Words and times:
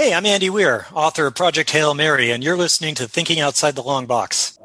Hey, 0.00 0.14
I'm 0.14 0.24
Andy 0.24 0.48
Weir, 0.48 0.86
author 0.94 1.26
of 1.26 1.34
Project 1.34 1.72
Hail 1.72 1.92
Mary, 1.92 2.30
and 2.30 2.42
you're 2.42 2.56
listening 2.56 2.94
to 2.94 3.06
Thinking 3.06 3.38
Outside 3.38 3.74
the 3.76 3.82
Long 3.82 4.06
Box. 4.06 4.58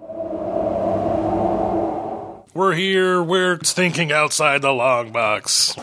We're 2.53 2.73
here. 2.73 3.21
We're 3.21 3.57
thinking 3.57 4.13
outside 4.13 4.61
the 4.61 4.71
long 4.71 5.11
box. 5.11 5.77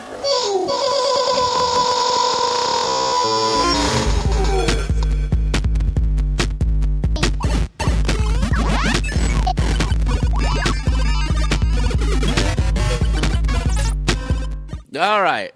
All 14.95 15.21
right. 15.21 15.51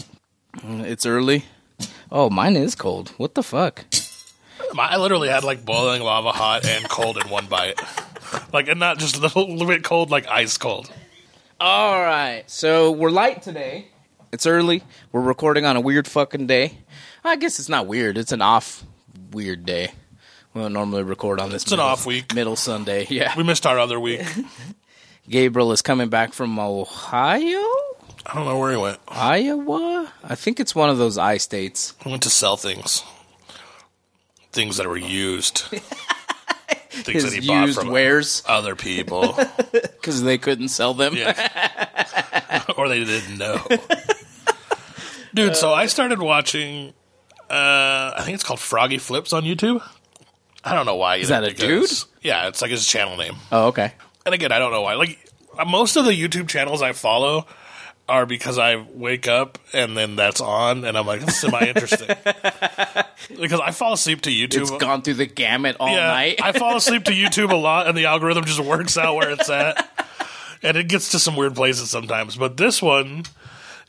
It's 0.63 1.07
early. 1.07 1.45
Oh, 2.11 2.29
mine 2.29 2.55
is 2.55 2.75
cold. 2.75 3.09
What 3.17 3.35
the 3.35 3.43
fuck? 3.43 3.85
I 4.77 4.97
literally 4.97 5.29
had 5.29 5.43
like 5.43 5.65
boiling 5.65 6.01
lava 6.01 6.31
hot 6.31 6.65
and 6.65 6.87
cold 6.89 7.17
in 7.17 7.29
one 7.29 7.47
bite. 7.47 7.79
Like, 8.53 8.67
and 8.67 8.79
not 8.79 8.97
just 8.99 9.15
a 9.17 9.19
little 9.19 9.65
bit 9.65 9.83
cold, 9.83 10.09
like 10.11 10.27
ice 10.27 10.57
cold. 10.57 10.91
All 11.59 11.99
right. 12.01 12.43
So 12.47 12.91
we're 12.91 13.09
light 13.09 13.41
today. 13.41 13.87
It's 14.31 14.45
early. 14.45 14.83
We're 15.11 15.21
recording 15.21 15.65
on 15.65 15.75
a 15.75 15.81
weird 15.81 16.07
fucking 16.07 16.47
day. 16.47 16.77
I 17.23 17.35
guess 17.37 17.59
it's 17.59 17.69
not 17.69 17.87
weird. 17.87 18.17
It's 18.17 18.31
an 18.31 18.41
off 18.41 18.83
weird 19.31 19.65
day. 19.65 19.91
We 20.53 20.61
don't 20.61 20.73
normally 20.73 21.03
record 21.03 21.39
on 21.39 21.49
this. 21.49 21.63
It's 21.63 21.71
an 21.71 21.79
off 21.79 22.05
week. 22.05 22.33
Middle 22.33 22.55
Sunday. 22.55 23.05
Yeah. 23.09 23.33
We 23.37 23.43
missed 23.43 23.65
our 23.65 23.79
other 23.79 23.99
week. 23.99 24.21
Gabriel 25.29 25.71
is 25.71 25.81
coming 25.81 26.09
back 26.09 26.33
from 26.33 26.57
Ohio, 26.59 27.63
I 28.27 28.35
don't 28.35 28.45
know 28.45 28.59
where 28.59 28.71
he 28.71 28.77
went. 28.77 28.99
Iowa. 29.07 30.11
I 30.21 30.35
think 30.35 30.59
it's 30.59 30.75
one 30.75 30.89
of 30.89 30.97
those 30.97 31.17
I 31.17 31.37
states. 31.37 31.93
He 32.03 32.09
went 32.09 32.23
to 32.23 32.29
sell 32.29 32.57
things. 32.57 33.03
Things 34.51 34.77
that 34.77 34.87
were 34.87 34.97
used. 34.97 35.59
things 36.89 37.23
His 37.23 37.31
that 37.31 37.41
he 37.41 37.47
bought 37.47 37.67
used 37.67 37.79
from 37.79 37.89
wares 37.89 38.43
other 38.45 38.75
people. 38.75 39.33
because 39.71 40.23
they 40.23 40.37
couldn't 40.37 40.67
sell 40.67 40.93
them. 40.93 41.15
Yeah. 41.15 42.65
or 42.77 42.89
they 42.89 43.05
didn't 43.05 43.37
know. 43.37 43.65
Dude, 45.33 45.55
so 45.55 45.73
I 45.73 45.85
started 45.85 46.19
watching 46.21 46.93
uh 47.49 48.11
I 48.17 48.23
think 48.23 48.35
it's 48.35 48.43
called 48.43 48.59
Froggy 48.59 48.97
Flips 48.97 49.31
on 49.31 49.43
YouTube. 49.43 49.81
I 50.65 50.75
don't 50.75 50.85
know 50.85 50.95
why. 50.97 51.17
Is 51.17 51.29
that 51.29 51.45
a 51.45 51.53
dude? 51.53 51.89
Yeah, 52.21 52.49
it's 52.49 52.61
like 52.61 52.71
his 52.71 52.85
channel 52.85 53.15
name. 53.15 53.35
Oh, 53.53 53.67
okay. 53.67 53.93
And 54.25 54.35
again, 54.35 54.51
I 54.51 54.59
don't 54.59 54.71
know 54.71 54.81
why. 54.81 54.95
Like 54.95 55.17
most 55.65 55.95
of 55.95 56.03
the 56.03 56.11
YouTube 56.11 56.49
channels 56.49 56.81
I 56.81 56.91
follow 56.91 57.47
are 58.09 58.25
because 58.25 58.57
I 58.57 58.75
wake 58.75 59.27
up 59.27 59.59
and 59.73 59.97
then 59.97 60.15
that's 60.15 60.41
on 60.41 60.85
and 60.85 60.97
I'm 60.97 61.05
like, 61.05 61.21
this 61.21 61.35
is 61.35 61.39
semi 61.41 61.67
interesting. 61.67 62.07
because 63.39 63.59
I 63.59 63.71
fall 63.71 63.93
asleep 63.93 64.21
to 64.21 64.29
YouTube. 64.29 64.61
It's 64.61 64.71
gone 64.71 65.01
through 65.01 65.15
the 65.15 65.25
gamut 65.25 65.77
all 65.79 65.89
yeah, 65.89 66.07
night. 66.07 66.39
I 66.41 66.51
fall 66.53 66.77
asleep 66.77 67.03
to 67.05 67.11
YouTube 67.13 67.51
a 67.51 67.55
lot, 67.55 67.87
and 67.87 67.97
the 67.97 68.05
algorithm 68.05 68.45
just 68.45 68.59
works 68.59 68.97
out 68.97 69.15
where 69.15 69.31
it's 69.31 69.49
at, 69.49 69.89
and 70.63 70.77
it 70.77 70.87
gets 70.87 71.11
to 71.11 71.19
some 71.19 71.35
weird 71.35 71.55
places 71.55 71.89
sometimes. 71.89 72.35
But 72.35 72.57
this 72.57 72.81
one 72.81 73.23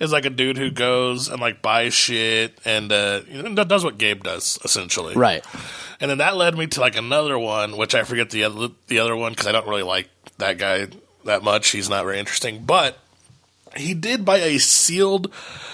is 0.01 0.13
like 0.13 0.25
a 0.25 0.31
dude 0.31 0.59
who 0.59 0.71
goes 0.71 1.29
and 1.29 1.41
like 1.41 1.61
buys 1.61 1.93
shit 1.93 2.57
and 2.65 2.93
uh, 2.93 3.21
you 3.29 3.43
does 3.55 3.85
what 3.85 3.99
Gabe 3.99 4.23
does 4.23 4.59
essentially, 4.65 5.15
right. 5.15 5.45
And 6.01 6.11
then 6.11 6.19
that 6.19 6.37
led 6.37 6.57
me 6.57 6.69
to 6.69 6.81
like 6.81 6.97
another 6.97 7.39
one, 7.39 7.77
which 7.77 7.95
I 7.95 8.05
forget 8.05 8.31
the 8.31 8.45
other 8.45 8.69
the 8.87 9.01
other 9.01 9.17
one 9.17 9.33
because 9.33 9.47
I 9.47 9.53
don't 9.53 9.67
really 9.67 9.83
like 9.83 10.09
that 10.39 10.59
guy 10.59 10.87
that 11.25 11.43
much. 11.43 11.71
He's 11.71 11.91
not 11.91 12.05
very 12.05 12.19
interesting, 12.19 12.65
but 12.65 12.99
he 13.79 13.95
did 13.95 14.25
buy 14.25 14.39
a 14.39 14.59
sealed 14.59 15.33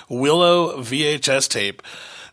Willow 0.08 0.78
VHS 0.82 1.48
tape 1.48 1.82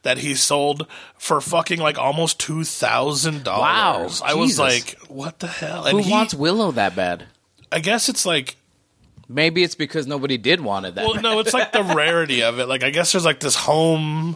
that 0.04 0.18
he 0.18 0.34
sold 0.36 0.88
for 1.18 1.40
fucking 1.42 1.80
like 1.80 1.98
almost 1.98 2.40
two 2.40 2.64
thousand 2.64 3.44
dollars. 3.44 4.22
Wow, 4.22 4.28
I 4.28 4.34
was 4.34 4.58
like, 4.58 4.98
what 5.08 5.40
the 5.40 5.48
hell? 5.48 5.86
And 5.86 5.98
Who 5.98 6.04
he, 6.04 6.12
wants 6.12 6.34
Willow 6.34 6.72
that 6.72 6.96
bad? 6.96 7.26
I 7.72 7.80
guess 7.80 8.10
it's 8.10 8.26
like 8.26 8.58
Maybe 9.32 9.64
it's 9.64 9.76
because 9.76 10.08
nobody 10.08 10.38
did 10.38 10.60
want 10.62 10.86
it 10.86 10.96
that 10.96 11.06
well, 11.06 11.14
bad. 11.14 11.24
no, 11.24 11.40
it's 11.40 11.54
like 11.54 11.72
the 11.72 11.84
rarity 11.84 12.44
of 12.44 12.60
it. 12.60 12.68
Like 12.68 12.84
I 12.84 12.90
guess 12.90 13.14
there's 13.14 13.26
like 13.26 13.40
this 13.40 13.56
home. 13.56 14.36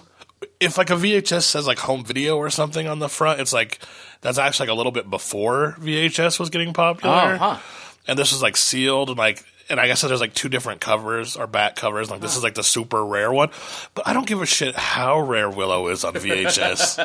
If 0.60 0.78
like 0.78 0.90
a 0.90 0.94
VHS 0.94 1.44
says 1.44 1.68
like 1.68 1.80
home 1.80 2.06
video 2.06 2.38
or 2.38 2.50
something 2.50 2.88
on 2.88 3.00
the 3.00 3.10
front, 3.10 3.42
it's 3.42 3.52
like 3.52 3.80
that's 4.22 4.38
actually 4.38 4.68
like 4.68 4.74
a 4.74 4.78
little 4.78 4.92
bit 4.92 5.10
before 5.10 5.76
VHS 5.80 6.40
was 6.40 6.50
getting 6.50 6.74
popular. 6.74 7.34
Oh, 7.34 7.38
huh. 7.38 7.60
And 8.08 8.18
this 8.18 8.32
was 8.32 8.42
like 8.42 8.56
sealed 8.56 9.10
and 9.10 9.18
like, 9.18 9.44
and 9.70 9.80
I 9.80 9.88
guess 9.88 10.02
there's 10.02 10.22
like 10.22 10.34
two 10.34 10.50
different 10.50 10.82
covers 10.82 11.36
or 11.36 11.48
back 11.48 11.76
covers. 11.76 12.10
Like 12.10 12.22
this 12.22 12.36
is 12.36 12.44
like 12.44 12.56
the 12.56 12.64
super 12.64 13.04
rare 13.04 13.32
one, 13.32 13.50
but 13.94 14.08
I 14.08 14.14
don't 14.14 14.28
give 14.28 14.42
a 14.42 14.46
shit 14.46 14.76
how 14.76 15.20
rare 15.20 15.50
Willow 15.50 15.88
is 15.88 16.04
on 16.04 16.14
VHS. 16.14 16.96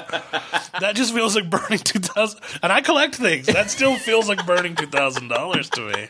that 0.81 0.95
just 0.95 1.15
feels 1.15 1.35
like 1.35 1.49
burning 1.49 1.79
two 1.79 2.01
thousand. 2.01 2.41
And 2.63 2.73
I 2.73 2.81
collect 2.81 3.15
things. 3.15 3.47
That 3.47 3.71
still 3.71 3.97
feels 3.97 4.29
like 4.29 4.45
burning 4.47 4.75
two 4.75 4.87
thousand 4.87 5.29
dollars 5.29 5.71
to 5.71 5.81
me. 5.81 6.09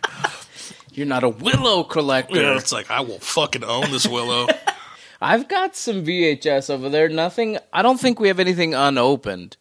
You're 0.93 1.07
not 1.07 1.23
a 1.23 1.29
Willow 1.29 1.85
collector. 1.85 2.41
Yeah, 2.41 2.57
it's 2.57 2.73
like 2.73 2.91
I 2.91 3.01
will 3.01 3.21
fucking 3.21 3.65
own 3.65 3.91
this 3.91 4.07
Willow. 4.07 4.49
I've 5.21 5.49
got 5.49 5.77
some 5.77 6.05
VHS 6.05 6.71
over 6.71 6.89
there. 6.89 7.09
Nothing. 7.09 7.59
I 7.73 7.83
don't 7.83 8.01
think 8.01 8.19
we 8.19 8.29
have 8.29 8.41
anything 8.41 8.75
unopened. 8.75 9.57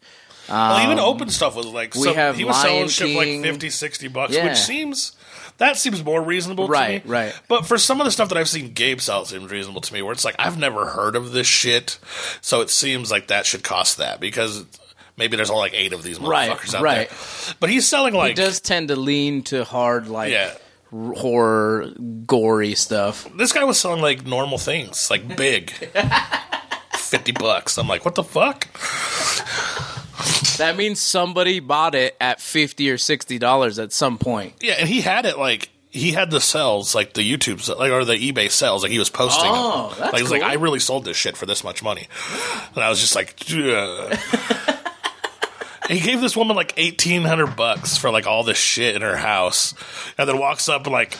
Well, 0.48 0.82
even 0.82 0.98
um, 0.98 1.04
open 1.04 1.28
stuff 1.28 1.54
was 1.54 1.66
like 1.66 1.94
we 1.94 2.02
some, 2.02 2.14
have 2.14 2.36
he 2.36 2.44
was 2.44 2.60
selling 2.60 2.76
Lion 2.78 2.88
shit 2.88 3.08
for 3.12 3.18
like 3.18 3.26
King. 3.26 3.42
50, 3.44 3.70
60 3.70 4.08
bucks, 4.08 4.34
Yeah. 4.34 4.48
which 4.48 4.58
seems 4.58 5.12
that 5.60 5.76
seems 5.76 6.04
more 6.04 6.20
reasonable 6.20 6.66
Right, 6.68 7.00
to 7.02 7.08
me. 7.08 7.12
right. 7.14 7.40
But 7.48 7.64
for 7.64 7.78
some 7.78 8.00
of 8.00 8.04
the 8.04 8.10
stuff 8.10 8.28
that 8.30 8.36
I've 8.36 8.48
seen 8.48 8.72
Gabe 8.72 9.00
sell, 9.00 9.24
seems 9.24 9.50
reasonable 9.50 9.80
to 9.82 9.94
me. 9.94 10.02
Where 10.02 10.12
it's 10.12 10.24
like 10.24 10.34
I've 10.38 10.58
never 10.58 10.86
heard 10.86 11.14
of 11.16 11.30
this 11.32 11.46
shit, 11.46 11.98
so 12.40 12.60
it 12.60 12.68
seems 12.70 13.10
like 13.10 13.28
that 13.28 13.46
should 13.46 13.62
cost 13.62 13.96
that 13.98 14.18
because 14.20 14.64
maybe 15.16 15.36
there's 15.36 15.50
only 15.50 15.62
like 15.62 15.74
eight 15.74 15.92
of 15.92 16.02
these 16.02 16.18
Right, 16.18 16.50
motherfuckers 16.50 16.74
out 16.74 16.82
right. 16.82 17.08
there. 17.08 17.54
But 17.60 17.70
he's 17.70 17.86
selling 17.88 18.12
like. 18.14 18.30
He 18.30 18.34
does 18.42 18.60
tend 18.60 18.88
to 18.88 18.96
lean 18.96 19.42
to 19.44 19.64
hard, 19.64 20.08
like 20.08 20.32
yeah. 20.32 20.54
horror, 20.90 21.90
gory 22.26 22.74
stuff. 22.74 23.28
This 23.36 23.52
guy 23.52 23.64
was 23.64 23.78
selling 23.78 24.02
like 24.02 24.26
normal 24.26 24.58
things, 24.58 25.10
like 25.10 25.36
big. 25.36 25.70
50 26.94 27.32
bucks. 27.32 27.76
I'm 27.76 27.88
like, 27.88 28.04
what 28.04 28.14
the 28.14 28.22
fuck? 28.22 28.68
That 30.58 30.76
means 30.76 31.00
somebody 31.00 31.60
bought 31.60 31.94
it 31.94 32.16
at 32.20 32.40
fifty 32.40 32.90
or 32.90 32.98
sixty 32.98 33.38
dollars 33.38 33.78
at 33.78 33.92
some 33.92 34.18
point. 34.18 34.54
Yeah, 34.60 34.74
and 34.78 34.88
he 34.88 35.00
had 35.00 35.26
it 35.26 35.38
like 35.38 35.70
he 35.90 36.12
had 36.12 36.30
the 36.30 36.40
sales 36.40 36.94
like 36.94 37.14
the 37.14 37.22
YouTube 37.22 37.66
like 37.78 37.90
or 37.90 38.04
the 38.04 38.14
eBay 38.14 38.50
sales 38.50 38.82
like 38.82 38.92
he 38.92 38.98
was 38.98 39.10
posting. 39.10 39.50
Oh, 39.52 39.90
them. 39.90 39.98
that's 39.98 40.12
like, 40.12 40.16
he 40.16 40.22
was 40.22 40.32
like. 40.32 40.42
I 40.42 40.54
really 40.54 40.80
sold 40.80 41.04
this 41.04 41.16
shit 41.16 41.36
for 41.36 41.46
this 41.46 41.64
much 41.64 41.82
money, 41.82 42.08
and 42.74 42.84
I 42.84 42.88
was 42.88 43.00
just 43.00 43.16
like, 43.16 43.42
he 43.42 43.62
gave 46.00 46.20
this 46.20 46.36
woman 46.36 46.56
like 46.56 46.74
eighteen 46.76 47.22
hundred 47.22 47.56
bucks 47.56 47.96
for 47.96 48.10
like 48.10 48.26
all 48.26 48.44
this 48.44 48.58
shit 48.58 48.96
in 48.96 49.02
her 49.02 49.16
house, 49.16 49.74
and 50.18 50.28
then 50.28 50.38
walks 50.38 50.68
up 50.68 50.84
and 50.84 50.92
like. 50.92 51.16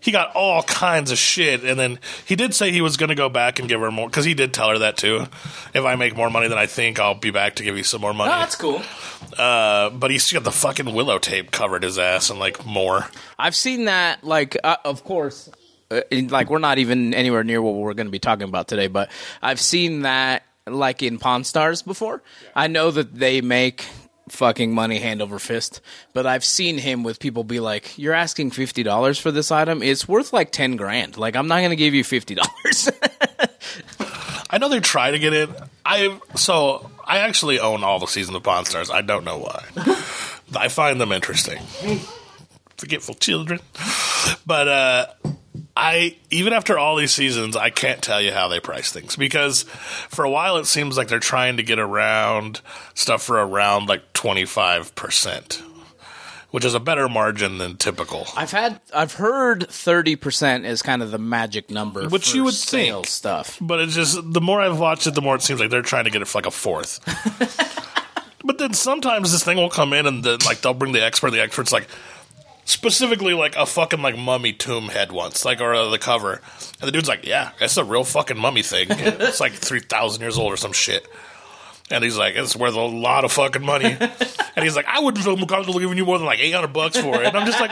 He 0.00 0.12
got 0.12 0.34
all 0.34 0.62
kinds 0.62 1.10
of 1.10 1.18
shit, 1.18 1.62
and 1.62 1.78
then 1.78 1.98
he 2.24 2.34
did 2.34 2.54
say 2.54 2.72
he 2.72 2.80
was 2.80 2.96
going 2.96 3.10
to 3.10 3.14
go 3.14 3.28
back 3.28 3.58
and 3.58 3.68
give 3.68 3.80
her 3.80 3.90
more 3.90 4.08
because 4.08 4.24
he 4.24 4.34
did 4.34 4.54
tell 4.54 4.70
her 4.70 4.78
that 4.78 4.96
too. 4.96 5.26
If 5.74 5.84
I 5.84 5.94
make 5.96 6.16
more 6.16 6.30
money 6.30 6.48
than 6.48 6.58
I 6.58 6.66
think, 6.66 6.98
I'll 6.98 7.14
be 7.14 7.30
back 7.30 7.56
to 7.56 7.62
give 7.62 7.76
you 7.76 7.84
some 7.84 8.00
more 8.00 8.14
money. 8.14 8.32
Oh, 8.32 8.38
that's 8.38 8.56
cool. 8.56 8.82
Uh, 9.38 9.90
but 9.90 10.10
he's 10.10 10.32
got 10.32 10.44
the 10.44 10.50
fucking 10.50 10.92
willow 10.94 11.18
tape 11.18 11.50
covered 11.50 11.82
his 11.82 11.98
ass 11.98 12.30
and 12.30 12.38
like 12.38 12.64
more. 12.64 13.06
I've 13.38 13.54
seen 13.54 13.84
that. 13.84 14.24
Like, 14.24 14.56
uh, 14.64 14.76
of 14.84 15.04
course, 15.04 15.50
uh, 15.90 16.00
like 16.10 16.50
we're 16.50 16.58
not 16.58 16.78
even 16.78 17.14
anywhere 17.14 17.44
near 17.44 17.60
what 17.60 17.74
we're 17.74 17.94
going 17.94 18.06
to 18.06 18.12
be 18.12 18.18
talking 18.18 18.48
about 18.48 18.68
today, 18.68 18.86
but 18.86 19.10
I've 19.42 19.60
seen 19.60 20.02
that 20.02 20.44
like 20.66 21.02
in 21.02 21.18
Pawn 21.18 21.44
Stars 21.44 21.82
before. 21.82 22.22
I 22.54 22.68
know 22.68 22.90
that 22.90 23.14
they 23.14 23.40
make 23.40 23.86
fucking 24.30 24.74
money 24.74 24.98
hand 24.98 25.20
over 25.20 25.38
fist, 25.38 25.80
but 26.12 26.26
I've 26.26 26.44
seen 26.44 26.78
him 26.78 27.02
with 27.02 27.18
people 27.20 27.44
be 27.44 27.60
like, 27.60 27.98
"You're 27.98 28.14
asking 28.14 28.52
fifty 28.52 28.82
dollars 28.82 29.18
for 29.18 29.30
this 29.30 29.50
item? 29.50 29.82
It's 29.82 30.08
worth 30.08 30.32
like 30.32 30.52
ten 30.52 30.76
grand. 30.76 31.16
Like, 31.16 31.36
I'm 31.36 31.48
not 31.48 31.58
going 31.58 31.70
to 31.70 31.76
give 31.76 31.94
you 31.94 32.04
fifty 32.04 32.34
dollars." 32.34 32.88
I 34.50 34.58
know 34.58 34.68
they 34.68 34.80
try 34.80 35.12
to 35.12 35.18
get 35.18 35.32
in. 35.32 35.54
I 35.84 36.18
so 36.34 36.90
I 37.04 37.18
actually 37.18 37.60
own 37.60 37.84
all 37.84 37.98
the 37.98 38.06
season 38.06 38.34
of 38.34 38.42
Pawn 38.42 38.64
Stars. 38.64 38.90
I 38.90 39.02
don't 39.02 39.24
know 39.24 39.38
why. 39.38 39.64
I 40.56 40.68
find 40.68 41.00
them 41.00 41.12
interesting. 41.12 41.62
Forgetful 42.76 43.14
children. 43.14 43.60
But 44.44 44.68
uh 44.68 45.06
I 45.82 46.16
even 46.30 46.52
after 46.52 46.78
all 46.78 46.96
these 46.96 47.10
seasons, 47.12 47.56
I 47.56 47.70
can't 47.70 48.02
tell 48.02 48.20
you 48.20 48.32
how 48.32 48.48
they 48.48 48.60
price 48.60 48.92
things 48.92 49.16
because 49.16 49.62
for 49.62 50.26
a 50.26 50.30
while 50.30 50.58
it 50.58 50.66
seems 50.66 50.98
like 50.98 51.08
they're 51.08 51.18
trying 51.20 51.56
to 51.56 51.62
get 51.62 51.78
around 51.78 52.60
stuff 52.92 53.22
for 53.22 53.36
around 53.40 53.88
like 53.88 54.12
twenty 54.12 54.44
five 54.44 54.94
percent, 54.94 55.62
which 56.50 56.66
is 56.66 56.74
a 56.74 56.80
better 56.80 57.08
margin 57.08 57.56
than 57.56 57.78
typical. 57.78 58.26
I've 58.36 58.50
had, 58.50 58.78
I've 58.94 59.14
heard 59.14 59.70
thirty 59.70 60.16
percent 60.16 60.66
is 60.66 60.82
kind 60.82 61.00
of 61.00 61.12
the 61.12 61.18
magic 61.18 61.70
number, 61.70 62.06
Which 62.10 62.30
for 62.32 62.36
you 62.36 62.44
would 62.44 62.52
sales 62.54 63.06
think. 63.06 63.06
stuff. 63.06 63.56
But 63.58 63.80
it's 63.80 63.94
just 63.94 64.18
the 64.34 64.40
more 64.42 64.60
I've 64.60 64.78
watched 64.78 65.06
it, 65.06 65.14
the 65.14 65.22
more 65.22 65.36
it 65.36 65.40
seems 65.42 65.60
like 65.60 65.70
they're 65.70 65.80
trying 65.80 66.04
to 66.04 66.10
get 66.10 66.20
it 66.20 66.28
for 66.28 66.36
like 66.38 66.46
a 66.46 66.50
fourth. 66.50 67.00
but 68.44 68.58
then 68.58 68.74
sometimes 68.74 69.32
this 69.32 69.42
thing 69.44 69.56
will 69.56 69.70
come 69.70 69.94
in 69.94 70.04
and 70.06 70.22
then 70.22 70.40
like 70.44 70.60
they'll 70.60 70.74
bring 70.74 70.92
the 70.92 71.02
expert. 71.02 71.30
The 71.30 71.40
expert's 71.40 71.72
like 71.72 71.88
specifically 72.70 73.34
like 73.34 73.56
a 73.56 73.66
fucking 73.66 74.00
like 74.00 74.16
mummy 74.16 74.52
tomb 74.52 74.88
head 74.88 75.12
once, 75.12 75.44
like 75.44 75.60
or 75.60 75.74
uh, 75.74 75.88
the 75.90 75.98
cover, 75.98 76.40
and 76.80 76.88
the 76.88 76.92
dude's 76.92 77.08
like, 77.08 77.26
"Yeah, 77.26 77.50
it's 77.60 77.76
a 77.76 77.84
real 77.84 78.04
fucking 78.04 78.38
mummy 78.38 78.62
thing. 78.62 78.86
it's 78.90 79.40
like 79.40 79.52
three 79.52 79.80
thousand 79.80 80.22
years 80.22 80.38
old 80.38 80.52
or 80.52 80.56
some 80.56 80.72
shit." 80.72 81.06
And 81.92 82.04
he's 82.04 82.16
like, 82.16 82.36
it's 82.36 82.54
worth 82.54 82.74
a 82.74 82.80
lot 82.80 83.24
of 83.24 83.32
fucking 83.32 83.66
money. 83.66 83.96
and 84.00 84.62
he's 84.62 84.76
like, 84.76 84.86
I 84.86 85.00
wouldn't 85.00 85.24
feel 85.24 85.36
comfortable 85.36 85.80
giving 85.80 85.98
you 85.98 86.04
more 86.04 86.18
than 86.18 86.26
like 86.26 86.38
800 86.38 86.68
bucks 86.68 86.96
for 86.96 87.20
it. 87.20 87.26
And 87.26 87.36
I'm 87.36 87.44
just 87.44 87.58
like, 87.60 87.70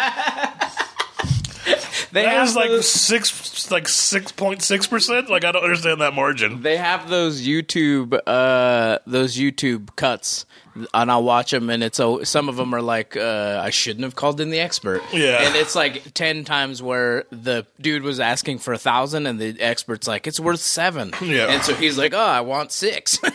They 2.11 2.23
that 2.23 2.47
is 2.47 2.57
like 2.57 2.69
those, 2.69 2.89
six, 2.89 3.71
like 3.71 3.85
6.6%. 3.85 5.29
Like, 5.29 5.45
I 5.45 5.53
don't 5.53 5.63
understand 5.63 6.01
that 6.01 6.15
margin. 6.15 6.63
they 6.63 6.77
have 6.77 7.09
those 7.09 7.47
YouTube 7.47 8.19
uh 8.27 8.99
those 9.07 9.37
YouTube 9.37 9.95
cuts 9.95 10.47
and 10.95 11.11
I'll 11.11 11.23
watch 11.23 11.51
them 11.51 11.71
and 11.71 11.83
it's 11.83 11.99
a, 11.99 12.25
some 12.25 12.49
of 12.49 12.57
them 12.57 12.75
are 12.75 12.83
like 12.83 13.17
uh 13.17 13.61
I 13.63 13.71
shouldn't 13.71 14.05
have 14.05 14.15
called 14.15 14.41
in 14.41 14.51
the 14.51 14.61
expert. 14.61 15.03
Yeah. 15.13 15.43
And 15.43 15.57
it's 15.57 15.75
like 15.75 16.15
10 16.15 16.45
times 16.45 16.83
where 16.83 17.25
the 17.31 17.67
dude 17.81 18.03
was 18.03 18.21
asking 18.21 18.59
for 18.59 18.73
a 18.73 18.77
1000 18.77 19.27
and 19.27 19.39
the 19.39 19.61
expert's 19.61 20.07
like 20.07 20.27
it's 20.27 20.41
worth 20.41 20.61
7. 20.61 21.13
Yeah. 21.23 21.47
And 21.47 21.63
so 21.63 21.75
he's 21.75 21.99
like, 21.99 22.15
"Oh, 22.15 22.19
I 22.19 22.41
want 22.41 22.73
6." 22.73 23.21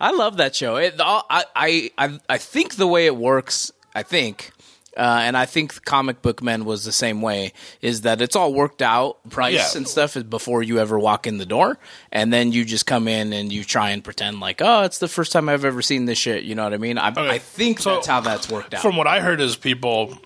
I 0.00 0.12
love 0.12 0.38
that 0.38 0.54
show. 0.54 0.76
It, 0.76 0.94
I, 0.98 1.44
I, 1.54 1.90
I, 1.98 2.18
I 2.28 2.38
think 2.38 2.76
the 2.76 2.86
way 2.86 3.04
it 3.06 3.16
works, 3.16 3.70
I 3.94 4.02
think, 4.02 4.52
uh, 4.96 5.20
and 5.22 5.36
I 5.36 5.46
think 5.46 5.84
Comic 5.84 6.20
Book 6.22 6.42
Men 6.42 6.64
was 6.64 6.84
the 6.84 6.92
same 6.92 7.22
way, 7.22 7.52
is 7.80 8.02
that 8.02 8.20
it's 8.20 8.34
all 8.36 8.52
worked 8.52 8.82
out, 8.82 9.18
price 9.30 9.54
Yeah. 9.54 9.78
and 9.78 9.86
stuff, 9.88 10.16
is 10.16 10.24
before 10.24 10.62
you 10.62 10.78
ever 10.78 10.98
walk 10.98 11.26
in 11.26 11.38
the 11.38 11.46
door, 11.46 11.78
and 12.10 12.32
then 12.32 12.52
you 12.52 12.64
just 12.64 12.86
come 12.86 13.06
in 13.08 13.32
and 13.32 13.52
you 13.52 13.62
try 13.64 13.90
and 13.90 14.02
pretend 14.02 14.40
like, 14.40 14.60
oh, 14.60 14.82
it's 14.82 14.98
the 14.98 15.08
first 15.08 15.32
time 15.32 15.48
I've 15.48 15.64
ever 15.64 15.82
seen 15.82 16.06
this 16.06 16.18
shit. 16.18 16.42
You 16.44 16.54
know 16.54 16.64
what 16.64 16.74
I 16.74 16.78
mean? 16.78 16.98
I, 16.98 17.12
I 17.16 17.38
think 17.38 17.80
So, 17.80 17.94
that's 17.94 18.06
how 18.06 18.20
that's 18.20 18.50
worked 18.50 18.74
out. 18.74 18.82
From 18.82 18.96
what 18.96 19.06
I 19.06 19.20
heard 19.20 19.40
is 19.40 19.56
people, 19.56 20.18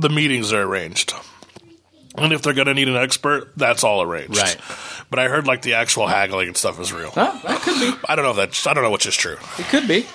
the 0.00 0.08
meetings 0.08 0.52
are 0.52 0.62
arranged. 0.62 1.12
And 2.16 2.32
if 2.32 2.42
they're 2.42 2.52
going 2.54 2.68
to 2.68 2.74
need 2.74 2.88
an 2.88 2.96
expert, 2.96 3.50
that's 3.56 3.82
all 3.82 4.00
arranged. 4.00 4.36
Right. 4.38 4.56
But 5.10 5.18
I 5.18 5.26
heard 5.28 5.48
like 5.48 5.62
the 5.62 5.74
actual 5.74 6.06
haggling 6.06 6.46
and 6.46 6.56
stuff 6.56 6.78
is 6.78 6.92
real. 6.92 7.10
that 7.10 7.60
could 7.62 7.80
be. 7.80 7.98
I 8.08 8.14
don't 8.14 8.24
know 8.24 8.30
if 8.30 8.36
that's, 8.36 8.64
I 8.68 8.72
don't 8.74 8.84
know 8.84 8.90
which 8.92 9.06
is 9.06 9.16
true. 9.16 9.36
It 9.58 9.66
could 9.66 9.88
be. 9.88 10.06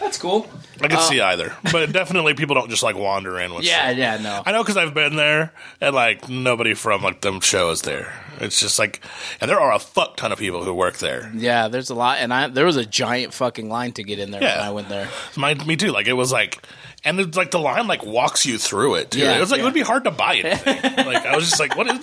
That's 0.00 0.16
cool. 0.18 0.48
I 0.80 0.88
could 0.88 1.00
see 1.00 1.20
either. 1.20 1.54
But 1.72 1.92
definitely 1.92 2.34
people 2.34 2.54
don't 2.54 2.70
just 2.70 2.82
like 2.82 2.96
wander 2.96 3.38
in 3.40 3.52
with 3.52 3.64
Yeah, 3.64 3.88
shit. 3.88 3.98
yeah, 3.98 4.16
no. 4.18 4.42
I 4.46 4.52
know 4.52 4.62
because 4.62 4.76
I've 4.76 4.94
been 4.94 5.16
there 5.16 5.52
and 5.80 5.94
like 5.94 6.28
nobody 6.28 6.74
from 6.74 7.02
like 7.02 7.20
them 7.20 7.40
shows 7.40 7.82
there. 7.82 8.12
It's 8.40 8.60
just 8.60 8.78
like, 8.78 9.00
and 9.40 9.50
there 9.50 9.58
are 9.58 9.72
a 9.72 9.78
fuck 9.80 10.16
ton 10.16 10.30
of 10.30 10.38
people 10.38 10.62
who 10.64 10.72
work 10.72 10.98
there. 10.98 11.32
Yeah, 11.34 11.66
there's 11.68 11.90
a 11.90 11.94
lot, 11.96 12.18
and 12.18 12.32
I 12.32 12.46
there 12.48 12.64
was 12.64 12.76
a 12.76 12.86
giant 12.86 13.34
fucking 13.34 13.68
line 13.68 13.92
to 13.92 14.04
get 14.04 14.18
in 14.20 14.30
there 14.30 14.40
when 14.40 14.48
Yeah. 14.50 14.68
I 14.68 14.70
went 14.70 14.88
there. 14.88 15.08
Mine, 15.36 15.66
me 15.66 15.74
too. 15.76 15.90
Like 15.90 16.06
it 16.06 16.12
was 16.12 16.30
like, 16.30 16.62
and 17.04 17.18
it's 17.18 17.36
like 17.36 17.50
the 17.50 17.58
line 17.58 17.88
like 17.88 18.04
walks 18.06 18.46
you 18.46 18.56
through 18.58 18.94
it. 18.96 19.10
Too. 19.10 19.18
Yeah, 19.20 19.36
it 19.36 19.40
was 19.40 19.50
like 19.50 19.58
yeah. 19.58 19.64
it 19.64 19.66
would 19.66 19.74
be 19.74 19.80
hard 19.82 20.04
to 20.04 20.12
buy 20.12 20.36
anything. 20.36 20.76
like 21.06 21.26
I 21.26 21.34
was 21.34 21.48
just 21.48 21.58
like, 21.60 21.76
what 21.76 21.88
is? 21.88 21.98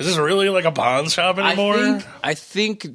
Is 0.00 0.06
this 0.08 0.16
really 0.16 0.48
like 0.48 0.64
a 0.64 0.72
pawn 0.72 1.08
shop 1.08 1.38
anymore? 1.38 1.76
I 1.76 2.00
think 2.00 2.04
I 2.24 2.34
think 2.34 2.86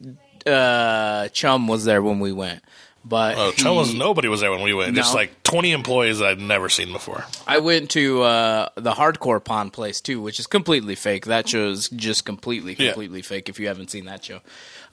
uh, 0.46 1.30
Chum 1.30 1.68
was 1.68 1.86
there 1.86 2.02
when 2.02 2.20
we 2.20 2.32
went, 2.34 2.62
but 3.08 3.38
Oh, 3.38 3.52
Chum 3.52 3.76
was 3.76 3.92
he- 3.92 3.98
nobody 3.98 4.28
was 4.28 4.42
there 4.42 4.52
when 4.52 4.62
we 4.62 4.74
went. 4.74 4.96
Just 4.96 5.14
like 5.16 5.44
twenty 5.44 5.72
employees 5.72 6.22
I'd 6.22 6.40
never 6.40 6.70
seen 6.70 6.92
before. 6.92 7.26
I 7.48 7.60
went 7.60 7.90
to 7.92 8.22
uh, 8.24 8.70
the 8.76 8.92
hardcore 8.94 9.44
pawn 9.44 9.70
place 9.72 10.02
too, 10.02 10.22
which 10.22 10.40
is 10.40 10.48
completely 10.48 10.96
fake. 10.96 11.26
That 11.26 11.48
show 11.50 11.70
is 11.70 11.90
just 11.90 12.26
completely, 12.26 12.76
Yeah. 12.78 12.88
completely 12.92 13.22
fake. 13.22 13.50
If 13.50 13.60
you 13.60 13.68
haven't 13.68 13.92
seen 13.92 14.06
that 14.06 14.24
show, 14.26 14.42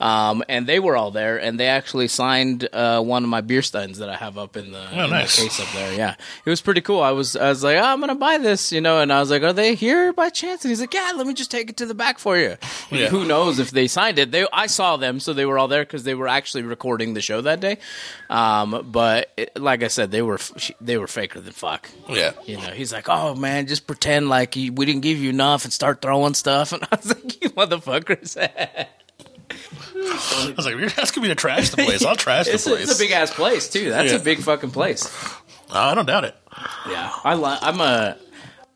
um, 0.04 0.44
and 0.50 0.66
they 0.66 0.78
were 0.80 0.98
all 0.98 1.10
there, 1.10 1.38
and 1.38 1.58
they 1.58 1.66
actually 1.66 2.08
signed 2.08 2.68
uh, 2.74 3.00
one 3.00 3.24
of 3.24 3.30
my 3.30 3.40
beer 3.40 3.62
steins 3.62 3.96
that 3.98 4.10
I 4.10 4.16
have 4.16 4.36
up 4.36 4.54
in 4.54 4.70
the, 4.70 4.82
in 4.92 5.08
the 5.08 5.20
case 5.20 5.58
up 5.58 5.68
there. 5.72 5.94
Yeah, 5.94 6.14
it 6.44 6.50
was 6.50 6.60
pretty 6.60 6.82
cool. 6.82 7.00
I 7.00 7.12
was, 7.12 7.36
I 7.36 7.48
was 7.48 7.64
like, 7.64 7.78
oh, 7.78 7.82
I'm 7.82 8.00
gonna 8.00 8.14
buy 8.14 8.36
this, 8.36 8.70
you 8.70 8.82
know, 8.82 9.00
and 9.00 9.10
I 9.10 9.20
was 9.20 9.30
like, 9.30 9.42
are 9.42 9.54
they 9.54 9.74
here 9.74 10.12
by 10.12 10.28
chance? 10.28 10.62
And 10.62 10.70
he's 10.70 10.80
like, 10.82 10.92
yeah, 10.92 11.12
let 11.16 11.26
me 11.26 11.32
just 11.32 11.50
take 11.50 11.70
it 11.70 11.78
to 11.78 11.86
the 11.86 11.94
back 11.94 12.18
for 12.18 12.36
you. 12.36 12.58
Yeah. 12.90 13.08
Who 13.08 13.24
knows 13.24 13.58
if 13.58 13.70
they 13.70 13.86
signed 13.86 14.18
it? 14.18 14.30
They, 14.30 14.46
I 14.52 14.66
saw 14.66 14.98
them, 14.98 15.20
so 15.20 15.32
they 15.32 15.46
were 15.46 15.58
all 15.58 15.68
there 15.68 15.84
because 15.84 16.04
they 16.04 16.14
were 16.14 16.28
actually 16.28 16.64
recording 16.64 17.14
the 17.14 17.22
show 17.22 17.40
that 17.40 17.60
day. 17.60 17.78
Um, 18.28 18.86
but 18.92 19.32
it, 19.38 19.58
like 19.58 19.82
I 19.82 19.88
said, 19.88 20.10
they 20.10 20.20
were 20.20 20.38
they 20.82 20.98
were 20.98 21.06
faker 21.06 21.40
than 21.40 21.54
fuck. 21.54 21.88
Yeah. 22.10 22.32
You 22.44 22.58
know, 22.58 22.72
he's 22.72 22.92
like, 22.92 23.08
"Oh 23.08 23.34
man, 23.34 23.66
just 23.66 23.86
pretend 23.86 24.28
like 24.28 24.54
you, 24.54 24.70
we 24.74 24.84
didn't 24.84 25.00
give 25.00 25.16
you 25.16 25.30
enough 25.30 25.64
and 25.64 25.72
start 25.72 26.02
throwing 26.02 26.34
stuff." 26.34 26.72
And 26.74 26.82
I 26.90 26.96
was 26.96 27.08
like, 27.08 27.42
"You 27.42 27.50
motherfuckers!" 27.50 28.36
I 29.96 30.52
was 30.56 30.66
like, 30.66 30.76
you're 30.76 30.90
asking 30.98 31.22
me 31.22 31.28
to 31.30 31.34
trash 31.34 31.70
the 31.70 31.76
place. 31.78 32.04
I'll 32.04 32.16
trash 32.16 32.46
the 32.46 32.54
it's, 32.54 32.66
a, 32.66 32.70
place. 32.70 32.82
it's 32.90 32.98
a 32.98 33.02
big 33.02 33.10
ass 33.12 33.32
place 33.32 33.68
too. 33.68 33.90
That's 33.90 34.12
Yeah. 34.12 34.18
a 34.18 34.22
big 34.22 34.38
fucking 34.40 34.70
place. 34.70 35.12
I 35.72 35.94
don't 35.94 36.06
doubt 36.06 36.24
it. 36.24 36.36
Yeah, 36.88 37.10
I 37.24 37.34
li- 37.34 37.58
I'm 37.60 37.80
a. 37.80 38.16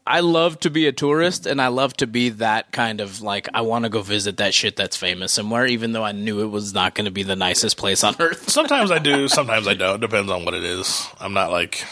I 0.06 0.20
love 0.20 0.58
to 0.61 0.70
be 0.70 0.87
a 0.87 0.93
tourist, 0.93 1.44
and 1.46 1.61
I 1.61 1.69
love 1.69 1.93
to 1.99 2.06
be 2.06 2.31
that 2.31 2.73
kind 2.73 3.02
of 3.02 3.20
like 3.20 3.46
I 3.52 3.61
want 3.61 3.85
to 3.85 3.90
go 3.90 4.00
visit 4.00 4.38
that 4.38 4.55
shit 4.55 4.75
that's 4.75 4.96
famous 4.96 5.35
somewhere, 5.35 5.67
even 5.67 5.93
though 5.93 6.02
I 6.05 6.12
knew 6.12 6.40
it 6.40 6.46
was 6.46 6.73
not 6.73 6.94
going 6.94 7.05
to 7.05 7.11
be 7.11 7.25
the 7.25 7.37
nicest 7.37 7.76
place 7.76 8.02
on 8.02 8.17
earth. 8.19 8.49
Sometimes 8.49 8.90
I 8.90 8.99
do. 9.00 9.29
Sometimes 9.29 9.69
I 9.69 9.75
don't. 9.75 10.00
Depends 10.00 10.31
on 10.31 10.44
what 10.46 10.55
it 10.55 10.64
is. 10.64 11.06
I'm 11.20 11.35
not 11.35 11.50
like. 11.50 11.85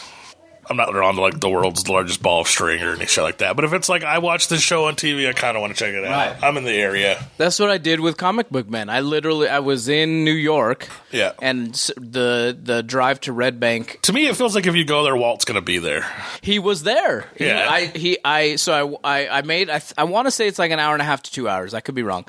I'm 0.69 0.77
not 0.77 0.95
on 0.95 1.15
like 1.15 1.39
the 1.39 1.49
world's 1.49 1.87
largest 1.89 2.21
ball 2.21 2.41
of 2.41 2.47
string 2.47 2.81
or 2.83 2.93
any 2.93 3.05
shit 3.05 3.23
like 3.23 3.37
that. 3.39 3.55
But 3.55 3.65
if 3.65 3.73
it's 3.73 3.89
like 3.89 4.03
I 4.03 4.19
watch 4.19 4.47
this 4.47 4.61
show 4.61 4.85
on 4.85 4.95
TV, 4.95 5.27
I 5.29 5.33
kind 5.33 5.55
of 5.57 5.61
want 5.61 5.73
to 5.75 5.79
check 5.79 5.93
it 5.93 6.03
out. 6.05 6.11
Right. 6.33 6.43
I'm 6.43 6.57
in 6.57 6.63
the 6.63 6.71
area. 6.73 7.25
That's 7.37 7.59
what 7.59 7.69
I 7.69 7.77
did 7.77 7.99
with 7.99 8.17
Comic 8.17 8.49
Book 8.49 8.69
Men. 8.69 8.89
I 8.89 8.99
literally 9.01 9.47
I 9.47 9.59
was 9.59 9.87
in 9.87 10.23
New 10.23 10.31
York, 10.33 10.87
Yeah. 11.11 11.31
and 11.41 11.73
the 11.97 12.57
the 12.61 12.83
drive 12.83 13.21
to 13.21 13.33
Red 13.33 13.59
Bank 13.59 13.99
To 14.03 14.13
me, 14.13 14.27
it 14.27 14.35
feels 14.35 14.55
like 14.55 14.67
if 14.67 14.75
you 14.75 14.85
go 14.85 15.03
there, 15.03 15.15
Walt's 15.15 15.45
going 15.45 15.55
to 15.55 15.61
be 15.61 15.77
there. 15.79 16.05
He 16.41 16.59
was 16.59 16.83
there. 16.83 17.27
He- 17.37 17.45
Yeah. 17.45 17.67
I 17.69 17.85
he 17.85 18.17
I 18.25 18.55
so 18.57 18.99
I 19.03 19.27
I, 19.27 19.37
I 19.37 19.41
made 19.43 19.69
I, 19.69 19.81
I 19.97 20.03
want 20.05 20.27
to 20.27 20.31
say 20.31 20.47
it's 20.47 20.59
like 20.59 20.71
an 20.71 20.79
hour 20.79 20.93
and 20.93 21.01
a 21.01 21.05
half 21.05 21.23
to 21.23 21.31
two 21.31 21.47
hours. 21.49 21.73
I 21.73 21.79
could 21.79 21.95
be 21.95 22.03
wrong. 22.03 22.25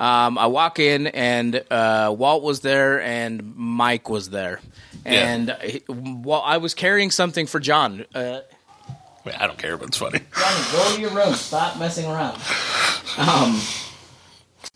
Um, 0.00 0.38
I 0.38 0.46
walk 0.46 0.78
in 0.78 1.08
and 1.08 1.62
uh, 1.70 2.12
Walt 2.16 2.42
was 2.42 2.60
there 2.60 3.02
and 3.02 3.54
Mike 3.54 4.08
was 4.08 4.30
there, 4.30 4.60
and 5.04 5.54
he, 5.62 5.82
well, 5.88 6.42
I 6.42 6.56
was 6.56 6.72
carrying 6.72 7.10
something 7.10 7.46
for 7.46 7.60
John. 7.60 8.06
Uh, 8.14 8.40
I, 8.88 9.28
mean, 9.28 9.36
I 9.38 9.46
don't 9.46 9.58
care, 9.58 9.76
but 9.76 9.88
it's 9.88 9.98
funny. 9.98 10.20
Johnny, 10.34 10.72
go 10.72 10.94
to 10.94 11.00
your 11.02 11.10
room. 11.10 11.34
Stop 11.34 11.78
messing 11.78 12.06
around. 12.06 12.40
Um, 13.18 13.60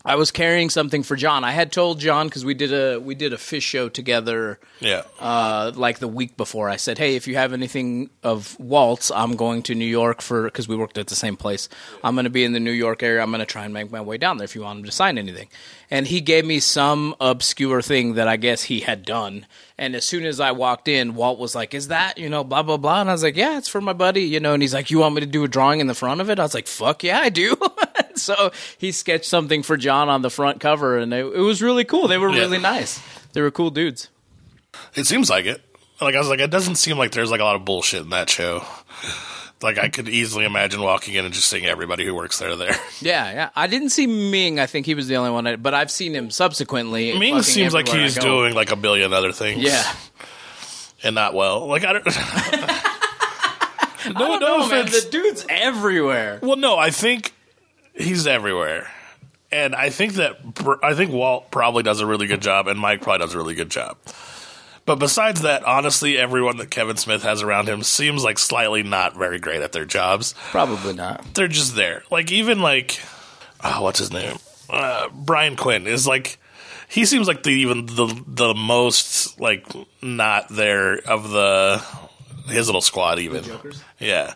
I 0.03 0.15
was 0.15 0.31
carrying 0.31 0.69
something 0.69 1.03
for 1.03 1.15
John. 1.15 1.43
I 1.43 1.51
had 1.51 1.71
told 1.71 1.99
John 1.99 2.27
because 2.27 2.45
we 2.45 2.53
did 2.53 2.71
a 2.73 2.99
we 2.99 3.15
did 3.15 3.33
a 3.33 3.37
fish 3.37 3.63
show 3.63 3.89
together 3.89 4.59
Yeah. 4.79 5.01
uh, 5.19 5.71
like 5.75 5.99
the 5.99 6.07
week 6.07 6.37
before. 6.37 6.69
I 6.69 6.75
said, 6.77 6.97
"Hey, 6.97 7.15
if 7.15 7.27
you 7.27 7.35
have 7.35 7.53
anything 7.53 8.09
of 8.23 8.59
Walt's, 8.59 9.09
I'm 9.11 9.35
going 9.35 9.63
to 9.63 9.75
New 9.75 9.85
York 9.85 10.21
for 10.21 10.43
because 10.43 10.67
we 10.67 10.75
worked 10.75 10.97
at 10.97 11.07
the 11.07 11.15
same 11.15 11.35
place. 11.37 11.69
I'm 12.03 12.15
going 12.15 12.25
to 12.25 12.29
be 12.29 12.43
in 12.43 12.53
the 12.53 12.59
New 12.59 12.71
York 12.71 13.01
area. 13.03 13.21
I'm 13.21 13.29
going 13.31 13.39
to 13.39 13.45
try 13.45 13.65
and 13.65 13.73
make 13.73 13.91
my 13.91 14.01
way 14.01 14.17
down 14.17 14.37
there 14.37 14.45
if 14.45 14.55
you 14.55 14.61
want 14.61 14.79
him 14.79 14.85
to 14.85 14.91
sign 14.91 15.17
anything." 15.17 15.47
And 15.91 16.07
he 16.07 16.19
gave 16.21 16.45
me 16.45 16.59
some 16.59 17.15
obscure 17.19 17.81
thing 17.81 18.13
that 18.15 18.27
I 18.27 18.37
guess 18.37 18.63
he 18.63 18.79
had 18.81 19.05
done. 19.05 19.45
And 19.77 19.95
as 19.95 20.03
soon 20.05 20.25
as 20.25 20.39
I 20.39 20.51
walked 20.51 20.87
in, 20.87 21.13
Walt 21.15 21.37
was 21.39 21.53
like, 21.55 21.73
"Is 21.73 21.89
that 21.89 22.17
you 22.17 22.29
know 22.29 22.43
blah 22.43 22.63
blah 22.63 22.77
blah?" 22.77 23.01
And 23.01 23.09
I 23.09 23.13
was 23.13 23.23
like, 23.23 23.35
"Yeah, 23.37 23.57
it's 23.57 23.69
for 23.69 23.81
my 23.81 23.93
buddy, 23.93 24.21
you 24.21 24.39
know." 24.39 24.53
And 24.53 24.61
he's 24.63 24.73
like, 24.73 24.89
"You 24.91 24.99
want 24.99 25.15
me 25.15 25.21
to 25.21 25.27
do 25.27 25.43
a 25.43 25.47
drawing 25.47 25.79
in 25.79 25.87
the 25.87 25.93
front 25.95 26.21
of 26.21 26.29
it?" 26.29 26.39
I 26.39 26.43
was 26.43 26.53
like, 26.53 26.67
"Fuck 26.67 27.03
yeah, 27.03 27.19
I 27.19 27.29
do." 27.29 27.55
so 28.25 28.51
he 28.77 28.91
sketched 28.91 29.25
something 29.25 29.63
for 29.63 29.77
John 29.77 30.09
on 30.09 30.21
the 30.21 30.29
front 30.29 30.59
cover, 30.59 30.97
and 30.97 31.13
it, 31.13 31.25
it 31.25 31.39
was 31.39 31.61
really 31.61 31.85
cool. 31.85 32.07
They 32.07 32.17
were 32.17 32.29
Yeah. 32.29 32.41
really 32.41 32.59
nice. 32.59 32.99
They 33.33 33.41
were 33.41 33.51
cool 33.51 33.69
dudes. 33.69 34.09
It 34.95 35.05
seems 35.05 35.29
like 35.29 35.45
it. 35.45 35.61
Like 36.01 36.15
I 36.15 36.19
was 36.19 36.27
like, 36.27 36.41
it 36.41 36.51
doesn't 36.51 36.75
seem 36.75 36.97
like 36.97 37.11
there's 37.11 37.31
like 37.31 37.39
a 37.39 37.45
lot 37.45 37.55
of 37.55 37.63
bullshit 37.63 38.01
in 38.01 38.09
that 38.09 38.29
show. 38.29 38.65
Like 39.61 39.77
I 39.77 39.87
could 39.87 40.09
easily 40.09 40.43
imagine 40.43 40.81
walking 40.81 41.13
in 41.15 41.23
and 41.23 41.33
just 41.33 41.47
seeing 41.47 41.65
everybody 41.65 42.05
who 42.05 42.13
works 42.13 42.39
there 42.39 42.57
there. 42.57 42.75
Yeah, 43.01 43.31
yeah. 43.31 43.49
I 43.55 43.67
didn't 43.67 43.89
see 43.89 44.05
Ming. 44.05 44.59
I 44.59 44.65
think 44.65 44.85
he 44.85 44.95
was 44.95 45.07
the 45.07 45.15
only 45.15 45.31
one, 45.31 45.47
I, 45.47 45.55
but 45.55 45.73
I've 45.73 45.91
seen 45.91 46.13
him 46.13 46.29
subsequently. 46.29 47.17
Ming 47.17 47.41
seems 47.41 47.73
like 47.73 47.87
he's 47.87 48.15
doing 48.15 48.53
like 48.53 48.71
a 48.71 48.75
billion 48.75 49.13
other 49.13 49.31
things. 49.31 49.61
Yeah, 49.63 49.83
and 51.03 51.15
not 51.15 51.33
well. 51.33 51.67
Like 51.67 51.85
I 51.85 51.93
don't. 51.93 52.05
no, 54.13 54.37
no 54.37 54.39
know, 54.39 54.57
man. 54.67 54.81
offense. 54.81 55.03
The 55.05 55.09
dude's 55.11 55.45
everywhere. 55.49 56.39
Well, 56.41 56.57
no, 56.57 56.77
I 56.77 56.89
think 56.89 57.33
he's 57.95 58.27
everywhere, 58.27 58.89
and 59.51 59.75
I 59.75 59.89
think 59.89 60.13
that 60.13 60.37
I 60.83 60.93
think 60.93 61.11
Walt 61.11 61.51
probably 61.51 61.83
does 61.83 62.01
a 62.01 62.05
really 62.05 62.27
good 62.27 62.41
job, 62.41 62.67
and 62.67 62.79
Mike 62.79 63.01
probably 63.01 63.25
does 63.25 63.33
a 63.33 63.37
really 63.37 63.55
good 63.55 63.69
job. 63.69 63.97
But 64.85 64.99
besides 64.99 65.41
that, 65.41 65.63
honestly, 65.63 66.17
everyone 66.17 66.57
that 66.57 66.69
Kevin 66.69 66.97
Smith 66.97 67.23
has 67.23 67.41
around 67.41 67.67
him 67.67 67.81
seems 67.81 68.23
like 68.23 68.37
slightly 68.37 68.83
not 68.83 69.17
very 69.17 69.39
great 69.39 69.61
at 69.61 69.71
their 69.71 69.85
jobs. 69.85 70.35
Probably 70.51 70.93
not. 70.93 71.25
They're 71.33 71.47
just 71.47 71.75
there. 71.75 72.03
Like 72.11 72.31
even 72.31 72.61
like, 72.61 72.99
oh, 73.63 73.81
what's 73.81 73.99
his 73.99 74.13
name? 74.13 74.37
Uh, 74.69 75.09
Brian 75.13 75.55
Quinn 75.55 75.87
is 75.87 76.05
like. 76.07 76.39
He 76.87 77.05
seems 77.05 77.27
like 77.27 77.41
the 77.41 77.49
even 77.49 77.87
the 77.87 78.23
the 78.27 78.53
most 78.53 79.39
like 79.39 79.65
not 80.03 80.49
there 80.49 80.93
of 80.99 81.31
the 81.31 81.83
his 82.47 82.67
little 82.67 82.81
squad 82.81 83.19
even. 83.19 83.43
Yeah, 83.99 84.33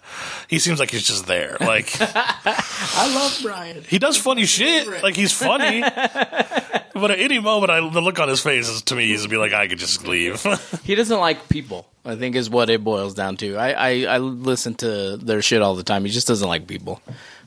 he 0.47 0.59
seems 0.59 0.79
like 0.79 0.91
he's 0.91 1.03
just 1.03 1.25
there. 1.27 1.57
Like 1.59 1.89
I 2.01 3.11
love 3.15 3.39
Brian. 3.41 3.83
he 3.87 3.99
does 3.99 4.17
funny 4.17 4.45
shit. 4.45 4.87
Like 5.03 5.15
he's 5.15 5.31
funny, 5.33 5.81
but 6.93 7.11
at 7.11 7.19
any 7.19 7.39
moment, 7.39 7.71
I, 7.71 7.79
the 7.89 8.01
look 8.01 8.19
on 8.19 8.29
his 8.29 8.41
face 8.41 8.67
is 8.69 8.81
to 8.83 8.95
me 8.95 9.11
is 9.11 9.23
to 9.23 9.29
be 9.29 9.37
like, 9.37 9.53
I 9.53 9.67
could 9.67 9.79
just 9.79 10.07
leave. 10.07 10.45
He 10.83 10.95
doesn't 10.95 11.19
like 11.19 11.49
people. 11.49 11.85
I 12.03 12.15
think 12.15 12.35
is 12.35 12.49
what 12.49 12.69
it 12.69 12.83
boils 12.83 13.13
down 13.13 13.37
to. 13.37 13.57
I, 13.57 13.71
I 13.71 14.15
I 14.15 14.17
listen 14.17 14.73
to 14.75 15.17
their 15.17 15.41
shit 15.41 15.61
all 15.61 15.75
the 15.75 15.83
time. 15.83 16.03
He 16.05 16.09
just 16.11 16.27
doesn't 16.27 16.47
like 16.47 16.65
people. 16.65 17.01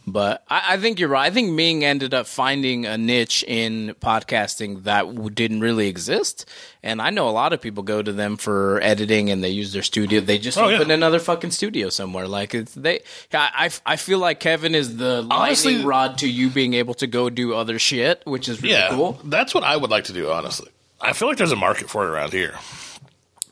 But 0.04 0.42
I, 0.48 0.74
I 0.74 0.76
think 0.78 0.98
you're 0.98 1.08
right. 1.08 1.30
I 1.30 1.30
think 1.32 1.52
Ming 1.52 1.84
ended 1.84 2.12
up 2.12 2.26
finding 2.26 2.86
a 2.86 2.98
niche 2.98 3.44
in 3.46 3.94
podcasting 4.00 4.82
that 4.82 5.02
w- 5.06 5.30
didn't 5.30 5.60
really 5.60 5.86
exist. 5.86 6.44
And 6.82 7.00
I 7.00 7.10
know 7.10 7.28
a 7.28 7.30
lot 7.30 7.52
of 7.52 7.60
people 7.60 7.84
go 7.84 8.02
to 8.02 8.12
them 8.12 8.36
for 8.36 8.80
editing, 8.82 9.30
and 9.30 9.44
they 9.44 9.50
use 9.50 9.72
their 9.72 9.84
studio. 9.84 10.20
They 10.20 10.38
just 10.38 10.58
Oh, 10.58 10.68
yeah. 10.68 10.78
open 10.78 10.90
another 10.90 11.20
fucking 11.20 11.52
studio 11.52 11.88
somewhere. 11.88 12.26
Like 12.26 12.52
it's 12.52 12.74
they. 12.74 13.00
I 13.32 13.68
I 13.86 13.92
I 13.92 13.96
feel 13.96 14.18
like 14.18 14.40
Kevin 14.40 14.74
is 14.74 14.96
the 14.96 15.24
Honestly- 15.30 15.72
lightning 15.74 15.86
rod 15.86 16.18
to 16.18 16.28
you 16.28 16.50
being 16.50 16.74
able 16.74 16.94
to 16.94 17.06
go 17.06 17.30
do 17.30 17.54
other 17.54 17.78
shit, 17.78 18.22
which 18.24 18.48
is 18.48 18.60
really 18.60 18.74
Yeah, 18.74 18.88
cool. 18.90 19.20
that's 19.22 19.54
what 19.54 19.62
I 19.62 19.76
would 19.76 19.90
like 19.90 20.04
to 20.04 20.12
do. 20.12 20.30
Honestly, 20.32 20.68
I 21.00 21.12
feel 21.12 21.28
like 21.28 21.36
there's 21.38 21.52
a 21.52 21.56
market 21.56 21.88
for 21.88 22.04
it 22.04 22.10
around 22.10 22.32
here 22.32 22.56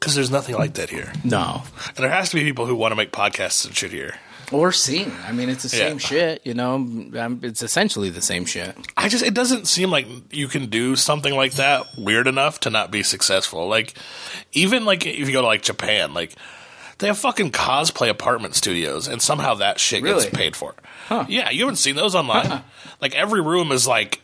because 0.01 0.17
there's 0.17 0.31
nothing 0.33 0.57
like 0.57 0.75
that 0.75 0.91
here, 0.91 1.13
No, 1.23 1.63
and 1.87 1.97
there 1.99 2.11
has 2.11 2.31
to 2.31 2.37
be 2.37 2.43
people 2.43 2.67
who 2.67 2.75
want 2.75 2.91
to 2.91 2.97
make 2.97 3.13
podcasts 3.13 3.65
and 3.65 3.77
shit 3.77 3.93
here. 3.93 4.17
Or 4.53 4.73
sing. 4.73 5.13
I 5.27 5.33
mean, 5.33 5.49
it's 5.49 5.63
the 5.71 5.77
Yeah. 5.77 5.89
same 5.89 5.99
shit. 5.99 6.43
You 6.45 6.55
know, 6.55 6.87
it's 7.43 7.63
essentially 7.63 8.11
the 8.11 8.23
same 8.23 8.45
shit. 8.45 8.77
I 8.97 9.09
just 9.09 9.25
it 9.25 9.35
doesn't 9.35 9.67
seem 9.69 9.91
like 9.91 10.07
you 10.31 10.49
can 10.49 10.67
do 10.67 10.97
something 10.97 11.35
like 11.35 11.53
that 11.53 11.87
weird 11.97 12.27
enough 12.27 12.61
to 12.61 12.71
not 12.71 12.91
be 12.91 13.03
successful. 13.03 13.69
Like 13.69 13.95
even 14.53 14.85
like 14.85 15.07
if 15.07 15.27
you 15.29 15.33
go 15.33 15.41
to 15.41 15.47
like 15.47 15.63
Japan, 15.63 16.15
like 16.15 16.35
they 16.99 17.07
have 17.07 17.19
fucking 17.19 17.53
cosplay 17.53 18.11
apartment 18.11 18.55
studios 18.55 19.09
and 19.09 19.23
somehow 19.23 19.55
that 19.55 19.81
shit 19.81 20.03
Really? 20.03 20.25
gets 20.25 20.37
paid 20.37 20.55
for. 20.57 20.75
Yeah, 21.29 21.51
you 21.51 21.61
haven't 21.61 21.77
seen 21.77 21.97
those 21.97 22.15
online. 22.15 22.63
Like 23.01 23.15
every 23.15 23.41
room 23.41 23.73
is 23.73 23.87
like 23.87 24.21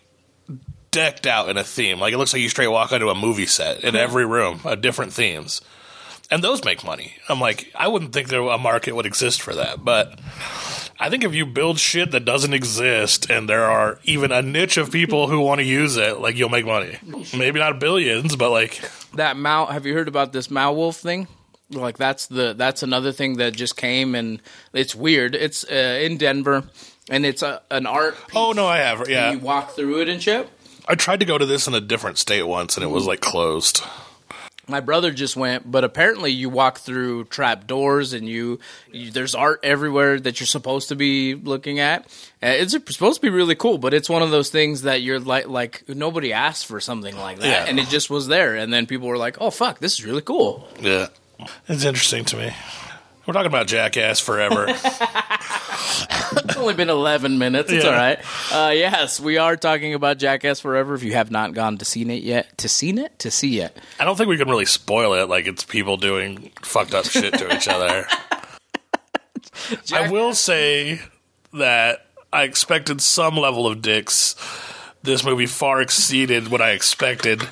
decked 0.91 1.27
out 1.27 1.49
in 1.49 1.57
a 1.57 1.65
theme. 1.65 1.99
Like 1.99 2.13
it 2.13 2.19
looks 2.19 2.33
like 2.33 2.43
you 2.43 2.49
straight 2.49 2.69
walk 2.69 2.93
onto 2.93 3.09
a 3.09 3.15
movie 3.15 3.47
set 3.47 3.83
in 3.85 3.97
every 3.97 4.25
room, 4.27 4.61
uh, 4.65 4.75
different 4.75 5.13
themes. 5.13 5.61
And 6.31 6.43
those 6.43 6.65
make 6.65 6.83
money. 6.83 7.15
I'm 7.29 7.41
like, 7.41 7.71
I 7.75 7.89
wouldn't 7.89 8.13
think 8.13 8.29
there 8.29 8.41
a 8.41 8.59
market 8.59 8.97
would 8.97 9.07
exist 9.07 9.41
for 9.41 9.55
that, 9.55 9.85
but 9.85 10.19
I 10.99 11.11
think 11.11 11.25
if 11.25 11.35
you 11.35 11.47
build 11.47 11.79
shit 11.79 12.11
that 12.13 12.25
doesn't 12.25 12.53
exist 12.53 13.31
and 13.31 13.49
there 13.49 13.65
are 13.65 13.99
even 14.05 14.33
a 14.33 14.43
niche 14.43 14.77
of 14.77 14.91
people 14.91 15.29
who 15.29 15.41
want 15.41 15.61
to 15.61 15.65
use 15.65 15.97
it, 15.97 16.21
like 16.21 16.37
you'll 16.37 16.49
make 16.49 16.67
money. 16.67 16.99
Maybe 17.37 17.61
not 17.61 17.79
billions, 17.79 18.35
but 18.35 18.51
like 18.51 18.81
that 19.15 19.37
Meow. 19.37 19.67
Have 19.67 19.87
you 19.87 19.95
heard 19.95 20.09
about 20.09 20.33
this 20.33 20.51
Meow 20.51 20.73
Wolf 20.73 20.97
thing? 20.97 21.29
Like 21.71 21.99
that's 21.99 22.27
the 22.27 22.55
that's 22.55 22.83
another 22.83 23.13
thing 23.13 23.37
that 23.39 23.53
just 23.55 23.77
came 23.77 24.15
and 24.15 24.41
it's 24.73 24.95
weird. 24.95 25.35
It's 25.35 25.65
uh, 25.65 26.01
in 26.03 26.17
Denver 26.17 26.65
and 27.11 27.27
it's 27.27 27.43
a, 27.43 27.63
an 27.71 27.87
art. 27.87 28.15
Piece. 28.15 28.37
oh 28.37 28.53
no, 28.53 28.67
I 28.67 28.79
have. 28.79 29.09
Yeah. 29.09 29.33
You 29.33 29.39
walk 29.39 29.73
through 29.73 30.01
it 30.01 30.09
and 30.09 30.23
shit. 30.23 30.49
I 30.89 30.95
tried 30.95 31.21
to 31.21 31.27
go 31.27 31.37
to 31.37 31.47
this 31.47 31.67
in 31.67 31.75
a 31.75 31.81
different 31.81 32.19
state 32.19 32.45
once 32.45 32.77
and 32.77 32.85
it 32.85 32.89
was 32.89 33.07
like 33.07 33.21
closed. 33.21 33.83
My 34.69 34.81
brother 34.81 35.13
just 35.13 35.37
went, 35.37 35.71
but 35.71 35.85
apparently 35.85 36.33
you 36.33 36.49
walk 36.51 36.79
through 36.79 37.25
trap 37.27 37.69
doors 37.69 38.13
and 38.13 38.29
you, 38.29 38.59
you 38.91 39.13
there's 39.13 39.35
art 39.37 39.61
everywhere 39.63 40.19
that 40.19 40.41
you're 40.41 40.47
supposed 40.49 40.89
to 40.89 40.97
be 40.97 41.35
looking 41.37 41.79
at. 41.79 42.03
Uh, 42.43 42.49
it's 42.49 42.73
supposed 42.73 43.17
to 43.17 43.21
be 43.23 43.31
really 43.31 43.55
cool, 43.55 43.79
but 43.79 43.95
it's 43.95 44.09
one 44.11 44.23
of 44.23 44.31
those 44.33 44.51
things 44.51 44.83
that 44.83 45.03
you're 45.03 45.21
like 45.21 45.47
like 45.47 45.89
nobody 45.89 46.33
asked 46.33 46.67
for 46.67 46.81
something 46.81 47.17
like 47.17 47.39
that, 47.39 47.47
Yeah. 47.47 47.65
and 47.71 47.79
it 47.79 47.89
just 47.89 48.11
was 48.11 48.27
there, 48.27 48.57
and 48.57 48.73
then 48.73 48.87
people 48.87 49.07
were 49.07 49.19
like, 49.19 49.37
"Oh 49.41 49.51
fuck, 49.51 49.79
this 49.79 50.01
is 50.01 50.05
really 50.05 50.23
cool." 50.23 50.67
Yeah. 50.81 51.07
It's 51.69 51.85
interesting 51.85 52.25
to 52.25 52.37
me. 52.37 52.51
We're 53.27 53.35
talking 53.35 53.47
about 53.47 53.67
Jackass 53.69 54.19
forever. 54.21 54.67
It's 56.57 56.63
only 56.63 56.73
been 56.73 56.89
11 56.89 57.37
minutes. 57.37 57.71
It's 57.71 57.85
Yeah. 57.85 57.91
all 57.91 57.97
right. 57.97 58.19
Uh, 58.51 58.71
yes, 58.73 59.21
we 59.21 59.37
are 59.37 59.57
talking 59.59 59.93
about 59.93 60.17
Jackass 60.17 60.59
Forever. 60.59 60.95
If 60.95 61.03
you 61.03 61.13
have 61.13 61.31
not 61.31 61.53
gone 61.53 61.77
to 61.77 61.85
seen 61.85 62.11
it 62.11 62.23
yet, 62.23 62.57
to 62.57 62.69
seen 62.71 62.97
it, 62.97 63.19
to 63.19 63.31
see 63.31 63.61
it. 63.61 63.77
I 64.01 64.05
don't 64.07 64.17
think 64.17 64.31
we 64.31 64.39
can 64.39 64.49
really 64.49 64.65
spoil 64.65 65.13
it 65.13 65.29
like 65.29 65.47
it's 65.47 65.65
people 65.65 65.99
doing 65.99 66.51
fucked 66.63 66.95
up 66.95 67.05
shit 67.05 67.35
to 67.35 67.55
each 67.55 67.69
other. 67.69 68.07
I 69.93 70.11
will 70.11 70.33
say 70.33 71.01
that 71.53 72.07
I 72.33 72.45
expected 72.45 73.03
some 73.03 73.37
level 73.37 73.67
of 73.67 73.83
dicks. 73.83 74.35
This 75.03 75.25
movie 75.25 75.45
far 75.45 75.83
exceeded 75.83 76.49
what 76.49 76.63
I 76.63 76.71
expected 76.71 77.47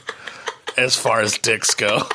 as 0.79 0.97
far 0.97 1.21
as 1.21 1.37
dicks 1.37 1.75
go. 1.75 2.09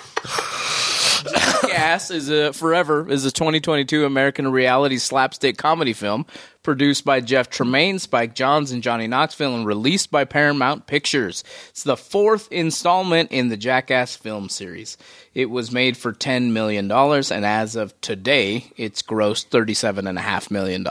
Jackass 1.61 2.11
is 2.11 2.29
a 2.29 2.53
Forever 2.53 3.09
is 3.09 3.25
a 3.25 3.31
2022 3.31 4.05
American 4.05 4.49
reality 4.51 4.97
slapstick 4.97 5.57
comedy 5.57 5.93
film 5.93 6.25
produced 6.69 7.03
by 7.03 7.19
Jeff 7.19 7.49
Tremaine, 7.49 7.97
Spike 7.97 8.35
Jonze, 8.35 8.71
and 8.71 8.83
Johnny 8.83 9.07
Knoxville, 9.07 9.55
and 9.55 9.65
released 9.65 10.11
by 10.11 10.23
Paramount 10.23 10.85
Pictures. 10.85 11.43
It's 11.69 11.81
the 11.81 11.97
fourth 11.97 12.47
installment 12.51 13.31
in 13.31 13.49
the 13.49 13.57
Jackass 13.57 14.15
film 14.15 14.49
series. 14.49 14.95
It 15.33 15.49
was 15.49 15.71
made 15.71 15.97
for 15.97 16.13
$10 16.13 16.51
million, 16.51 16.91
and 16.91 17.43
as 17.43 17.75
of 17.75 17.99
today, 18.01 18.71
it's 18.77 19.01
grossed 19.01 19.49
$37.5 19.49 20.51
million. 20.51 20.85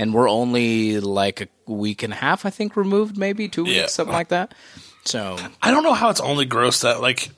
And 0.00 0.12
we're 0.12 0.28
only 0.28 0.98
like 0.98 1.42
a 1.42 1.48
week 1.70 2.02
and 2.02 2.12
a 2.12 2.16
half, 2.16 2.44
I 2.44 2.50
think, 2.50 2.74
removed, 2.76 3.16
maybe 3.16 3.48
two 3.48 3.62
weeks, 3.62 3.76
Yeah. 3.76 3.86
something 3.86 4.12
like 4.12 4.30
that. 4.30 4.52
So 5.04 5.38
I 5.62 5.70
don't 5.70 5.84
know 5.84 5.94
how 5.94 6.10
it's 6.10 6.20
only 6.20 6.44
gross 6.44 6.80
that 6.80 7.00
like 7.00 7.30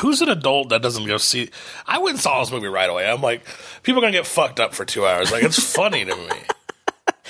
who's 0.00 0.20
an 0.20 0.28
adult 0.28 0.68
that 0.68 0.82
doesn't 0.82 1.06
go 1.06 1.16
see 1.16 1.48
I 1.86 1.98
went 1.98 2.16
and 2.16 2.20
saw 2.20 2.40
this 2.40 2.50
movie 2.52 2.66
right 2.66 2.90
away. 2.90 3.08
I'm 3.08 3.22
like, 3.22 3.46
people 3.84 4.00
are 4.00 4.04
gonna 4.06 4.12
get 4.12 4.26
fucked 4.26 4.60
up 4.60 4.74
for 4.74 4.84
two 4.84 5.06
hours. 5.06 5.30
Like 5.32 5.44
it's 5.44 5.62
funny 5.62 6.04
to 6.04 6.14
me. 6.14 6.28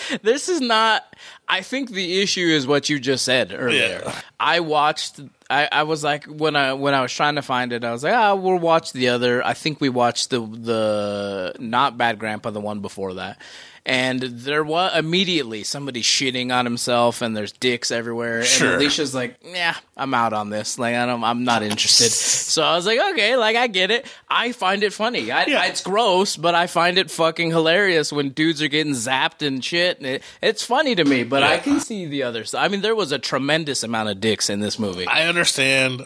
this 0.23 0.49
is 0.49 0.61
not 0.61 1.17
i 1.49 1.61
think 1.61 1.90
the 1.90 2.21
issue 2.23 2.47
is 2.47 2.67
what 2.67 2.88
you 2.88 2.99
just 2.99 3.25
said 3.25 3.55
earlier. 3.57 4.02
Yeah. 4.05 4.21
i 4.38 4.61
watched 4.61 5.21
I, 5.50 5.69
I 5.71 5.83
was 5.85 6.05
like 6.05 6.25
when 6.26 6.57
i 6.57 6.73
when 6.75 6.95
i 6.95 7.00
was 7.00 7.12
trying 7.12 7.37
to 7.37 7.43
find 7.43 7.73
it 7.73 7.85
i 7.85 7.93
was 7.93 8.05
like 8.05 8.14
ah 8.14 8.35
we'll 8.35 8.59
watch 8.59 8.93
the 8.93 9.09
other. 9.09 9.45
I 9.45 9.55
think 9.55 9.81
we 9.81 9.88
watched 9.88 10.31
the 10.31 10.40
the 10.40 11.55
not 11.59 11.97
bad 11.97 12.19
grandpa 12.19 12.50
the 12.50 12.61
one 12.61 12.81
before 12.81 13.14
that 13.14 13.40
and 13.87 14.20
there 14.20 14.64
was 14.64 14.97
immediately 14.97 15.64
somebody 15.64 16.02
shitting 16.02 16.54
on 16.54 16.64
himself 16.64 17.23
and 17.23 17.37
there's 17.37 17.52
dicks 17.52 17.90
everywhere. 17.90 18.42
Sure. 18.44 18.73
and 18.73 18.76
alicia's 18.76 19.14
like 19.14 19.37
yeah 19.44 19.76
i'm 19.97 20.14
out 20.14 20.32
on 20.32 20.50
this. 20.50 20.78
Like 20.78 20.94
i 20.94 21.06
don't 21.06 21.23
i'm 21.25 21.44
not 21.44 21.62
interested. 21.62 22.12
So 22.49 22.62
i 22.62 22.75
was 22.76 22.87
like 22.87 22.99
okay 23.12 23.37
like 23.37 23.56
i 23.56 23.66
get 23.66 23.90
it. 23.90 24.06
I 24.28 24.52
find 24.52 24.82
it 24.82 24.92
funny. 24.92 25.30
I, 25.30 25.44
Yeah. 25.47 25.66
it's 25.66 25.82
gross 25.82 26.37
but 26.37 26.54
i 26.54 26.66
find 26.66 26.99
it 26.99 27.11
fucking 27.11 27.50
hilarious 27.50 28.12
when 28.12 28.30
dudes 28.30 28.62
are 28.62 28.68
getting 28.68 28.94
zapped 28.94 29.47
and 29.47 29.64
shit. 29.64 29.99
And 29.99 30.06
it, 30.06 30.23
it's 30.42 30.62
funny 30.62 30.94
to 30.94 31.04
me 31.04 31.25
but 31.25 31.42
i 31.42 31.58
can 31.58 31.80
see 31.80 32.06
the 32.06 32.23
other 32.25 32.44
side 32.44 32.64
i 32.64 32.68
mean 32.68 32.80
there 32.80 32.94
was 32.97 33.12
a 33.12 33.18
tremendous 33.18 33.82
amount 33.82 34.08
of 34.08 34.20
dicks 34.20 34.50
in 34.50 34.61
this 34.61 34.78
movie. 34.78 35.06
I 35.06 35.26
understand 35.26 36.02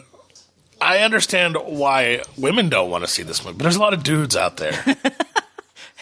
I 0.81 0.99
understand 0.99 1.55
why 1.63 2.23
women 2.37 2.67
don't 2.67 2.89
want 2.89 3.05
to 3.05 3.07
see 3.09 3.23
this 3.23 3.45
movie, 3.45 3.57
but 3.57 3.63
there's 3.63 3.77
a 3.77 3.79
lot 3.79 3.93
of 3.93 4.03
dudes 4.03 4.35
out 4.35 4.57
there. 4.57 4.73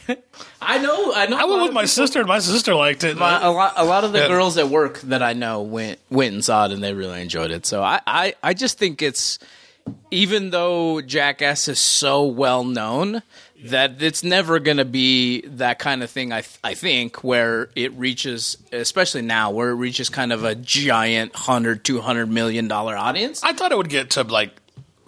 i 0.62 0.78
know 0.78 1.14
i 1.14 1.26
know 1.28 1.38
I 1.38 1.42
a 1.42 1.46
lot 1.46 1.50
went 1.50 1.62
with 1.64 1.74
my 1.74 1.82
people- 1.82 1.88
sister, 1.88 2.20
and 2.20 2.28
my 2.28 2.40
sister 2.40 2.76
liked 2.76 3.04
it. 3.04 3.18
my, 3.18 3.42
a 3.42 3.52
lot, 3.52 3.74
a 3.78 3.86
lot 3.86 4.04
of 4.04 4.12
the 4.14 4.20
Yeah. 4.20 4.28
girls 4.28 4.58
at 4.58 4.70
work 4.70 5.00
that 5.02 5.22
I 5.24 5.34
know 5.34 5.62
went 5.62 6.00
went 6.10 6.34
and 6.34 6.44
saw 6.44 6.66
it 6.66 6.72
and 6.72 6.84
they 6.84 6.94
really 6.94 7.22
enjoyed 7.22 7.52
it. 7.52 7.66
So 7.66 7.82
I, 7.84 8.02
I, 8.08 8.34
I 8.44 8.54
just 8.54 8.78
think 8.78 9.02
it's 9.02 9.40
even 10.12 10.50
though 10.52 11.02
Jackass 11.02 11.68
is 11.68 11.80
so 11.80 12.26
well 12.26 12.64
known 12.64 13.22
that 13.66 14.02
it's 14.02 14.24
never 14.24 14.60
going 14.60 14.78
to 14.78 14.86
be 14.86 15.42
that 15.42 15.78
kind 15.80 16.02
of 16.04 16.10
thing. 16.10 16.32
I 16.32 16.42
th- 16.42 16.58
I 16.64 16.74
think 16.74 17.24
where 17.24 17.70
it 17.76 17.94
reaches, 17.94 18.58
especially 18.72 19.22
now, 19.22 19.52
where 19.52 19.70
it 19.70 19.76
reaches 19.76 20.10
kind 20.10 20.34
of 20.34 20.44
a 20.44 20.56
giant 20.56 21.34
100 21.34 21.84
200 21.84 22.26
million 22.28 22.68
dollar 22.68 22.96
audience. 22.98 23.44
I 23.44 23.54
thought 23.54 23.72
it 23.72 23.78
would 23.78 23.90
get 23.90 24.12
to 24.12 24.24
like 24.24 24.52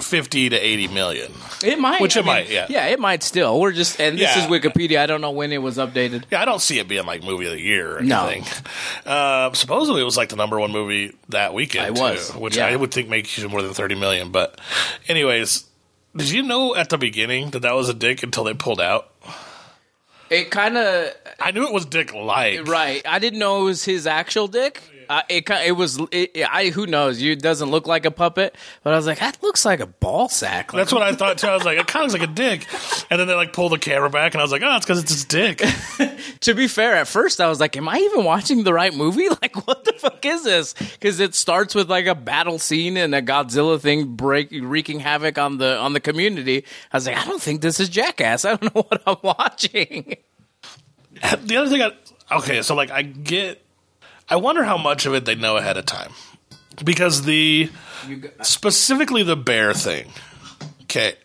fifty 0.04 0.50
to 0.50 0.56
eighty 0.56 0.88
million. 0.88 1.32
It 1.64 1.80
might, 1.80 2.02
Which 2.02 2.18
I 2.18 2.20
it 2.20 2.26
might, 2.26 2.50
yeah. 2.50 2.68
yeah, 2.70 2.88
it 2.88 3.00
might 3.00 3.24
still. 3.24 3.60
We're 3.60 3.72
just, 3.72 4.00
and 4.00 4.18
this 4.20 4.36
Yeah. 4.36 4.44
is 4.44 4.50
Wikipedia. 4.50 5.00
I 5.00 5.06
don't 5.06 5.22
know 5.22 5.32
when 5.32 5.52
it 5.52 5.60
was 5.62 5.78
updated. 5.78 6.24
Yeah, 6.32 6.42
I 6.42 6.46
don't 6.46 6.62
see 6.62 6.80
it 6.80 6.88
being 6.88 7.06
like 7.06 7.24
movie 7.24 7.46
of 7.46 7.52
the 7.54 7.62
year 7.62 7.98
or 7.98 8.02
No. 8.02 8.28
anything. 8.28 8.64
Uh, 9.06 9.52
supposedly, 9.54 10.02
it 10.02 10.06
was 10.06 10.18
like 10.18 10.30
the 10.30 10.36
number 10.36 10.60
one 10.60 10.72
movie 10.72 11.16
that 11.30 11.54
weekend. 11.54 11.96
It 11.98 12.02
was, 12.02 12.32
too, 12.32 12.40
which 12.40 12.58
yeah. 12.58 12.66
I 12.68 12.76
would 12.76 12.92
think 12.92 13.10
makes 13.10 13.38
you 13.38 13.48
more 13.50 13.62
than 13.62 13.74
thirty 13.74 13.96
million. 13.96 14.30
But, 14.32 14.60
anyways, 15.08 15.64
did 16.16 16.30
you 16.30 16.44
know 16.44 16.76
at 16.76 16.90
the 16.90 16.98
beginning 16.98 17.52
that 17.52 17.62
that 17.62 17.74
was 17.76 17.90
a 17.90 17.94
dick 17.94 18.22
until 18.24 18.44
they 18.44 18.54
pulled 18.54 18.82
out? 18.82 19.10
It 20.30 20.50
kind 20.52 20.78
of 20.78 21.14
I 21.40 21.52
knew 21.52 21.68
it 21.68 21.74
was 21.74 21.86
dick 21.86 22.14
like. 22.14 22.68
Right. 22.68 23.02
I 23.08 23.20
didn't 23.20 23.40
know 23.40 23.62
it 23.62 23.66
was 23.66 23.84
his 23.86 24.08
actual 24.08 24.48
dick. 24.48 24.82
Uh, 25.10 25.22
it 25.30 25.50
it 25.50 25.72
was 25.74 26.00
it, 26.12 26.38
I 26.50 26.70
who 26.70 26.86
knows? 26.88 27.22
You 27.22 27.36
doesn't 27.36 27.70
look 27.70 27.88
like 27.88 28.06
a 28.06 28.12
puppet 28.12 28.56
but 28.84 28.94
I 28.94 28.96
was 28.96 29.06
like 29.08 29.20
that 29.20 29.42
looks 29.42 29.66
like 29.66 29.80
a 29.80 29.88
ball 29.88 30.30
sack. 30.30 30.74
Like, 30.74 30.82
That's 30.82 30.94
what 30.94 31.02
I 31.02 31.14
thought 31.16 31.38
too. 31.38 31.48
I 31.48 31.56
was 31.56 31.66
like, 31.66 31.78
it 31.80 31.88
kind 31.88 32.06
of 32.06 32.12
looks 32.12 32.22
like 32.22 32.30
a 32.30 32.34
dick. 32.34 32.68
And 33.10 33.20
then 33.20 33.28
they 33.28 33.34
like 33.36 33.54
pull 33.54 33.70
the 33.70 33.78
camera 33.78 34.10
back, 34.10 34.34
and 34.34 34.42
I 34.42 34.44
was 34.44 34.52
like, 34.52 34.62
oh, 34.64 34.76
it's 34.76 34.86
because 34.86 35.00
it's 35.00 35.12
his 35.12 35.26
dick. 35.26 35.62
to 36.42 36.54
be 36.54 36.68
fair 36.68 36.96
at 36.96 37.08
first 37.08 37.40
I 37.42 37.48
was 37.48 37.60
like 37.60 37.76
am 37.78 37.88
I 37.90 37.98
even 37.98 38.24
watching 38.24 38.64
the 38.64 38.74
right 38.74 38.94
movie? 38.94 39.28
Like 39.42 39.68
what 39.68 39.84
the 39.84 39.94
fuck 39.94 40.26
is 40.26 40.44
this? 40.44 40.74
Because 40.74 41.20
it 41.20 41.36
starts 41.36 41.76
with 41.76 41.90
like 41.90 42.06
a 42.06 42.16
battle 42.16 42.60
scene 42.60 42.96
and 42.96 43.14
a 43.14 43.22
Godzilla 43.22 43.80
thing 43.80 44.16
break 44.16 44.52
wreaking 44.52 45.00
havoc 45.02 45.38
on 45.38 45.58
the 45.58 45.78
on 45.78 45.92
the 45.94 46.00
community. 46.00 46.64
I 46.94 46.98
was 46.98 47.08
like 47.08 47.18
I 47.18 47.26
don't 47.26 47.42
think 47.42 47.62
this 47.62 47.80
is 47.80 47.90
Jackass. 47.90 48.46
I 48.46 48.56
don't 48.56 48.74
know 48.76 48.84
what 48.84 49.02
I'm 49.06 49.18
watching. 49.22 50.18
The 51.44 51.58
other 51.58 51.70
thing, 51.70 51.82
I, 51.82 51.92
okay, 52.38 52.62
so 52.62 52.76
like 52.76 52.92
I 52.92 53.02
get, 53.02 53.62
I 54.30 54.36
wonder 54.38 54.64
how 54.64 54.78
much 54.78 55.06
of 55.06 55.14
it 55.14 55.26
they 55.26 55.36
know 55.36 55.58
ahead 55.58 55.78
of 55.78 55.86
time, 55.86 56.12
because 56.84 57.24
the 57.24 57.70
specifically 58.42 59.24
the 59.24 59.36
bear 59.36 59.74
thing. 59.74 60.12
Okay, 60.84 61.16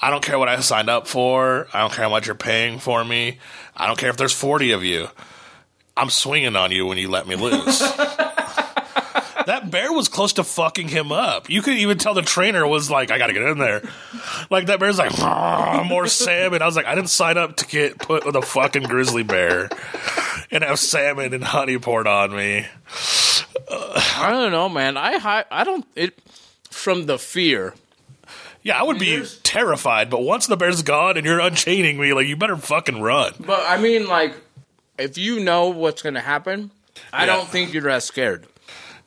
I 0.00 0.10
don't 0.10 0.22
care 0.22 0.38
what 0.38 0.48
I 0.48 0.58
signed 0.60 0.90
up 0.90 1.06
for. 1.06 1.68
I 1.72 1.80
don't 1.80 1.92
care 1.92 2.04
how 2.04 2.10
much 2.10 2.26
you're 2.26 2.34
paying 2.34 2.78
for 2.78 3.04
me. 3.04 3.38
I 3.76 3.86
don't 3.86 3.98
care 3.98 4.10
if 4.10 4.16
there's 4.16 4.32
forty 4.34 4.72
of 4.72 4.84
you. 4.84 5.08
I'm 5.96 6.10
swinging 6.10 6.56
on 6.56 6.70
you 6.70 6.86
when 6.86 6.98
you 6.98 7.08
let 7.08 7.26
me 7.26 7.36
loose. 7.36 7.80
that 9.50 9.70
bear 9.70 9.92
was 9.92 10.08
close 10.08 10.32
to 10.34 10.44
fucking 10.44 10.88
him 10.88 11.10
up. 11.12 11.50
You 11.50 11.60
could 11.60 11.74
even 11.76 11.98
tell 11.98 12.14
the 12.14 12.22
trainer 12.22 12.66
was 12.66 12.90
like, 12.90 13.10
I 13.10 13.18
gotta 13.18 13.32
get 13.32 13.42
in 13.42 13.58
there. 13.58 13.82
Like 14.48 14.66
that 14.66 14.78
bear's 14.80 14.98
like, 14.98 15.12
"Ah, 15.18 15.84
more 15.86 16.06
salmon. 16.06 16.62
I 16.62 16.66
was 16.66 16.76
like, 16.76 16.86
I 16.86 16.94
didn't 16.94 17.10
sign 17.10 17.36
up 17.36 17.56
to 17.56 17.66
get 17.66 17.98
put 17.98 18.24
with 18.24 18.36
a 18.36 18.42
fucking 18.42 18.84
grizzly 18.84 19.22
bear 19.24 19.68
and 20.50 20.62
have 20.64 20.78
salmon 20.78 21.34
and 21.34 21.44
honey 21.44 21.78
poured 21.78 22.06
on 22.06 22.34
me. 22.34 22.66
I 23.70 24.28
don't 24.30 24.52
know, 24.52 24.68
man. 24.68 24.96
I 24.96 25.44
I 25.50 25.64
don't 25.64 25.86
it 25.94 26.18
from 26.70 27.06
the 27.06 27.18
fear. 27.18 27.74
Yeah, 28.62 28.78
I 28.78 28.82
would 28.82 28.98
be 28.98 29.24
terrified, 29.42 30.10
but 30.10 30.22
once 30.22 30.46
the 30.46 30.56
bear's 30.56 30.82
gone 30.82 31.16
and 31.16 31.24
you're 31.24 31.40
unchaining 31.40 31.98
me, 31.98 32.12
like 32.12 32.26
you 32.26 32.36
better 32.36 32.56
fucking 32.56 33.00
run. 33.00 33.32
But 33.40 33.64
I 33.66 33.78
mean, 33.80 34.06
like, 34.06 34.34
if 34.98 35.16
you 35.16 35.40
know 35.40 35.68
what's 35.70 36.02
going 36.02 36.14
to 36.14 36.20
happen, 36.20 36.70
I 37.12 37.24
Yeah. 37.24 37.36
don't 37.36 37.48
think 37.48 37.72
you're 37.72 37.88
as 37.88 38.04
scared. 38.04 38.46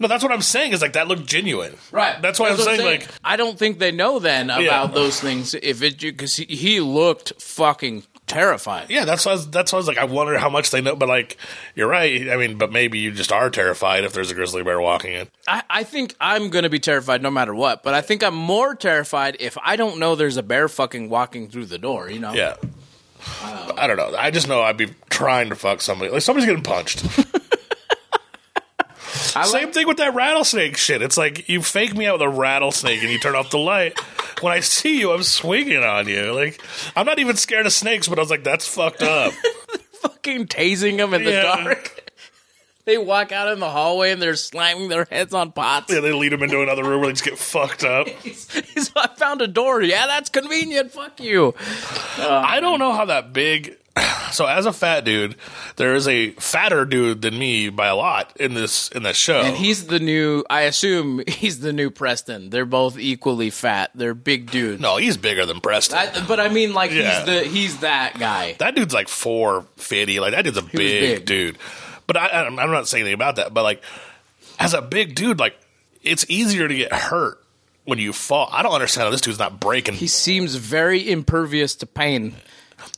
No, 0.03 0.07
that's 0.09 0.21
what 0.21 0.31
I'm 0.33 0.41
saying. 0.41 0.73
Is 0.73 0.81
like 0.81 0.93
that 0.93 1.07
looked 1.07 1.25
genuine. 1.25 1.75
Right. 1.91 2.21
That's 2.21 2.39
why 2.39 2.49
I'm 2.49 2.57
what 2.57 2.65
saying, 2.65 2.81
like 2.85 3.07
I 3.23 3.37
don't 3.37 3.57
think 3.57 3.79
they 3.79 3.91
know 3.91 4.19
then 4.19 4.49
about 4.49 4.61
Yeah. 4.61 4.87
those 4.87 5.19
things. 5.19 5.53
If 5.55 5.81
it 5.81 5.99
because 5.99 6.35
he, 6.35 6.43
he 6.45 6.79
looked 6.81 7.41
fucking 7.41 8.03
terrified. 8.27 8.89
Yeah, 8.89 9.05
that's 9.05 9.25
why. 9.25 9.31
I 9.31 9.35
was, 9.35 9.49
that's 9.49 9.71
why 9.71 9.77
I 9.77 9.79
was 9.79 9.87
like, 9.87 9.97
I 9.97 10.03
wonder 10.05 10.37
how 10.37 10.49
much 10.49 10.71
they 10.71 10.81
know. 10.81 10.95
But 10.95 11.07
like, 11.09 11.37
you're 11.75 11.87
right. 11.87 12.29
I 12.29 12.35
mean, 12.37 12.57
but 12.57 12.71
maybe 12.71 12.99
you 12.99 13.11
just 13.11 13.31
are 13.31 13.49
terrified 13.49 14.03
if 14.03 14.13
there's 14.13 14.29
a 14.29 14.35
grizzly 14.35 14.61
bear 14.63 14.79
walking 14.81 15.13
in. 15.13 15.27
I, 15.47 15.63
I 15.69 15.83
think 15.83 16.15
I'm 16.19 16.49
gonna 16.49 16.69
be 16.69 16.79
terrified 16.79 17.21
no 17.21 17.31
matter 17.31 17.55
what. 17.55 17.81
But 17.81 17.93
I 17.93 18.01
think 18.01 18.23
I'm 18.23 18.35
more 18.35 18.75
terrified 18.75 19.37
if 19.39 19.57
I 19.63 19.77
don't 19.77 19.99
know 19.99 20.15
there's 20.15 20.37
a 20.37 20.43
bear 20.43 20.67
fucking 20.67 21.09
walking 21.09 21.47
through 21.49 21.65
the 21.67 21.77
door. 21.79 22.09
You 22.09 22.19
know. 22.19 22.33
Yeah. 22.33 22.55
I 23.77 23.87
don't 23.87 23.95
know. 23.95 24.13
I 24.17 24.31
just 24.31 24.49
know 24.49 24.61
I'd 24.61 24.75
be 24.75 24.87
trying 25.09 25.47
to 25.49 25.55
fuck 25.55 25.79
somebody. 25.79 26.11
Like 26.11 26.21
somebody's 26.23 26.45
getting 26.47 26.63
punched. 26.63 27.05
I 29.35 29.43
Same 29.45 29.65
like, 29.65 29.73
thing 29.73 29.87
with 29.87 29.97
that 29.97 30.13
rattlesnake 30.13 30.77
shit. 30.77 31.01
It's 31.01 31.17
like 31.17 31.49
you 31.49 31.61
fake 31.61 31.95
me 31.95 32.05
out 32.07 32.13
with 32.19 32.21
a 32.23 32.29
rattlesnake 32.29 33.01
and 33.01 33.11
you 33.11 33.19
turn 33.19 33.35
off 33.35 33.49
the 33.49 33.57
light. 33.57 33.99
When 34.41 34.53
I 34.53 34.59
see 34.59 34.99
you, 34.99 35.11
I'm 35.11 35.23
swinging 35.23 35.83
on 35.83 36.07
you. 36.07 36.31
Like 36.33 36.61
I'm 36.95 37.05
not 37.05 37.19
even 37.19 37.35
scared 37.35 37.65
of 37.65 37.73
snakes, 37.73 38.07
but 38.07 38.19
I 38.19 38.21
was 38.21 38.29
like, 38.29 38.43
that's 38.43 38.67
fucked 38.67 39.01
up. 39.03 39.33
fucking 40.01 40.47
tasing 40.47 40.97
them 40.97 41.13
in 41.13 41.23
the 41.23 41.31
Yeah. 41.31 41.41
dark. 41.63 41.99
They 42.85 42.97
walk 42.97 43.31
out 43.31 43.47
in 43.47 43.61
the 43.61 43.69
hallway 43.69 44.11
and 44.11 44.21
they're 44.21 44.35
slamming 44.35 44.89
their 44.89 45.05
heads 45.09 45.33
on 45.33 45.53
pots. 45.53 45.89
yeah, 45.93 46.01
they 46.01 46.11
lead 46.11 46.33
them 46.33 46.43
into 46.43 46.61
another 46.61 46.83
room 46.83 46.99
where 46.99 47.07
they 47.07 47.13
just 47.13 47.23
get 47.23 47.37
fucked 47.37 47.85
up. 47.85 48.07
He's, 48.23 48.51
he's, 48.73 48.91
I 48.93 49.07
found 49.15 49.41
a 49.41 49.47
door. 49.47 49.81
Yeah, 49.81 50.05
that's 50.05 50.27
convenient. 50.29 50.91
Fuck 50.91 51.21
you. 51.21 51.55
I 52.17 52.59
don't 52.59 52.79
know 52.79 52.91
how 52.91 53.05
that 53.05 53.31
big. 53.31 53.77
So 54.37 54.45
as 54.47 54.65
a 54.65 54.73
fat 54.73 55.05
dude, 55.05 55.35
there 55.75 55.93
is 55.95 56.07
a 56.07 56.31
fatter 56.31 56.85
dude 56.85 57.21
than 57.21 57.37
me 57.37 57.69
by 57.69 57.87
a 57.87 57.95
lot 57.95 58.33
in 58.39 58.53
this 58.55 58.89
in 58.89 59.03
this 59.03 59.15
show. 59.17 59.41
And 59.41 59.55
he's 59.55 59.85
the 59.87 59.99
new. 59.99 60.43
I 60.49 60.61
assume 60.61 61.21
he's 61.27 61.59
the 61.59 61.71
new 61.71 61.89
Preston. 61.91 62.49
They're 62.49 62.65
both 62.65 62.97
equally 62.97 63.49
fat. 63.51 63.91
They're 63.93 64.13
big 64.15 64.49
dudes. 64.51 64.81
no, 64.81 64.97
he's 64.97 65.17
bigger 65.17 65.45
than 65.45 65.59
Preston. 65.61 65.97
I, 65.99 66.25
but 66.27 66.39
I 66.39 66.49
mean, 66.49 66.73
like 66.73 66.91
Yeah. 66.91 67.17
he's 67.17 67.25
the 67.25 67.43
he's 67.49 67.77
that 67.81 68.17
guy. 68.19 68.55
that 68.59 68.75
dude's 68.75 68.93
like 68.93 69.07
four 69.07 69.65
fifty. 69.77 70.19
Like 70.19 70.31
that 70.31 70.41
dude's 70.43 70.57
a 70.57 70.61
big, 70.63 70.71
big. 71.17 71.25
dude. 71.25 71.57
But 72.07 72.17
I, 72.17 72.27
I'm 72.45 72.57
I'm 72.59 72.71
not 72.71 72.87
saying 72.87 73.03
anything 73.03 73.13
about 73.15 73.35
that. 73.37 73.53
But 73.53 73.63
like, 73.63 73.81
as 74.59 74.73
a 74.73 74.81
big 74.81 75.15
dude, 75.15 75.39
like 75.39 75.55
it's 76.01 76.25
easier 76.27 76.67
to 76.67 76.75
get 76.75 76.91
hurt 76.91 77.39
when 77.85 77.99
you 77.99 78.11
fall. 78.13 78.49
I 78.51 78.63
don't 78.63 78.73
understand 78.73 79.05
how 79.05 79.11
this 79.11 79.21
dude's 79.21 79.39
not 79.39 79.59
breaking. 79.59 79.93
He 79.93 80.07
seems 80.07 80.55
very 80.55 81.09
impervious 81.09 81.75
to 81.75 81.85
pain. 81.85 82.33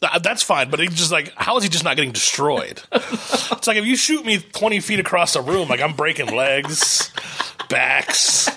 Th- 0.01 0.21
That's 0.21 0.43
fine, 0.43 0.69
but 0.69 0.79
he's 0.79 0.93
just 0.93 1.11
like, 1.11 1.33
how 1.35 1.57
is 1.57 1.63
he 1.63 1.69
just 1.69 1.83
not 1.83 1.95
getting 1.95 2.11
destroyed? 2.11 2.81
it's 2.91 3.67
like 3.67 3.77
if 3.77 3.85
you 3.85 3.95
shoot 3.95 4.25
me 4.25 4.39
twenty 4.39 4.79
feet 4.79 4.99
across 4.99 5.33
the 5.33 5.41
room, 5.41 5.69
like 5.69 5.81
I'm 5.81 5.93
breaking 5.93 6.35
legs, 6.35 7.11
backs. 7.69 8.47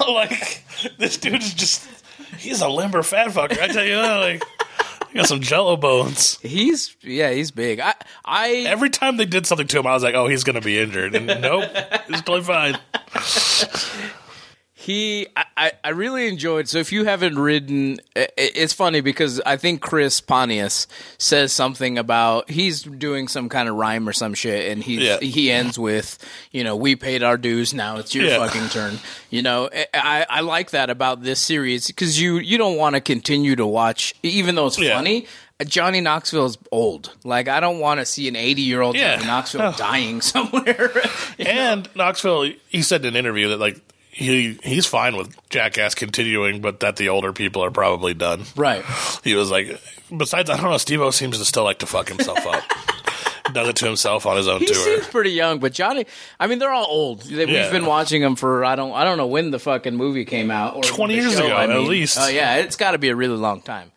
like 0.08 0.64
this 0.98 1.16
dude 1.16 1.42
is 1.42 1.54
just—he's 1.54 2.60
a 2.60 2.68
limber 2.68 3.02
fat 3.02 3.28
fucker. 3.30 3.60
I 3.60 3.68
tell 3.68 3.84
you 3.84 3.94
that, 3.96 4.16
like. 4.16 4.42
He 5.10 5.14
got 5.16 5.26
some 5.26 5.40
jello 5.40 5.76
bones. 5.78 6.38
He's 6.42 6.94
yeah, 7.00 7.30
he's 7.30 7.50
big. 7.50 7.80
I 7.80 7.94
I 8.26 8.50
Every 8.68 8.90
time 8.90 9.16
they 9.16 9.24
did 9.24 9.46
something 9.46 9.66
to 9.68 9.78
him, 9.78 9.86
I 9.86 9.94
was 9.94 10.02
like, 10.02 10.14
"Oh, 10.14 10.26
he's 10.26 10.44
going 10.44 10.56
to 10.56 10.60
be 10.60 10.78
injured." 10.78 11.14
And 11.14 11.26
nope, 11.40 11.64
he's 12.08 12.20
totally 12.20 12.42
fine. 12.42 12.78
He 14.88 15.26
I- 15.36 15.72
I, 15.84 15.90
really 15.90 16.28
enjoyed 16.28 16.66
so 16.68 16.78
if 16.78 16.92
you 16.92 17.04
haven't 17.04 17.38
ridden 17.38 17.98
it's 18.16 18.72
funny 18.72 19.02
because 19.02 19.38
i 19.44 19.56
think 19.58 19.82
chris 19.82 20.20
pontius 20.20 20.86
says 21.18 21.52
something 21.52 21.98
about 21.98 22.48
he's 22.50 22.82
doing 22.82 23.28
some 23.28 23.48
kind 23.50 23.68
of 23.68 23.74
rhyme 23.74 24.08
or 24.08 24.12
some 24.14 24.32
shit 24.32 24.72
and 24.72 24.82
he 24.82 25.06
Yeah. 25.06 25.18
he 25.20 25.50
ends 25.50 25.78
with 25.78 26.18
you 26.52 26.64
know 26.64 26.74
we 26.74 26.96
paid 26.96 27.22
our 27.22 27.36
dues 27.36 27.74
now 27.74 27.98
it's 27.98 28.14
your 28.14 28.24
Yeah. 28.26 28.38
fucking 28.38 28.68
turn 28.70 28.98
you 29.28 29.42
know 29.42 29.68
I- 29.92 30.24
i, 30.30 30.40
like 30.40 30.70
that 30.70 30.88
about 30.88 31.22
this 31.22 31.38
series 31.40 31.88
because 31.88 32.18
you 32.20 32.38
you 32.38 32.56
don't 32.56 32.76
want 32.78 32.94
to 32.94 33.00
continue 33.02 33.56
to 33.56 33.66
watch 33.66 34.14
even 34.22 34.54
though 34.54 34.68
it's 34.68 34.78
Yeah. 34.78 34.96
funny 34.96 35.26
Johnny 35.66 36.00
Knoxville 36.00 36.46
is 36.46 36.56
old. 36.70 37.12
Like 37.24 37.48
I 37.48 37.58
don't 37.58 37.80
want 37.80 37.98
to 37.98 38.06
see 38.06 38.28
an 38.28 38.36
80 38.36 38.62
year 38.62 38.80
old. 38.80 38.94
Johnny 38.94 39.24
Knoxville 39.26 39.62
Oh. 39.62 39.74
dying 39.76 40.20
somewhere. 40.20 40.92
And 41.40 41.88
Knoxville, 41.96 42.52
he 42.68 42.80
said 42.82 43.00
in 43.04 43.08
an 43.08 43.16
interview 43.16 43.48
that 43.48 43.58
like 43.58 43.80
he 44.18 44.58
he's 44.64 44.86
fine 44.86 45.16
with 45.16 45.34
Jackass 45.48 45.94
continuing, 45.94 46.60
but 46.60 46.80
that 46.80 46.96
the 46.96 47.08
older 47.08 47.32
people 47.32 47.64
are 47.64 47.70
probably 47.70 48.14
done. 48.14 48.42
right. 48.56 48.84
He 49.24 49.34
was 49.34 49.50
like, 49.50 49.80
besides, 50.16 50.50
I 50.50 50.56
don't 50.56 50.70
know, 50.70 50.76
Steve-O 50.78 51.10
seems 51.10 51.38
to 51.38 51.44
still 51.44 51.64
like 51.64 51.78
to 51.78 51.86
fuck 51.86 52.08
himself 52.08 52.44
up. 52.46 52.64
Does 53.52 53.68
it 53.68 53.76
to 53.76 53.86
himself 53.86 54.26
on 54.26 54.36
his 54.36 54.46
own 54.46 54.60
He 54.60 54.66
tour. 54.66 54.74
seems 54.74 55.06
pretty 55.08 55.30
young, 55.30 55.58
but 55.58 55.72
Johnny. 55.72 56.04
I 56.38 56.48
mean, 56.48 56.58
they're 56.58 56.70
all 56.72 56.84
old. 56.86 57.22
They, 57.22 57.46
Yeah. 57.46 57.62
We've 57.62 57.72
been 57.72 57.86
watching 57.86 58.20
them 58.20 58.36
for 58.36 58.62
I 58.64 58.76
don't 58.76 58.92
I 58.92 59.04
don't 59.04 59.16
know 59.16 59.26
when 59.28 59.50
the 59.52 59.58
fucking 59.58 59.94
movie 59.96 60.26
came 60.26 60.50
out. 60.50 60.76
Or 60.76 60.82
20 60.82 61.14
years 61.14 61.32
show, 61.34 61.46
ago, 61.46 61.54
I 61.56 61.64
at 61.64 61.80
least. 61.80 62.18
Oh 62.20 62.28
yeah, 62.28 62.56
it's 62.56 62.76
got 62.76 62.90
to 62.90 62.98
be 62.98 63.08
a 63.08 63.16
really 63.16 63.36
long 63.36 63.62
time. 63.62 63.90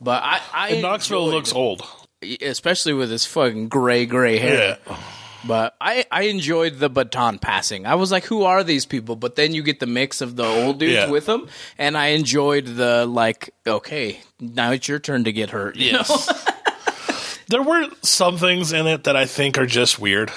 But 0.00 0.22
I, 0.22 0.40
I 0.52 0.80
Knoxville 0.80 1.28
looks 1.30 1.52
old. 1.52 1.82
especially 2.42 2.92
with 2.92 3.10
his 3.10 3.24
fucking 3.24 3.68
gray 3.70 4.06
gray 4.06 4.38
hair. 4.38 4.78
Yeah. 4.86 4.96
But 5.44 5.74
I, 5.80 6.04
I 6.10 6.22
enjoyed 6.24 6.74
the 6.78 6.88
baton 6.88 7.38
passing. 7.38 7.84
I 7.84 7.96
was 7.96 8.12
like, 8.12 8.24
who 8.24 8.44
are 8.44 8.62
these 8.62 8.86
people? 8.86 9.16
But 9.16 9.34
then 9.34 9.54
you 9.54 9.62
get 9.62 9.80
the 9.80 9.86
mix 9.86 10.20
of 10.20 10.36
the 10.36 10.44
old 10.44 10.78
dudes 10.78 10.92
Yeah. 10.94 11.10
with 11.10 11.26
them, 11.26 11.48
and 11.78 11.96
I 11.96 12.08
enjoyed 12.08 12.66
the 12.66 13.06
like. 13.06 13.52
Okay, 13.66 14.20
now 14.40 14.70
it's 14.70 14.86
your 14.88 14.98
turn 15.00 15.24
to 15.24 15.32
get 15.32 15.50
hurt. 15.50 15.76
you 15.76 15.92
know? 15.92 15.98
Yes. 16.08 17.42
there 17.48 17.62
were 17.62 17.88
some 18.02 18.36
things 18.38 18.72
in 18.72 18.86
it 18.86 19.04
that 19.04 19.16
I 19.16 19.26
think 19.26 19.58
are 19.58 19.66
just 19.66 19.98
weird. 19.98 20.30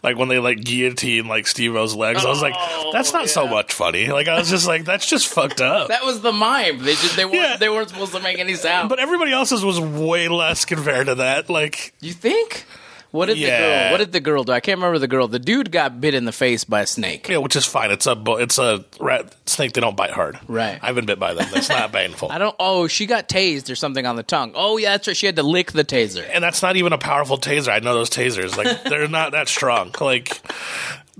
Like 0.00 0.16
when 0.16 0.28
they 0.28 0.38
like 0.38 0.60
guillotine 0.62 1.26
like 1.26 1.48
Steve 1.48 1.74
O's 1.74 1.96
legs, 1.96 2.24
I 2.24 2.28
was 2.28 2.40
like, 2.40 2.54
oh, 2.56 2.90
that's 2.92 3.12
not 3.12 3.28
so 3.28 3.48
much 3.48 3.72
funny. 3.72 4.06
Like 4.06 4.28
I 4.28 4.38
was 4.38 4.48
just 4.48 4.64
like, 4.68 4.84
that's 4.84 5.06
just 5.10 5.26
fucked 5.26 5.60
up. 5.60 5.88
That 5.88 6.04
was 6.04 6.20
the 6.20 6.30
mime. 6.32 6.78
They 6.84 6.92
just 6.92 7.16
they 7.16 7.24
weren't 7.24 7.34
Yeah. 7.34 7.56
they 7.56 7.68
weren't 7.68 7.88
supposed 7.88 8.12
to 8.12 8.20
make 8.20 8.38
any 8.38 8.54
sound. 8.54 8.90
But 8.90 9.00
everybody 9.00 9.32
else's 9.32 9.64
was 9.64 9.80
way 9.80 10.28
less 10.28 10.64
compared 10.64 11.06
to 11.08 11.16
that. 11.16 11.50
Like, 11.50 11.94
You 12.00 12.12
think? 12.12 12.64
What 13.10 13.26
did 13.26 13.38
the 13.38 13.46
girl? 13.48 13.90
What 13.90 13.96
did 13.98 14.12
the 14.12 14.20
girl 14.20 14.44
do? 14.44 14.52
I 14.52 14.60
can't 14.60 14.78
remember 14.78 14.98
the 14.98 15.08
girl. 15.08 15.28
The 15.28 15.38
dude 15.38 15.72
got 15.72 16.00
bit 16.00 16.14
in 16.14 16.24
the 16.26 16.32
face 16.32 16.64
by 16.64 16.82
a 16.82 16.86
snake. 16.86 17.28
yeah, 17.28 17.38
which 17.38 17.56
is 17.56 17.64
fine. 17.64 17.90
It's 17.90 18.06
a 18.06 18.22
it's 18.38 18.58
a 18.58 18.84
rat 19.00 19.34
snake. 19.46 19.72
They 19.72 19.80
don't 19.80 19.96
bite 19.96 20.10
hard. 20.10 20.38
Right. 20.46 20.78
I've 20.82 20.94
been 20.94 21.06
bit 21.06 21.18
by 21.18 21.32
them. 21.34 21.48
That's 21.52 21.68
not 21.70 21.92
painful. 21.92 22.30
I 22.32 22.38
don't. 22.38 22.54
Oh, 22.58 22.86
she 22.86 23.06
got 23.06 23.28
tased 23.28 23.70
or 23.70 23.74
something 23.76 24.04
on 24.04 24.16
the 24.16 24.22
tongue. 24.22 24.52
Oh 24.54 24.76
yeah, 24.76 24.90
that's 24.90 25.08
right. 25.08 25.16
She 25.16 25.26
had 25.26 25.36
to 25.36 25.42
lick 25.42 25.72
the 25.72 25.84
taser. 25.84 26.28
and 26.30 26.44
that's 26.44 26.60
not 26.62 26.76
even 26.76 26.92
a 26.92 26.98
powerful 26.98 27.38
taser. 27.38 27.68
I 27.72 27.78
know 27.78 27.94
those 27.94 28.10
tasers. 28.10 28.56
Like 28.56 28.84
they're 28.84 29.08
not 29.08 29.32
that 29.32 29.48
strong. 29.48 29.94
Like 30.00 30.40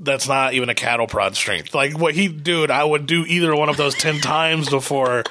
that's 0.00 0.28
not 0.28 0.54
even 0.54 0.68
a 0.68 0.74
cattle 0.74 1.06
prod 1.06 1.37
strength. 1.37 1.74
Like 1.74 1.98
what 1.98 2.14
he 2.14 2.28
dude, 2.28 2.70
I 2.70 2.84
would 2.84 3.06
do 3.06 3.24
either 3.26 3.54
one 3.54 3.68
of 3.68 3.76
those 3.76 3.94
ten 3.94 4.20
times 4.20 4.68
before 4.68 5.24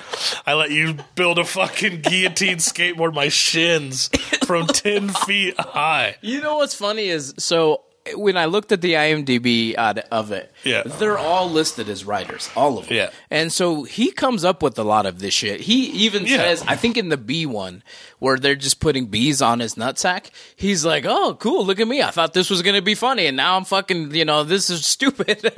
I 0.45 0.53
let 0.53 0.71
you 0.71 0.95
build 1.15 1.39
a 1.39 1.45
fucking 1.45 2.01
guillotine 2.01 2.57
skateboard 2.57 3.13
my 3.13 3.29
shins 3.29 4.09
from 4.45 4.67
ten 4.67 5.09
feet 5.09 5.59
high. 5.59 6.17
You 6.21 6.41
know 6.41 6.57
what's 6.57 6.75
funny 6.75 7.07
is 7.07 7.33
so 7.37 7.83
when 8.15 8.37
I 8.37 8.45
looked 8.45 8.71
at 8.71 8.81
the 8.81 8.93
IMDb 8.93 9.75
ad- 9.75 10.05
of 10.11 10.31
it, 10.31 10.51
Yeah. 10.63 10.83
they're 10.85 11.17
all 11.17 11.49
listed 11.49 11.89
as 11.89 12.05
writers, 12.05 12.49
all 12.55 12.77
of 12.77 12.87
them. 12.87 12.97
Yeah. 12.97 13.09
And 13.31 13.51
so 13.51 13.83
he 13.83 14.11
comes 14.11 14.43
up 14.45 14.61
with 14.63 14.77
a 14.79 14.83
lot 14.83 15.05
of 15.05 15.19
this 15.19 15.33
shit. 15.33 15.61
He 15.61 15.85
even 16.05 16.25
Yeah. 16.25 16.37
says, 16.37 16.63
I 16.67 16.75
think 16.75 16.97
in 16.97 17.09
the 17.09 17.17
bee 17.17 17.45
one, 17.45 17.83
where 18.19 18.37
they're 18.37 18.55
just 18.55 18.79
putting 18.79 19.05
bees 19.07 19.41
on 19.41 19.59
his 19.59 19.75
nutsack, 19.75 20.31
he's 20.55 20.83
like, 20.83 21.05
"Oh, 21.07 21.35
cool! 21.39 21.65
Look 21.65 21.79
at 21.79 21.87
me! 21.87 22.01
I 22.01 22.09
thought 22.11 22.33
this 22.33 22.49
was 22.49 22.61
gonna 22.63 22.81
be 22.81 22.95
funny, 22.95 23.27
and 23.27 23.37
now 23.37 23.57
I'm 23.57 23.63
fucking, 23.65 24.13
you 24.15 24.25
know, 24.25 24.43
this 24.43 24.69
is 24.69 24.85
stupid." 24.85 25.41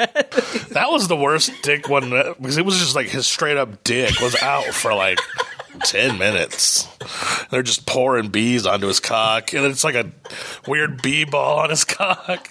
That 0.71 0.91
was 0.91 1.07
the 1.07 1.15
worst 1.15 1.51
dick 1.63 1.89
one 1.89 2.13
uh, 2.13 2.33
because 2.39 2.57
it 2.57 2.65
was 2.65 2.77
just 2.77 2.95
like 2.95 3.07
his 3.07 3.25
straight 3.25 3.57
up 3.57 3.83
dick 3.83 4.19
was 4.21 4.35
out 4.41 4.65
for 4.65 4.93
like 4.93 5.19
ten 5.83 6.17
minutes. 6.17 6.87
They're 7.49 7.63
just 7.63 7.85
pouring 7.85 8.29
bees 8.29 8.65
onto 8.65 8.87
his 8.87 8.99
cock, 8.99 9.53
and 9.53 9.65
it's 9.65 9.83
like 9.83 9.95
a 9.95 10.11
weird 10.67 11.01
bee 11.01 11.25
ball 11.25 11.59
on 11.59 11.69
his 11.69 11.83
cock. 11.85 12.49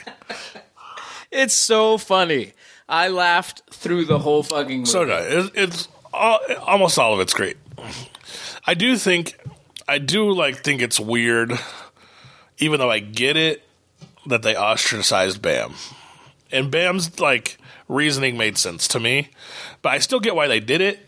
it's 1.31 1.55
so 1.57 1.99
funny. 1.99 2.53
I 2.89 3.09
laughed 3.09 3.63
through 3.71 4.07
the 4.07 4.19
whole 4.19 4.43
fucking 4.43 4.79
movie. 4.79 4.91
So 4.91 5.05
did 5.05 5.15
I. 5.15 5.21
It's, 5.23 5.51
it's 5.55 5.89
all, 6.13 6.39
almost 6.67 6.99
all 6.99 7.15
of 7.15 7.21
it's 7.21 7.35
great. 7.35 7.57
I 8.67 8.75
do 8.75 8.97
think 8.97 9.39
I 9.87 9.99
do 9.99 10.33
like 10.33 10.65
think 10.65 10.83
it's 10.83 10.99
weird, 10.99 11.53
even 12.59 12.81
though 12.81 12.91
I 12.91 12.99
get 12.99 13.37
it. 13.37 13.63
that 14.27 14.43
they 14.43 14.55
ostracized 14.57 15.41
Bam. 15.41 15.75
And 16.53 16.71
Bam's 16.71 17.19
like 17.21 17.59
reasoning 17.89 18.37
made 18.37 18.59
sense 18.59 18.87
to 18.89 19.01
me, 19.01 19.31
but 19.81 19.91
I 19.91 19.99
still 19.99 20.21
get 20.21 20.35
why 20.35 20.49
they 20.49 20.61
did 20.61 20.81
it. 20.81 21.08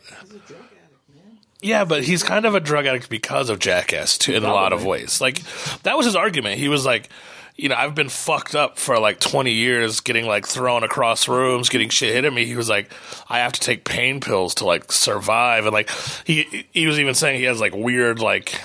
Yeah, 1.63 1.85
but 1.85 2.05
he's 2.05 2.23
kind 2.23 2.47
of 2.47 2.55
a 2.55 2.61
drug 2.61 2.87
addict 2.87 3.11
because 3.11 3.51
of 3.51 3.59
Jackass 3.59 4.17
too, 4.17 4.35
in 4.35 4.45
a 4.45 4.53
lot 4.53 4.73
of 4.73 4.85
ways. 4.85 5.21
Like 5.21 5.43
that 5.83 5.97
was 5.97 6.07
his 6.07 6.17
argument. 6.17 6.59
He 6.59 6.69
was 6.69 6.87
like, 6.87 7.11
you 7.57 7.69
know, 7.69 7.75
I've 7.75 7.95
been 7.95 8.09
fucked 8.09 8.55
up 8.55 8.79
for 8.79 8.99
like 8.99 9.21
20 9.21 9.53
years, 9.53 10.01
getting 10.01 10.27
like 10.27 10.47
thrown 10.47 10.83
across 10.83 11.29
rooms, 11.29 11.69
getting 11.69 11.91
shit 11.91 12.15
hit 12.15 12.25
at 12.25 12.33
me. 12.33 12.47
He 12.47 12.57
was 12.57 12.71
like, 12.71 12.91
I 13.29 13.41
have 13.41 13.53
to 13.53 13.61
take 13.61 13.85
pain 13.85 14.21
pills 14.21 14.55
to 14.57 14.65
like 14.65 14.91
survive, 14.91 15.67
and 15.67 15.73
like 15.73 15.91
he 16.25 16.67
he 16.73 16.87
was 16.87 16.99
even 16.99 17.15
saying 17.15 17.39
he 17.39 17.45
has 17.45 17.61
like 17.61 17.75
weird 17.75 18.19
like 18.19 18.59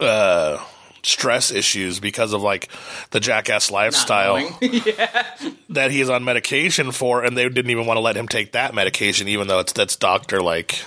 uh 0.00 0.58
stress 1.04 1.52
issues 1.52 2.00
because 2.00 2.32
of 2.32 2.42
like 2.42 2.68
the 3.12 3.20
jackass 3.20 3.70
lifestyle 3.70 4.40
yeah. 4.60 5.24
that 5.68 5.92
he's 5.92 6.10
on 6.10 6.24
medication 6.24 6.90
for 6.90 7.22
and 7.22 7.38
they 7.38 7.48
didn't 7.48 7.70
even 7.70 7.86
want 7.86 7.96
to 7.96 8.00
let 8.00 8.16
him 8.16 8.26
take 8.26 8.52
that 8.52 8.74
medication 8.74 9.28
even 9.28 9.46
though 9.46 9.60
it's 9.60 9.72
that's 9.72 9.94
doctor 9.94 10.42
like 10.42 10.82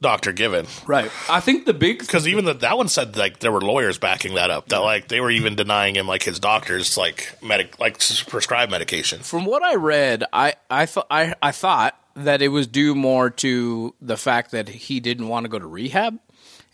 doctor 0.00 0.32
given 0.32 0.66
Right. 0.86 1.10
I 1.28 1.40
think 1.40 1.66
the 1.66 1.74
big 1.74 1.98
because 1.98 2.26
even 2.26 2.44
the, 2.46 2.54
that 2.54 2.76
one 2.78 2.88
said 2.88 3.16
like 3.16 3.40
there 3.40 3.52
were 3.52 3.60
lawyers 3.60 3.98
backing 3.98 4.34
that 4.34 4.50
up 4.50 4.68
that 4.70 4.78
like 4.78 5.08
they 5.08 5.20
were 5.20 5.30
even 5.30 5.56
denying 5.56 5.94
him 5.96 6.06
like 6.06 6.22
his 6.22 6.38
doctors 6.38 6.96
like 6.96 7.36
medic 7.42 7.78
like 7.78 7.98
prescribed 8.28 8.70
medication 8.72 9.20
From 9.20 9.44
what 9.44 9.62
I 9.62 9.74
read, 9.74 10.24
I 10.32 10.54
I 10.70 10.86
thought 10.86 11.06
I, 11.10 11.34
I 11.42 11.52
thought 11.52 11.96
that 12.16 12.40
it 12.42 12.48
was 12.48 12.66
due 12.66 12.94
more 12.94 13.30
to 13.30 13.94
the 14.00 14.16
fact 14.16 14.50
that 14.52 14.68
he 14.68 15.00
didn't 15.00 15.28
want 15.28 15.44
to 15.44 15.48
go 15.48 15.58
to 15.58 15.66
rehab 15.66 16.18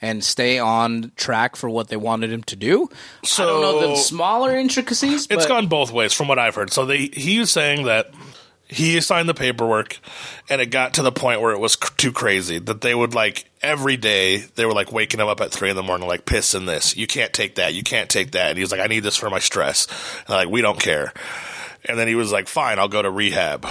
and 0.00 0.22
stay 0.22 0.58
on 0.58 1.10
track 1.16 1.56
for 1.56 1.68
what 1.70 1.88
they 1.88 1.96
wanted 1.96 2.30
him 2.30 2.42
to 2.44 2.54
do. 2.56 2.88
I 3.38 3.42
don't 3.44 3.60
know 3.60 3.80
the 3.88 3.96
So- 3.96 4.02
smaller 4.02 4.56
intricacies. 4.56 5.26
It's 5.30 5.46
gone 5.46 5.66
both 5.68 5.90
ways 5.90 6.12
from 6.12 6.28
what 6.28 6.38
I've 6.38 6.54
heard. 6.54 6.72
So 6.72 6.86
they 6.86 7.06
he 7.12 7.38
was 7.38 7.50
saying 7.50 7.84
that 7.86 8.10
he 8.68 9.00
signed 9.00 9.28
the 9.28 9.34
paperwork 9.34 9.98
and 10.48 10.60
it 10.60 10.66
got 10.66 10.94
to 10.94 11.02
the 11.02 11.12
point 11.12 11.40
where 11.40 11.52
it 11.52 11.58
was 11.58 11.74
c- 11.74 11.88
too 11.96 12.12
crazy 12.12 12.58
that 12.58 12.80
they 12.80 12.94
would 12.94 13.14
like 13.14 13.48
every 13.62 13.96
day 13.96 14.38
they 14.56 14.66
were 14.66 14.72
like 14.72 14.92
waking 14.92 15.20
him 15.20 15.28
up 15.28 15.40
at 15.40 15.52
three 15.52 15.70
in 15.70 15.76
the 15.76 15.82
morning 15.82 16.08
like 16.08 16.26
piss 16.26 16.54
in 16.54 16.66
this. 16.66 16.96
You 16.96 17.06
can't 17.06 17.32
take 17.32 17.56
that. 17.56 17.74
You 17.74 17.82
can't 17.82 18.10
take 18.10 18.32
that. 18.32 18.48
And 18.48 18.58
he 18.58 18.62
was 18.62 18.72
like 18.72 18.80
i 18.80 18.86
need 18.86 19.00
this 19.00 19.16
for 19.16 19.30
my 19.30 19.38
stress. 19.38 19.86
And 20.26 20.30
like 20.30 20.48
we 20.48 20.62
don't 20.62 20.80
care. 20.80 21.12
And 21.84 21.98
then 21.98 22.08
he 22.08 22.16
was 22.16 22.32
like 22.32 22.48
fine 22.48 22.78
i'll 22.78 22.88
go 22.88 23.02
to 23.02 23.10
rehab 23.10 23.66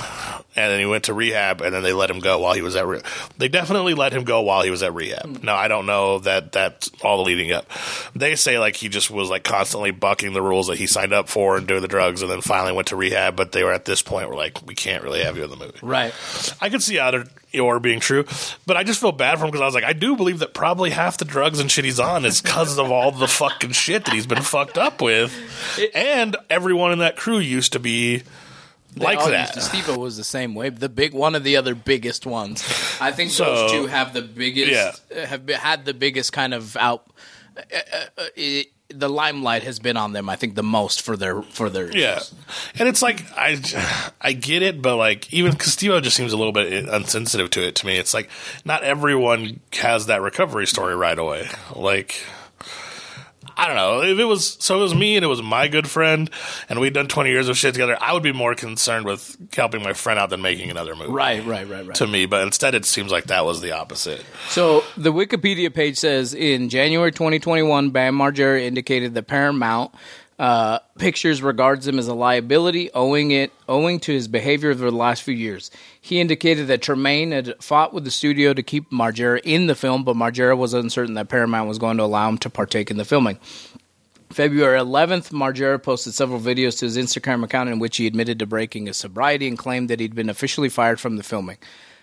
and 0.55 0.71
then 0.71 0.79
he 0.79 0.85
went 0.85 1.05
to 1.05 1.13
rehab 1.13 1.61
and 1.61 1.73
then 1.73 1.83
they 1.83 1.93
let 1.93 2.09
him 2.09 2.19
go 2.19 2.39
while 2.39 2.53
he 2.53 2.61
was 2.61 2.75
at 2.75 2.87
re- 2.87 3.01
they 3.37 3.47
definitely 3.47 3.93
let 3.93 4.13
him 4.13 4.23
go 4.23 4.41
while 4.41 4.61
he 4.61 4.69
was 4.69 4.83
at 4.83 4.93
rehab. 4.93 5.25
Hmm. 5.25 5.45
Now 5.45 5.55
i 5.55 5.67
don't 5.67 5.85
know 5.85 6.19
that 6.19 6.51
that's 6.51 6.89
all 7.01 7.23
leading 7.23 7.51
up. 7.51 7.69
They 8.15 8.35
say 8.35 8.59
like 8.59 8.75
he 8.75 8.89
just 8.89 9.11
was 9.11 9.29
like 9.29 9.43
constantly 9.43 9.91
bucking 9.91 10.33
the 10.33 10.41
rules 10.41 10.67
that 10.67 10.77
he 10.77 10.87
signed 10.87 11.13
up 11.13 11.29
for 11.29 11.57
and 11.57 11.67
doing 11.67 11.81
the 11.81 11.87
drugs 11.87 12.21
and 12.21 12.31
then 12.31 12.41
finally 12.41 12.73
went 12.73 12.87
to 12.89 12.95
rehab 12.95 13.35
but 13.35 13.51
they 13.51 13.63
were 13.63 13.73
at 13.73 13.85
this 13.85 14.01
point 14.01 14.29
were 14.29 14.35
like 14.35 14.65
we 14.65 14.75
can't 14.75 15.03
really 15.03 15.23
have 15.23 15.37
you 15.37 15.43
in 15.43 15.49
the 15.49 15.57
movie. 15.57 15.79
Right. 15.81 16.13
I 16.61 16.69
could 16.69 16.83
see 16.83 16.99
either 16.99 17.25
or 17.59 17.79
being 17.79 17.99
true, 17.99 18.25
but 18.65 18.77
I 18.77 18.83
just 18.83 18.99
feel 18.99 19.11
bad 19.11 19.37
for 19.37 19.45
him 19.45 19.51
because 19.51 19.61
I 19.61 19.65
was 19.65 19.75
like, 19.75 19.83
I 19.83 19.93
do 19.93 20.15
believe 20.15 20.39
that 20.39 20.53
probably 20.53 20.89
half 20.89 21.17
the 21.17 21.25
drugs 21.25 21.59
and 21.59 21.71
shit 21.71 21.85
he's 21.85 21.99
on 21.99 22.25
is 22.25 22.41
because 22.41 22.77
of 22.77 22.91
all 22.91 23.11
the 23.11 23.27
fucking 23.27 23.71
shit 23.71 24.05
that 24.05 24.13
he's 24.13 24.27
been 24.27 24.41
fucked 24.41 24.77
up 24.77 25.01
with, 25.01 25.33
and 25.93 26.35
everyone 26.49 26.91
in 26.91 26.99
that 26.99 27.15
crew 27.15 27.39
used 27.39 27.73
to 27.73 27.79
be 27.79 28.23
like 28.95 29.19
all 29.19 29.29
that. 29.29 29.55
used 29.55 29.67
Steve-O 29.67 29.97
was 29.97 30.17
the 30.17 30.23
same 30.23 30.55
way. 30.55 30.69
The 30.69 30.89
big 30.89 31.13
one 31.13 31.35
of 31.35 31.43
the 31.43 31.57
other 31.57 31.75
biggest 31.75 32.25
ones. 32.25 32.63
I 33.01 33.11
think 33.11 33.31
So- 33.31 33.43
those 33.45 33.71
two 33.71 33.87
have 33.87 34.13
the 34.13 34.21
biggest 34.21 35.01
Yeah. 35.11 35.25
have 35.25 35.45
been, 35.45 35.59
had 35.59 35.85
the 35.85 35.93
biggest 35.93 36.31
kind 36.33 36.53
of 36.53 36.75
out. 36.77 37.05
Uh, 37.57 37.61
uh, 37.71 37.97
uh, 38.17 38.25
it, 38.35 38.67
the 38.89 39.09
limelight 39.09 39.63
has 39.63 39.79
been 39.79 39.97
on 39.97 40.13
them. 40.13 40.29
I 40.29 40.35
think 40.35 40.53
the 40.55 40.61
most 40.63 41.01
for 41.01 41.17
their 41.17 41.41
for 41.41 41.69
their 41.69 41.89
Yeah, 41.95 42.19
and 42.77 42.87
it's 42.87 43.01
like 43.01 43.23
I, 43.35 43.59
I 44.21 44.33
get 44.33 44.61
it, 44.61 44.79
but 44.81 44.97
like 44.97 45.33
even 45.33 45.51
because 45.53 45.73
Steve 45.73 46.01
just 46.03 46.15
seems 46.15 46.33
a 46.33 46.37
little 46.37 46.51
bit 46.53 46.71
insensitive 46.71 47.49
to 47.51 47.65
it 47.65 47.75
to 47.75 47.85
me. 47.87 47.97
It's 47.97 48.13
like 48.13 48.29
not 48.63 48.83
everyone 48.83 49.59
has 49.73 50.05
that 50.05 50.21
recovery 50.21 50.67
story 50.67 50.95
right 50.95 51.17
away. 51.17 51.47
Like 51.75 52.21
I 53.57 53.67
don't 53.67 53.75
know 53.75 54.01
if 54.01 54.19
it 54.19 54.25
was 54.25 54.57
so 54.59 54.79
it 54.79 54.81
was 54.81 54.95
me 54.95 55.15
and 55.15 55.23
it 55.23 55.27
was 55.27 55.41
my 55.41 55.67
good 55.67 55.89
friend, 55.89 56.29
and 56.69 56.79
we'd 56.79 56.93
done 56.93 57.07
twenty 57.07 57.29
years 57.31 57.47
of 57.47 57.57
shit 57.57 57.73
together. 57.73 57.97
I 58.01 58.13
would 58.13 58.23
be 58.23 58.33
more 58.33 58.55
concerned 58.55 59.05
with 59.05 59.37
helping 59.55 59.81
my 59.83 59.93
friend 59.93 60.19
out 60.19 60.29
than 60.29 60.41
making 60.41 60.71
another 60.71 60.95
movie. 60.95 61.11
Right, 61.11 61.45
right, 61.45 61.67
right, 61.67 61.85
right. 61.85 61.95
To 61.95 62.07
me, 62.07 62.25
but 62.25 62.43
instead 62.43 62.75
it 62.75 62.85
seems 62.85 63.11
like 63.11 63.25
that 63.25 63.45
was 63.45 63.61
the 63.61 63.71
opposite. 63.71 64.23
So 64.49 64.83
the 64.97 65.13
Wikipedia 65.13 65.73
page 65.73 65.97
says 65.97 66.33
in 66.33 66.69
January 66.69 67.11
2021, 67.11 67.91
Bam 67.91 68.17
Margera 68.17 68.61
indicated 68.61 69.13
that 69.13 69.27
Paramount 69.27 69.93
uh, 70.37 70.79
Pictures 70.97 71.41
regards 71.41 71.87
him 71.87 71.97
as 71.97 72.07
a 72.07 72.13
liability, 72.13 72.91
owing 72.93 73.31
it 73.31 73.51
owing 73.69 73.99
to 74.01 74.11
his 74.11 74.27
behavior 74.27 74.71
over 74.71 74.89
the 74.89 74.95
last 74.95 75.23
few 75.23 75.33
years. 75.33 75.71
He 75.99 76.19
indicated 76.19 76.67
that 76.67 76.81
Tremaine 76.81 77.31
had 77.31 77.53
fought 77.61 77.93
with 77.93 78.03
the 78.03 78.11
studio 78.11 78.53
to 78.53 78.63
keep 78.63 78.91
Margera 78.91 79.39
in 79.43 79.67
the 79.67 79.75
film, 79.75 80.03
but 80.03 80.15
Margera 80.15 80.57
was 80.57 80.73
uncertain 80.73 81.13
that 81.13 81.29
Paramount 81.29 81.69
was 81.69 81.77
going 81.77 81.97
to 81.97 82.03
allow 82.03 82.27
him 82.27 82.37
to 82.39 82.49
partake 82.49 82.91
in 82.91 82.97
the 82.97 83.05
filming. 83.05 83.39
February 84.29 84.79
11th, 84.79 85.31
Margera 85.31 85.81
posted 85.81 86.13
several 86.13 86.39
videos 86.39 86.79
to 86.79 86.85
his 86.85 86.97
Instagram 86.97 87.43
account 87.43 87.69
in 87.69 87.79
which 87.79 87.97
he 87.97 88.07
admitted 88.07 88.39
to 88.39 88.45
breaking 88.45 88.87
his 88.87 88.97
sobriety 88.97 89.47
and 89.47 89.57
claimed 89.57 89.89
that 89.89 89.99
he'd 89.99 90.15
been 90.15 90.29
officially 90.29 90.67
fired 90.67 90.99
from 90.99 91.15
the 91.15 91.23
filming. 91.23 91.57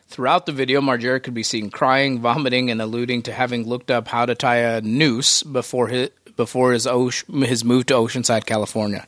Throughout 0.07 0.47
the 0.47 0.53
video, 0.53 0.81
Margera 0.81 1.23
could 1.23 1.35
be 1.35 1.43
seen 1.43 1.71
crying, 1.71 2.21
vomiting, 2.21 2.71
and 2.71 2.81
alluding 2.81 3.23
to 3.23 3.33
having 3.33 3.67
looked 3.67 3.91
up 3.91 4.09
how 4.09 4.27
to 4.27 4.35
tie 4.35 4.59
a 4.59 4.81
noose 4.81 5.43
before 5.43 5.89
his 5.89 6.11
before 6.37 6.73
his 6.73 6.87
ocean, 6.87 7.43
his 7.43 7.65
move 7.65 7.87
to 7.87 7.95
Oceanside, 7.95 8.47
California. 8.47 9.07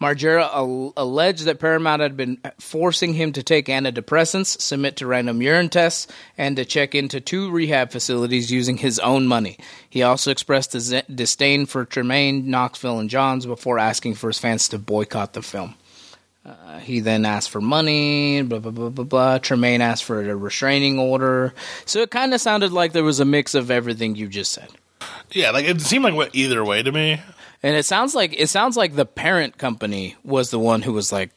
Margera 0.00 0.50
al- 0.54 0.94
alleged 0.96 1.44
that 1.44 1.60
Paramount 1.60 2.00
had 2.00 2.16
been 2.16 2.38
forcing 2.58 3.12
him 3.12 3.32
to 3.32 3.42
take 3.42 3.66
antidepressants, 3.66 4.58
submit 4.60 4.96
to 4.96 5.06
random 5.06 5.42
urine 5.42 5.68
tests, 5.68 6.06
and 6.38 6.56
to 6.56 6.64
check 6.64 6.94
into 6.94 7.20
two 7.20 7.50
rehab 7.50 7.90
facilities 7.90 8.50
using 8.50 8.78
his 8.78 8.98
own 8.98 9.26
money. 9.26 9.58
He 9.90 10.02
also 10.02 10.30
expressed 10.30 10.72
dis- 10.72 11.02
disdain 11.14 11.66
for 11.66 11.84
Tremaine, 11.84 12.50
Knoxville, 12.50 12.98
and 12.98 13.10
Jonze 13.10 13.46
before 13.46 13.78
asking 13.78 14.14
for 14.14 14.28
his 14.28 14.38
fans 14.38 14.68
to 14.68 14.78
boycott 14.78 15.34
the 15.34 15.42
film. 15.42 15.74
Uh, 16.46 16.78
he 16.78 17.00
then 17.00 17.26
asked 17.26 17.50
for 17.50 17.60
money, 17.60 18.40
blah, 18.40 18.58
blah, 18.58 18.70
blah, 18.70 18.88
blah, 18.88 19.04
blah. 19.04 19.38
Tremaine 19.38 19.82
asked 19.82 20.04
for 20.04 20.22
a 20.22 20.34
restraining 20.34 20.98
order. 20.98 21.52
So 21.84 22.00
it 22.00 22.10
kind 22.10 22.32
of 22.32 22.40
sounded 22.40 22.72
like 22.72 22.92
there 22.92 23.04
was 23.04 23.20
a 23.20 23.26
mix 23.26 23.54
of 23.54 23.70
everything 23.70 24.16
you 24.16 24.26
just 24.26 24.52
said. 24.52 24.68
Yeah, 25.32 25.50
like 25.50 25.64
it 25.66 25.80
seemed 25.80 26.04
like 26.04 26.14
what 26.14 26.34
either 26.34 26.64
way 26.64 26.82
to 26.82 26.90
me. 26.92 27.20
And 27.62 27.76
it 27.76 27.84
sounds 27.86 28.14
like 28.14 28.34
it 28.38 28.48
sounds 28.48 28.76
like 28.76 28.94
the 28.96 29.04
parent 29.06 29.58
company 29.58 30.16
was 30.24 30.50
the 30.50 30.58
one 30.58 30.80
who 30.82 30.92
was 30.94 31.12
like, 31.12 31.30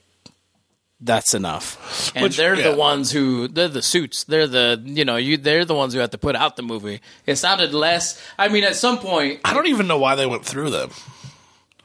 "That's 1.01 1.33
enough," 1.33 2.11
and 2.15 2.23
Which- 2.23 2.37
they're 2.37 2.55
yeah. 2.55 2.71
the 2.71 2.77
ones 2.77 3.11
who 3.11 3.47
they're 3.49 3.67
the 3.67 3.81
suits. 3.81 4.23
They're 4.23 4.47
the 4.47 4.81
you 4.85 5.03
know 5.03 5.17
you 5.17 5.35
they're 5.37 5.65
the 5.65 5.75
ones 5.75 5.93
who 5.93 5.99
have 5.99 6.11
to 6.11 6.17
put 6.17 6.35
out 6.37 6.55
the 6.55 6.63
movie. 6.63 7.01
It 7.25 7.35
sounded 7.35 7.73
less. 7.73 8.21
I 8.37 8.47
mean, 8.47 8.63
at 8.63 8.75
some 8.77 8.99
point, 8.99 9.41
I 9.43 9.53
don't 9.53 9.67
even 9.67 9.87
know 9.87 9.97
why 9.97 10.15
they 10.15 10.25
went 10.25 10.45
through 10.45 10.69
them. 10.69 10.91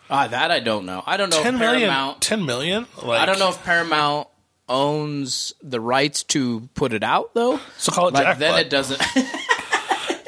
ah, 0.09 0.29
that 0.29 0.51
I 0.53 0.61
don't 0.61 0.87
know. 0.87 1.03
I 1.05 1.17
don't 1.17 1.31
know. 1.31 1.43
Ten 1.43 1.55
if 1.55 1.61
million. 1.61 1.89
Paramount, 1.89 2.23
Ten 2.23 2.47
million. 2.47 2.87
Like, 3.03 3.21
I 3.21 3.27
don't 3.27 3.41
know 3.41 3.49
if 3.51 3.63
Paramount 3.65 4.29
owns 4.69 5.53
the 5.63 5.81
rights 5.81 6.23
to 6.23 6.69
put 6.75 6.93
it 6.93 7.03
out 7.03 7.35
though. 7.35 7.59
So 7.77 7.91
call 7.91 8.07
it 8.09 8.15
Like 8.15 8.39
then 8.39 8.53
jackpot. 8.55 8.61
it 8.61 8.71
doesn't. 8.71 9.03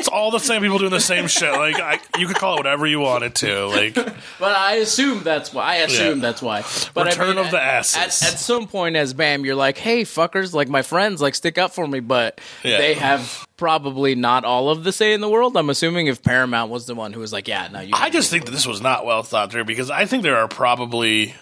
It's 0.01 0.09
all 0.09 0.31
the 0.33 0.39
same 0.41 0.63
people 0.63 0.79
doing 0.79 0.91
the 0.91 0.99
same 1.01 1.29
shit. 1.29 1.53
Like 1.53 1.79
I, 1.79 2.01
you 2.19 2.27
could 2.27 2.37
call 2.37 2.55
it 2.55 2.57
whatever 2.59 2.87
you 2.87 2.99
wanted 3.01 3.35
to. 3.37 3.67
Like 3.67 3.95
But 3.95 4.57
I 4.57 4.75
assume 4.77 5.23
that's 5.23 5.53
why. 5.55 5.65
I 5.65 5.75
assume 5.77 6.17
Yeah. 6.19 6.23
that's 6.23 6.43
why. 6.43 6.65
But 6.95 7.07
I 7.07 7.11
Return 7.11 7.37
mean, 7.37 7.45
of 7.45 7.51
the 7.53 7.61
asses. 7.63 7.97
At, 7.97 8.33
at 8.33 8.39
some 8.39 8.67
point, 8.67 8.97
as 8.97 9.15
Bam, 9.15 9.45
you're 9.45 9.55
like, 9.55 9.79
"Hey, 9.79 10.03
fuckers! 10.03 10.53
Like 10.53 10.69
my 10.69 10.83
friends, 10.83 11.21
like 11.23 11.35
stick 11.35 11.57
up 11.59 11.73
for 11.73 11.87
me." 11.87 12.01
But 12.01 12.41
Yeah. 12.65 12.79
they 12.79 12.95
have 12.95 13.47
probably 13.57 14.15
not 14.15 14.45
all 14.45 14.71
of 14.71 14.83
the 14.85 14.93
say 14.93 15.13
in 15.13 15.21
the 15.21 15.29
world. 15.29 15.57
I'm 15.57 15.71
assuming 15.71 16.07
if 16.09 16.23
Paramount 16.23 16.71
was 16.71 16.87
the 16.87 16.95
one 16.95 17.13
who 17.13 17.21
was 17.21 17.33
like, 17.33 17.47
"Yeah, 17.47 17.69
no, 17.71 17.81
you." 17.81 17.93
I 17.95 18.11
just 18.11 18.31
think 18.31 18.47
that 18.47 18.51
this 18.53 18.67
was 18.67 18.81
not 18.81 19.05
well 19.05 19.23
thought 19.23 19.53
through 19.53 19.65
because 19.65 19.91
I 19.91 20.07
think 20.07 20.23
there 20.23 20.37
are 20.39 20.49
probably. 20.49 21.35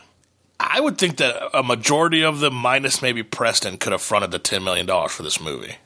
I 0.60 0.80
would 0.80 0.98
think 0.98 1.18
that 1.18 1.36
a 1.56 1.62
majority 1.62 2.24
of 2.24 2.40
them, 2.40 2.54
minus 2.54 3.00
maybe 3.00 3.22
Preston, 3.22 3.78
could 3.78 3.92
have 3.92 4.02
fronted 4.02 4.32
the 4.32 4.40
ten 4.40 4.64
million 4.64 4.86
dollars 4.86 5.12
for 5.12 5.22
this 5.22 5.40
movie. 5.40 5.76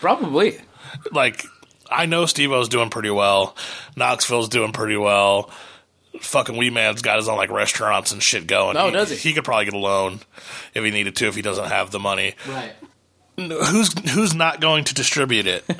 probably. 0.00 0.58
Like, 1.12 1.44
I 1.90 2.06
know 2.06 2.26
Steve 2.26 2.52
O's 2.52 2.68
doing 2.68 2.90
pretty 2.90 3.10
well, 3.10 3.56
Knoxville's 3.96 4.48
doing 4.48 4.72
pretty 4.72 4.96
well. 4.96 5.50
Fucking 6.20 6.56
Wee 6.56 6.70
Man's 6.70 7.02
got 7.02 7.16
his 7.16 7.28
own 7.28 7.36
like 7.36 7.50
restaurants 7.50 8.10
and 8.12 8.22
shit 8.22 8.46
going. 8.46 8.76
Oh, 8.76 8.90
does 8.90 9.10
he? 9.10 9.16
He 9.16 9.32
could 9.34 9.44
probably 9.44 9.66
get 9.66 9.74
a 9.74 9.78
loan 9.78 10.20
if 10.74 10.82
he 10.82 10.90
needed 10.90 11.14
to 11.16 11.28
if 11.28 11.34
he 11.34 11.42
doesn't 11.42 11.66
have 11.66 11.90
the 11.90 11.98
money. 11.98 12.34
Right. 12.48 12.72
who's 13.36 13.92
who's 14.10 14.34
not 14.34 14.60
going 14.60 14.84
to 14.84 14.94
distribute 14.94 15.46
it? 15.46 15.64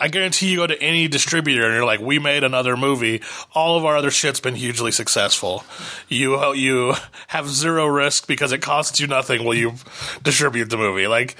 I 0.00 0.08
guarantee 0.08 0.50
you 0.50 0.58
go 0.58 0.66
to 0.66 0.80
any 0.80 1.08
distributor 1.08 1.64
and 1.64 1.74
you're 1.74 1.84
like, 1.84 2.00
we 2.00 2.18
made 2.18 2.44
another 2.44 2.76
movie. 2.76 3.20
All 3.52 3.76
of 3.76 3.84
our 3.84 3.96
other 3.96 4.10
shit's 4.12 4.38
been 4.40 4.54
hugely 4.54 4.92
successful. 4.92 5.64
You 6.08 6.54
you 6.54 6.94
have 7.28 7.48
zero 7.48 7.86
risk 7.86 8.26
because 8.26 8.52
it 8.52 8.62
costs 8.62 9.00
you 9.00 9.06
nothing. 9.06 9.44
Will 9.44 9.54
you 9.54 9.74
distribute 10.22 10.70
the 10.70 10.76
movie? 10.76 11.08
Like 11.08 11.36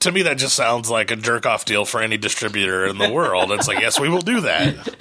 to 0.00 0.12
me, 0.12 0.22
that 0.22 0.38
just 0.38 0.54
sounds 0.54 0.88
like 0.90 1.10
a 1.10 1.16
jerk 1.16 1.46
off 1.46 1.64
deal 1.64 1.84
for 1.84 2.00
any 2.00 2.16
distributor 2.16 2.86
in 2.86 2.98
the 2.98 3.10
world. 3.12 3.50
It's 3.52 3.68
like, 3.68 3.80
yes, 3.80 3.98
we 3.98 4.08
will 4.08 4.20
do 4.22 4.40
that. 4.42 4.96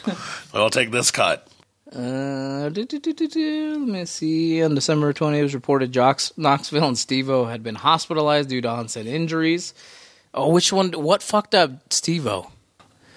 We'll 0.53 0.69
take 0.69 0.91
this 0.91 1.11
cut. 1.11 1.47
Uh, 1.91 2.67
do, 2.69 2.83
do, 2.85 2.99
do. 2.99 3.77
Let 3.79 3.87
me 3.87 4.05
see. 4.05 4.61
On 4.61 4.75
December 4.75 5.13
20th, 5.13 5.37
it 5.39 5.43
was 5.43 5.53
reported 5.55 5.91
Jocks, 5.93 6.33
Knoxville 6.35 6.85
and 6.87 6.97
Steve-O 6.97 7.45
had 7.45 7.63
been 7.63 7.75
hospitalized 7.75 8.49
due 8.49 8.59
to 8.61 8.67
onset 8.69 9.07
injuries. 9.07 9.73
Oh, 10.33 10.49
which 10.49 10.73
one? 10.73 10.91
What 10.91 11.23
fucked 11.23 11.55
up 11.55 11.93
Steve-O? 11.93 12.51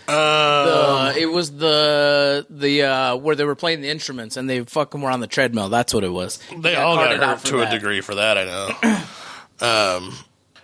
Uh, 0.08 1.12
it 1.16 1.26
was 1.26 1.52
the 1.56 2.44
the 2.50 2.82
uh, 2.82 3.16
where 3.16 3.36
they 3.36 3.44
were 3.44 3.54
playing 3.54 3.80
the 3.80 3.88
instruments 3.88 4.36
and 4.36 4.50
they 4.50 4.60
fucking 4.64 5.00
were 5.00 5.10
on 5.10 5.20
the 5.20 5.26
treadmill. 5.28 5.68
That's 5.68 5.94
what 5.94 6.02
it 6.02 6.08
was. 6.12 6.38
They 6.56 6.70
He 6.70 6.76
all 6.76 6.96
got 6.96 7.16
hurt 7.16 7.44
to 7.46 7.58
that. 7.58 7.72
a 7.72 7.76
degree 7.76 8.00
for 8.00 8.16
that. 8.16 8.36
I 8.36 8.44
know. 8.44 9.96
um, 10.00 10.14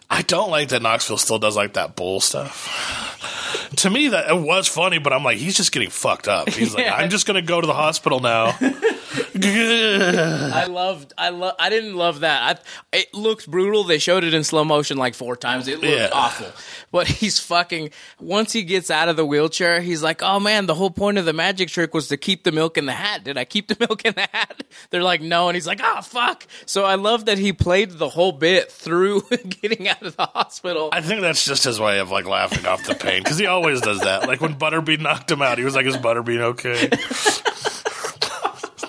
I 0.09 0.23
don't 0.23 0.51
like 0.51 0.69
that 0.69 0.83
Knoxville 0.83 1.19
still 1.19 1.39
does 1.39 1.57
like 1.57 1.75
that 1.75 1.97
bull 1.97 2.21
stuff. 2.21 3.71
to 3.77 3.91
me, 3.91 4.09
that 4.09 4.31
it 4.31 4.41
was 4.41 4.69
funny, 4.69 4.99
but 4.99 5.13
I'm 5.13 5.25
like, 5.25 5.39
he's 5.39 5.57
just 5.57 5.73
getting 5.73 5.91
fucked 5.91 6.29
up. 6.29 6.49
He's 6.49 6.75
like, 6.75 6.87
I'm 6.91 7.11
just 7.11 7.27
gonna 7.27 7.43
go 7.43 7.61
to 7.61 7.67
the 7.67 7.75
hospital 7.75 8.21
now. 8.21 8.57
I 10.55 10.67
loved. 10.67 11.13
I 11.19 11.29
love. 11.31 11.55
I 11.59 11.71
didn't 11.71 11.95
love 11.95 12.21
that. 12.21 12.65
I, 12.93 12.97
it 12.99 13.13
looked 13.15 13.51
brutal. 13.51 13.85
They 13.85 13.99
showed 13.99 14.25
it 14.25 14.35
in 14.35 14.45
slow 14.45 14.65
motion 14.65 14.97
like 14.99 15.15
four 15.15 15.37
times. 15.37 15.69
It 15.69 15.81
looked 15.81 15.93
Yeah. 15.93 16.09
awful. 16.13 16.49
But 16.91 17.07
he's 17.07 17.39
fucking. 17.39 17.91
Once 18.21 18.53
he 18.53 18.63
gets 18.63 18.91
out 18.91 19.09
of 19.09 19.17
the 19.17 19.27
wheelchair, 19.27 19.81
he's 19.81 20.03
like, 20.03 20.23
"Oh 20.23 20.41
man, 20.41 20.67
the 20.67 20.75
whole 20.75 20.91
point 20.91 21.19
of 21.19 21.25
the 21.25 21.33
magic 21.33 21.69
trick 21.69 21.93
was 21.95 22.09
to 22.09 22.17
keep 22.17 22.45
the 22.45 22.53
milk 22.53 22.79
in 22.79 22.87
the 22.87 22.93
hat. 22.93 23.25
Did 23.25 23.37
I 23.37 23.45
keep 23.45 23.69
the 23.69 23.77
milk 23.89 24.05
in 24.05 24.15
the 24.15 24.29
hat?" 24.33 24.63
They're 24.91 25.03
like, 25.03 25.21
"No," 25.21 25.49
and 25.49 25.57
he's 25.57 25.67
like, 25.67 25.81
"Ah, 25.83 26.01
fuck." 26.01 26.47
So 26.65 26.85
I 26.85 26.95
love 26.95 27.27
that 27.27 27.39
he 27.39 27.53
played 27.53 27.91
the 27.93 28.09
whole 28.09 28.33
bit 28.33 28.71
through 28.73 29.23
getting 29.63 29.89
out 29.89 30.03
of 30.03 30.17
the 30.17 30.27
hospital. 30.27 30.89
I 30.93 31.01
think 31.01 31.21
that's 31.21 31.45
just 31.45 31.65
his 31.65 31.79
way 31.81 31.99
of 31.99 32.11
like 32.11 32.27
laughing 32.27 32.65
off 32.67 32.85
the 32.85 32.95
pain 32.95 33.23
because 33.23 33.39
he 33.39 33.47
always 33.47 33.81
does 33.81 34.01
that. 34.01 34.27
Like 34.27 34.41
when 34.41 34.55
Butterbean 34.55 35.01
knocked 35.01 35.31
him 35.31 35.43
out, 35.43 35.59
he 35.59 35.65
was 35.65 35.75
like, 35.75 35.87
"Is 35.87 35.97
Butterbean 35.97 36.41
okay?" 36.41 36.89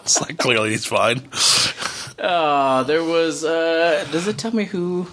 It's 0.08 0.22
like 0.22 0.38
clearly 0.38 0.70
he's 0.70 0.86
fine. 0.86 1.22
Uh, 2.18 2.84
there 2.84 3.04
was. 3.04 3.44
Uh, 3.44 4.08
does 4.10 4.26
it 4.26 4.38
tell 4.38 4.56
me 4.56 4.64
who? 4.64 5.08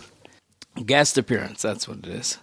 Guest 0.87 1.19
appearance. 1.19 1.63
That's 1.63 1.89
what 1.89 1.99
it 1.99 2.07
is. 2.07 2.39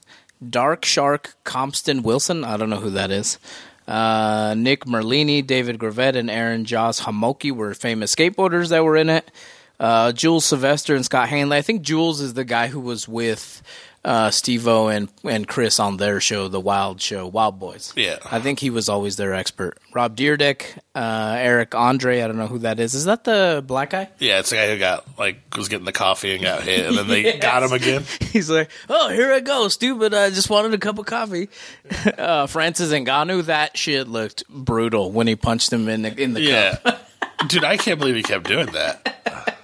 Dark 0.48 0.84
Shark 0.84 1.38
Compston 1.46 2.04
Wilson. 2.04 2.44
I 2.44 2.58
don't 2.58 2.70
know 2.70 2.82
who 2.82 2.90
that 2.90 3.10
is. 3.10 3.40
Uh, 3.88 4.54
Nick 4.58 4.84
Merlini, 4.84 5.48
David 5.48 5.80
Gravette, 5.80 6.18
and 6.18 6.30
Aaron 6.30 6.66
Jaws 6.66 7.00
Homoki 7.00 7.54
were 7.54 7.74
famous 7.74 8.14
skateboarders 8.14 8.68
that 8.68 8.84
were 8.84 8.98
in 8.98 9.10
it. 9.10 9.32
Uh, 9.80 10.12
Jules 10.12 10.44
Sylvester 10.44 10.94
and 10.94 11.06
Scott 11.06 11.30
Hanley. 11.30 11.56
I 11.58 11.62
think 11.62 11.84
Jules 11.84 12.20
is 12.20 12.34
the 12.34 12.44
guy 12.44 12.68
who 12.68 12.82
was 12.82 13.08
with 13.08 13.64
uh, 14.04 14.32
Steve-O 14.32 14.88
and, 14.88 15.10
and 15.24 15.48
Chris 15.48 15.80
on 15.80 15.98
their 15.98 16.20
show, 16.20 16.48
the 16.48 16.60
Wild 16.60 17.00
Show, 17.02 17.28
Wild 17.28 17.60
Boys. 17.60 17.94
Yeah. 17.96 18.18
I 18.32 18.40
think 18.40 18.60
he 18.60 18.70
was 18.72 18.90
always 18.90 19.16
their 19.16 19.34
expert. 19.34 19.78
Rob 19.94 20.16
Dyrdek, 20.18 20.78
uh, 20.96 21.36
Eric 21.38 21.76
Andre. 21.76 22.22
I 22.22 22.28
don't 22.28 22.38
know 22.38 22.48
who 22.48 22.60
that 22.60 22.80
is. 22.80 22.94
Is 22.96 23.06
that 23.06 23.24
the 23.26 23.64
black 23.66 23.92
guy? 23.92 24.10
Yeah, 24.18 24.40
it's 24.40 24.50
the 24.50 24.56
guy 24.56 24.70
who 24.72 24.80
got 24.80 25.06
like 25.20 25.38
was 25.56 25.70
getting 25.70 25.86
the 25.86 25.92
coffee 25.92 26.34
and 26.34 26.42
got 26.42 26.64
hit, 26.64 26.88
and 26.88 26.98
then 26.98 27.08
they 27.08 27.22
Yes. 27.26 27.42
got 27.42 27.62
him 27.64 27.72
again. 27.74 28.04
He's 28.32 28.50
like, 28.50 28.72
"Oh, 28.90 29.10
here 29.10 29.32
I 29.34 29.40
go, 29.42 29.68
stupid. 29.68 30.14
I 30.14 30.30
just 30.32 30.50
wanted 30.50 30.74
a 30.74 30.78
cup 30.80 30.98
of 30.98 31.06
coffee." 31.06 31.50
Uh, 32.18 32.48
Francis 32.48 32.92
Ngannou, 32.92 33.44
that 33.46 33.78
shit 33.78 34.08
looked 34.08 34.44
brutal 34.50 35.12
when 35.12 35.28
he 35.28 35.36
punched 35.36 35.72
him 35.72 35.88
in 35.90 36.02
the 36.02 36.20
in 36.22 36.34
the 36.34 36.42
Yeah, 36.42 36.78
cup. 36.78 37.10
dude, 37.48 37.64
I 37.64 37.78
can't 37.78 38.00
believe 38.00 38.16
he 38.16 38.24
kept 38.24 38.48
doing 38.48 38.68
that. 38.68 39.56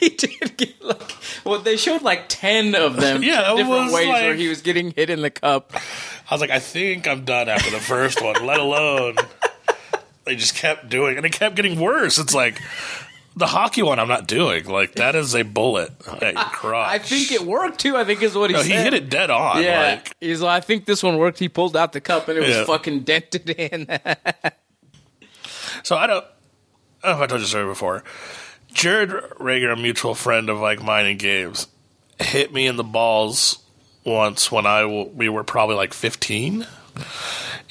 he 0.00 0.08
did 0.10 0.56
get 0.56 0.82
like, 0.82 1.12
well, 1.44 1.58
they 1.60 1.76
showed 1.76 2.02
like 2.02 2.24
ten 2.28 2.74
of 2.74 2.96
them, 2.96 3.22
Yeah, 3.24 3.52
it 3.52 3.56
different 3.56 3.68
was 3.86 3.92
ways 3.94 4.08
where 4.08 4.34
he 4.34 4.48
was 4.48 4.62
getting 4.62 4.92
hit 4.92 5.10
in 5.10 5.20
the 5.22 5.30
cup. 5.30 5.72
I 5.74 6.34
was 6.34 6.40
like, 6.40 6.50
I 6.50 6.58
think 6.58 7.06
I'm 7.08 7.24
done 7.24 7.48
after 7.48 7.70
the 7.70 7.80
first 7.80 8.22
one, 8.22 8.44
let 8.46 8.60
alone 8.60 9.16
they 10.24 10.36
just 10.36 10.54
kept 10.54 10.88
doing, 10.88 11.16
and 11.16 11.24
it 11.26 11.32
kept 11.32 11.56
getting 11.56 11.78
worse. 11.80 12.18
It's 12.18 12.34
like 12.34 12.60
the 13.36 13.46
hockey 13.46 13.82
one, 13.82 13.98
I'm 13.98 14.08
not 14.08 14.26
doing. 14.26 14.66
Like 14.66 14.94
that 14.94 15.14
is 15.14 15.34
a 15.34 15.42
bullet 15.42 15.92
at 16.20 16.34
your 16.34 16.42
crotch. 16.52 16.88
I 16.90 16.98
think 16.98 17.30
it 17.32 17.42
worked 17.42 17.78
too. 17.78 17.96
I 17.96 18.04
think 18.04 18.20
is 18.22 18.34
what 18.34 18.50
he 18.50 18.54
No, 18.56 18.62
said. 18.62 18.70
he 18.70 18.76
hit 18.76 18.94
it 18.94 19.08
dead 19.08 19.30
on. 19.30 19.62
Yeah, 19.62 19.82
Like, 19.92 20.12
he's 20.20 20.40
like, 20.42 20.62
I 20.62 20.66
think 20.66 20.84
this 20.86 21.02
one 21.02 21.16
worked. 21.18 21.38
He 21.38 21.48
pulled 21.48 21.76
out 21.76 21.92
the 21.92 22.00
cup 22.00 22.28
and 22.28 22.36
it 22.36 22.40
was 22.40 22.50
Yeah. 22.50 22.64
fucking 22.64 23.00
dented 23.00 23.48
in. 23.50 23.86
so 25.82 25.96
I 25.96 26.06
don't. 26.06 26.24
I 27.02 27.10
don't 27.10 27.18
know 27.18 27.22
if 27.22 27.22
I 27.22 27.26
told 27.28 27.40
you 27.40 27.44
the 27.44 27.48
story 27.48 27.66
before. 27.66 28.02
Jared 28.72 29.10
Rager, 29.10 29.72
a 29.72 29.76
mutual 29.76 30.14
friend 30.14 30.48
of 30.48 30.58
like 30.58 30.82
mine 30.82 31.06
and 31.06 31.18
Gabe's, 31.18 31.66
hit 32.18 32.52
me 32.52 32.66
in 32.66 32.76
the 32.76 32.84
balls 32.84 33.58
once 34.04 34.50
when 34.50 34.66
I 34.66 34.82
w- 34.82 35.10
we 35.14 35.28
were 35.28 35.44
probably 35.44 35.76
like 35.76 35.92
15, 35.94 36.66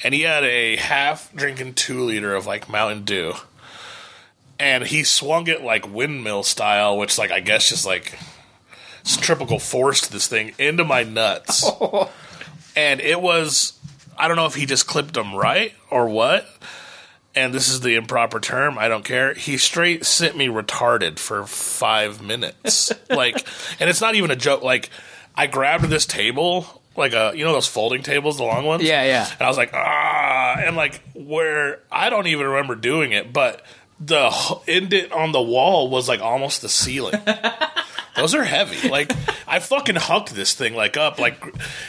and 0.04 0.14
he 0.14 0.22
had 0.22 0.44
a 0.44 0.76
half 0.76 1.32
drinking 1.34 1.74
two 1.74 2.02
liter 2.04 2.34
of 2.34 2.46
like 2.46 2.68
Mountain 2.68 3.04
Dew, 3.04 3.34
and 4.58 4.84
he 4.84 5.04
swung 5.04 5.46
it 5.48 5.62
like 5.62 5.92
windmill 5.92 6.42
style, 6.42 6.98
which 6.98 7.18
like 7.18 7.30
I 7.30 7.40
guess 7.40 7.68
just 7.68 7.86
like 7.86 8.18
centrifugal 9.02 9.58
forced 9.58 10.12
this 10.12 10.26
thing 10.26 10.52
into 10.58 10.84
my 10.84 11.02
nuts, 11.04 11.64
and 12.76 13.00
it 13.00 13.20
was 13.20 13.78
I 14.16 14.28
don't 14.28 14.36
know 14.36 14.46
if 14.46 14.54
he 14.54 14.66
just 14.66 14.86
clipped 14.86 15.14
them 15.14 15.34
right 15.34 15.72
or 15.90 16.08
what 16.08 16.46
and 17.34 17.54
this 17.54 17.68
is 17.68 17.80
the 17.80 17.94
improper 17.94 18.40
term, 18.40 18.78
I 18.78 18.88
don't 18.88 19.04
care. 19.04 19.34
He 19.34 19.56
straight 19.56 20.04
sent 20.04 20.36
me 20.36 20.48
retarded 20.48 21.18
for 21.18 21.46
five 21.46 22.22
minutes. 22.22 22.92
like, 23.10 23.46
and 23.78 23.88
it's 23.88 24.00
not 24.00 24.14
even 24.14 24.30
a 24.30 24.36
joke. 24.36 24.62
Like, 24.62 24.90
I 25.34 25.46
grabbed 25.46 25.84
this 25.84 26.06
table, 26.06 26.82
like 26.96 27.12
a, 27.12 27.32
you 27.34 27.44
know, 27.44 27.52
those 27.52 27.68
folding 27.68 28.02
tables, 28.02 28.38
the 28.38 28.44
long 28.44 28.64
ones? 28.64 28.82
Yeah, 28.82 29.04
yeah. 29.04 29.30
And 29.30 29.42
I 29.42 29.48
was 29.48 29.56
like, 29.56 29.72
ah, 29.72 30.56
and 30.58 30.76
like, 30.76 31.00
where 31.14 31.80
I 31.92 32.10
don't 32.10 32.26
even 32.26 32.46
remember 32.46 32.74
doing 32.74 33.12
it, 33.12 33.32
but 33.32 33.62
the 34.00 34.60
indent 34.66 35.12
on 35.12 35.32
the 35.32 35.42
wall 35.42 35.90
was 35.90 36.08
like 36.08 36.20
almost 36.20 36.62
the 36.62 36.68
ceiling. 36.68 37.14
Those 38.18 38.34
are 38.34 38.44
heavy. 38.44 38.88
Like 38.88 39.12
I 39.46 39.60
fucking 39.60 39.96
hucked 39.96 40.34
this 40.34 40.54
thing 40.54 40.74
like 40.74 40.96
up, 40.96 41.18
like, 41.18 41.42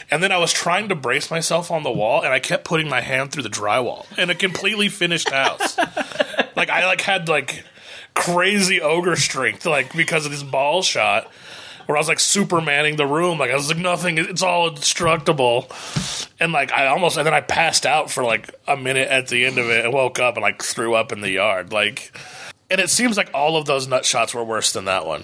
and 0.09 0.23
then 0.23 0.31
I 0.31 0.37
was 0.37 0.53
trying 0.53 0.89
to 0.89 0.95
brace 0.95 1.29
myself 1.29 1.71
on 1.71 1.83
the 1.83 1.91
wall, 1.91 2.21
and 2.23 2.31
I 2.31 2.39
kept 2.39 2.63
putting 2.63 2.87
my 2.87 3.01
hand 3.01 3.31
through 3.31 3.43
the 3.43 3.49
drywall 3.49 4.05
in 4.17 4.29
a 4.29 4.35
completely 4.35 4.89
finished 4.89 5.29
house. 5.29 5.77
like 6.55 6.69
I 6.69 6.85
like 6.85 7.01
had 7.01 7.27
like 7.27 7.63
crazy 8.13 8.81
ogre 8.81 9.15
strength, 9.15 9.65
like 9.65 9.93
because 9.95 10.25
of 10.25 10.31
this 10.31 10.43
ball 10.43 10.81
shot, 10.81 11.31
where 11.85 11.97
I 11.97 11.99
was 11.99 12.07
like 12.07 12.19
supermaning 12.19 12.97
the 12.97 13.07
room. 13.07 13.39
Like 13.39 13.51
I 13.51 13.55
was 13.55 13.69
like 13.69 13.77
nothing, 13.77 14.17
it's 14.17 14.43
all 14.43 14.69
indestructible, 14.69 15.67
and 16.39 16.51
like 16.51 16.71
I 16.71 16.87
almost, 16.87 17.17
and 17.17 17.25
then 17.25 17.33
I 17.33 17.41
passed 17.41 17.85
out 17.85 18.11
for 18.11 18.23
like 18.23 18.53
a 18.67 18.77
minute 18.77 19.09
at 19.09 19.27
the 19.27 19.45
end 19.45 19.57
of 19.57 19.69
it, 19.69 19.85
and 19.85 19.93
woke 19.93 20.19
up 20.19 20.35
and 20.35 20.43
like 20.43 20.63
threw 20.63 20.95
up 20.95 21.11
in 21.11 21.21
the 21.21 21.31
yard, 21.31 21.73
like. 21.73 22.15
And 22.71 22.79
it 22.79 22.91
seems 22.91 23.17
like 23.17 23.31
all 23.33 23.57
of 23.57 23.65
those 23.65 23.87
nut 23.87 24.05
shots 24.05 24.35
were 24.35 24.43
worse 24.43 24.73
than 24.73 24.85
that 24.85 25.07
one. 25.07 25.23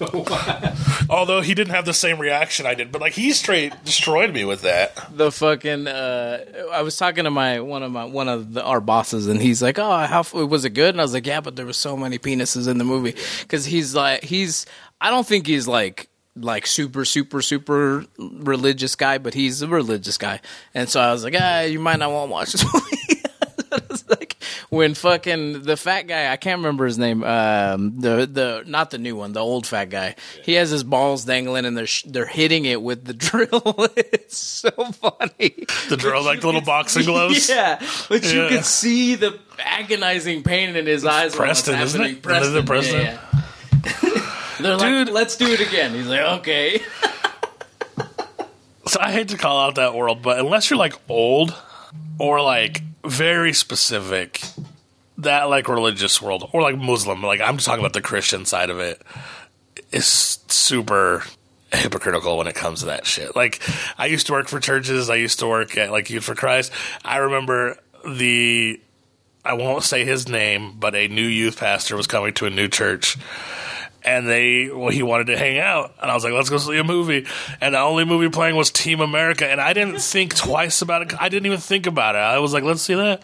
Although 1.10 1.40
he 1.40 1.54
didn't 1.54 1.74
have 1.74 1.84
the 1.84 1.94
same 1.94 2.18
reaction 2.18 2.66
I 2.66 2.74
did, 2.74 2.92
but 2.92 3.00
like 3.00 3.12
he 3.14 3.32
straight 3.32 3.72
destroyed 3.84 4.32
me 4.32 4.44
with 4.44 4.62
that. 4.62 4.94
the 5.16 5.30
fucking 5.32 5.86
uh 5.86 6.44
I 6.72 6.82
was 6.82 6.96
talking 6.96 7.24
to 7.24 7.30
my 7.30 7.60
one 7.60 7.82
of 7.82 7.90
my 7.92 8.04
one 8.04 8.28
of 8.28 8.54
the, 8.54 8.62
our 8.62 8.80
bosses 8.80 9.26
and 9.26 9.40
he's 9.40 9.62
like, 9.62 9.78
"Oh, 9.78 10.06
how 10.06 10.24
was 10.32 10.64
it 10.64 10.70
good?" 10.70 10.94
And 10.94 11.00
I 11.00 11.04
was 11.04 11.14
like, 11.14 11.26
"Yeah, 11.26 11.40
but 11.40 11.56
there 11.56 11.66
was 11.66 11.76
so 11.76 11.96
many 11.96 12.18
penises 12.18 12.68
in 12.68 12.78
the 12.78 12.84
movie." 12.84 13.14
Cuz 13.48 13.64
he's 13.64 13.94
like 13.94 14.24
he's 14.24 14.66
I 15.00 15.10
don't 15.10 15.26
think 15.26 15.46
he's 15.46 15.66
like 15.68 16.08
like 16.36 16.66
super 16.66 17.04
super 17.04 17.42
super 17.42 18.04
religious 18.20 18.94
guy, 18.94 19.18
but 19.18 19.34
he's 19.34 19.62
a 19.62 19.68
religious 19.68 20.18
guy. 20.18 20.40
And 20.74 20.88
so 20.88 21.00
I 21.00 21.12
was 21.12 21.24
like, 21.24 21.34
"Ah, 21.38 21.62
you 21.62 21.80
might 21.80 21.98
not 21.98 22.12
want 22.12 22.28
to 22.28 22.32
watch 22.32 22.52
this 22.52 22.64
movie." 22.64 22.96
When 24.70 24.92
fucking 24.92 25.62
the 25.62 25.78
fat 25.78 26.02
guy, 26.08 26.30
I 26.30 26.36
can't 26.36 26.58
remember 26.58 26.84
his 26.84 26.98
name. 26.98 27.24
Um, 27.24 28.00
the 28.02 28.26
the 28.30 28.64
not 28.66 28.90
the 28.90 28.98
new 28.98 29.16
one, 29.16 29.32
the 29.32 29.40
old 29.40 29.66
fat 29.66 29.86
guy. 29.88 30.14
He 30.42 30.52
has 30.54 30.68
his 30.68 30.84
balls 30.84 31.24
dangling, 31.24 31.64
and 31.64 31.74
they're 31.74 31.86
sh- 31.86 32.02
they're 32.06 32.26
hitting 32.26 32.66
it 32.66 32.82
with 32.82 33.04
the 33.06 33.14
drill. 33.14 33.62
it's 33.96 34.36
so 34.36 34.70
funny. 34.70 35.54
The 35.88 35.96
drill, 35.96 36.22
like 36.22 36.40
the 36.42 36.46
little 36.48 36.60
boxing 36.60 37.04
gloves. 37.06 37.48
Yeah, 37.58 37.80
but 38.10 38.22
you 38.30 38.42
Yeah. 38.42 38.48
could 38.50 38.64
see 38.66 39.14
the 39.14 39.38
agonizing 39.58 40.42
pain 40.42 40.76
in 40.76 40.84
his 40.84 41.02
eyes. 41.04 41.34
while 41.34 41.48
it's 41.50 41.62
Preston, 41.62 41.80
isn't 41.80 42.00
happening. 42.00 42.16
it? 42.18 42.22
Preston, 42.22 42.48
Is 42.50 42.54
it 42.62 42.66
Preston? 42.66 43.00
yeah, 43.00 43.18
yeah. 43.86 44.34
They're 44.60 44.76
like, 44.76 45.10
let's 45.14 45.36
do 45.36 45.46
it 45.50 45.60
again. 45.60 45.94
He's 45.94 46.08
like, 46.08 46.20
okay. 46.40 46.82
So 48.86 49.00
I 49.00 49.12
hate 49.12 49.28
to 49.28 49.36
call 49.38 49.60
out 49.60 49.74
that 49.76 49.94
world, 49.94 50.22
but 50.22 50.38
unless 50.38 50.70
you're 50.70 50.78
like 50.78 50.94
old 51.08 51.54
or 52.18 52.40
like 52.40 52.82
very 53.04 53.52
specific, 53.52 54.42
that 55.18 55.44
like 55.44 55.68
religious 55.68 56.20
world 56.22 56.48
or 56.52 56.62
like 56.62 56.76
Muslim, 56.76 57.22
like 57.22 57.40
I'm 57.40 57.56
just 57.56 57.66
talking 57.66 57.80
about 57.80 57.92
the 57.92 58.00
Christian 58.02 58.44
side 58.44 58.70
of 58.70 58.78
it, 58.78 59.02
is 59.92 60.06
super 60.48 61.24
hypocritical 61.72 62.38
when 62.38 62.46
it 62.46 62.54
comes 62.54 62.80
to 62.80 62.86
that 62.86 63.06
shit. 63.06 63.36
Like 63.36 63.62
I 63.98 64.06
used 64.06 64.26
to 64.28 64.32
work 64.32 64.48
for 64.48 64.60
churches, 64.60 65.10
I 65.10 65.16
used 65.16 65.38
to 65.40 65.46
work 65.46 65.76
at 65.76 65.90
like 65.90 66.10
Youth 66.10 66.24
for 66.24 66.34
Christ. 66.34 66.72
I 67.04 67.18
remember 67.18 67.78
the 68.06 68.80
I 69.44 69.54
won't 69.54 69.82
say 69.82 70.04
his 70.04 70.28
name, 70.28 70.74
but 70.78 70.94
a 70.94 71.08
new 71.08 71.26
youth 71.26 71.58
pastor 71.58 71.96
was 71.96 72.06
coming 72.06 72.34
to 72.34 72.46
a 72.46 72.50
new 72.50 72.68
church 72.68 73.16
and 74.08 74.26
they 74.26 74.70
well 74.70 74.88
he 74.88 75.02
wanted 75.02 75.26
to 75.26 75.36
hang 75.36 75.58
out 75.58 75.92
and 76.00 76.10
i 76.10 76.14
was 76.14 76.24
like 76.24 76.32
let's 76.32 76.48
go 76.48 76.56
see 76.56 76.78
a 76.78 76.84
movie 76.84 77.26
and 77.60 77.74
the 77.74 77.78
only 77.78 78.04
movie 78.04 78.30
playing 78.30 78.56
was 78.56 78.70
team 78.70 79.00
america 79.00 79.46
and 79.46 79.60
i 79.60 79.74
didn't 79.74 80.00
think 80.00 80.34
twice 80.34 80.80
about 80.80 81.02
it 81.02 81.22
i 81.22 81.28
didn't 81.28 81.46
even 81.46 81.58
think 81.58 81.86
about 81.86 82.14
it 82.14 82.18
i 82.18 82.38
was 82.38 82.54
like 82.54 82.64
let's 82.64 82.80
see 82.80 82.94
that 82.94 83.22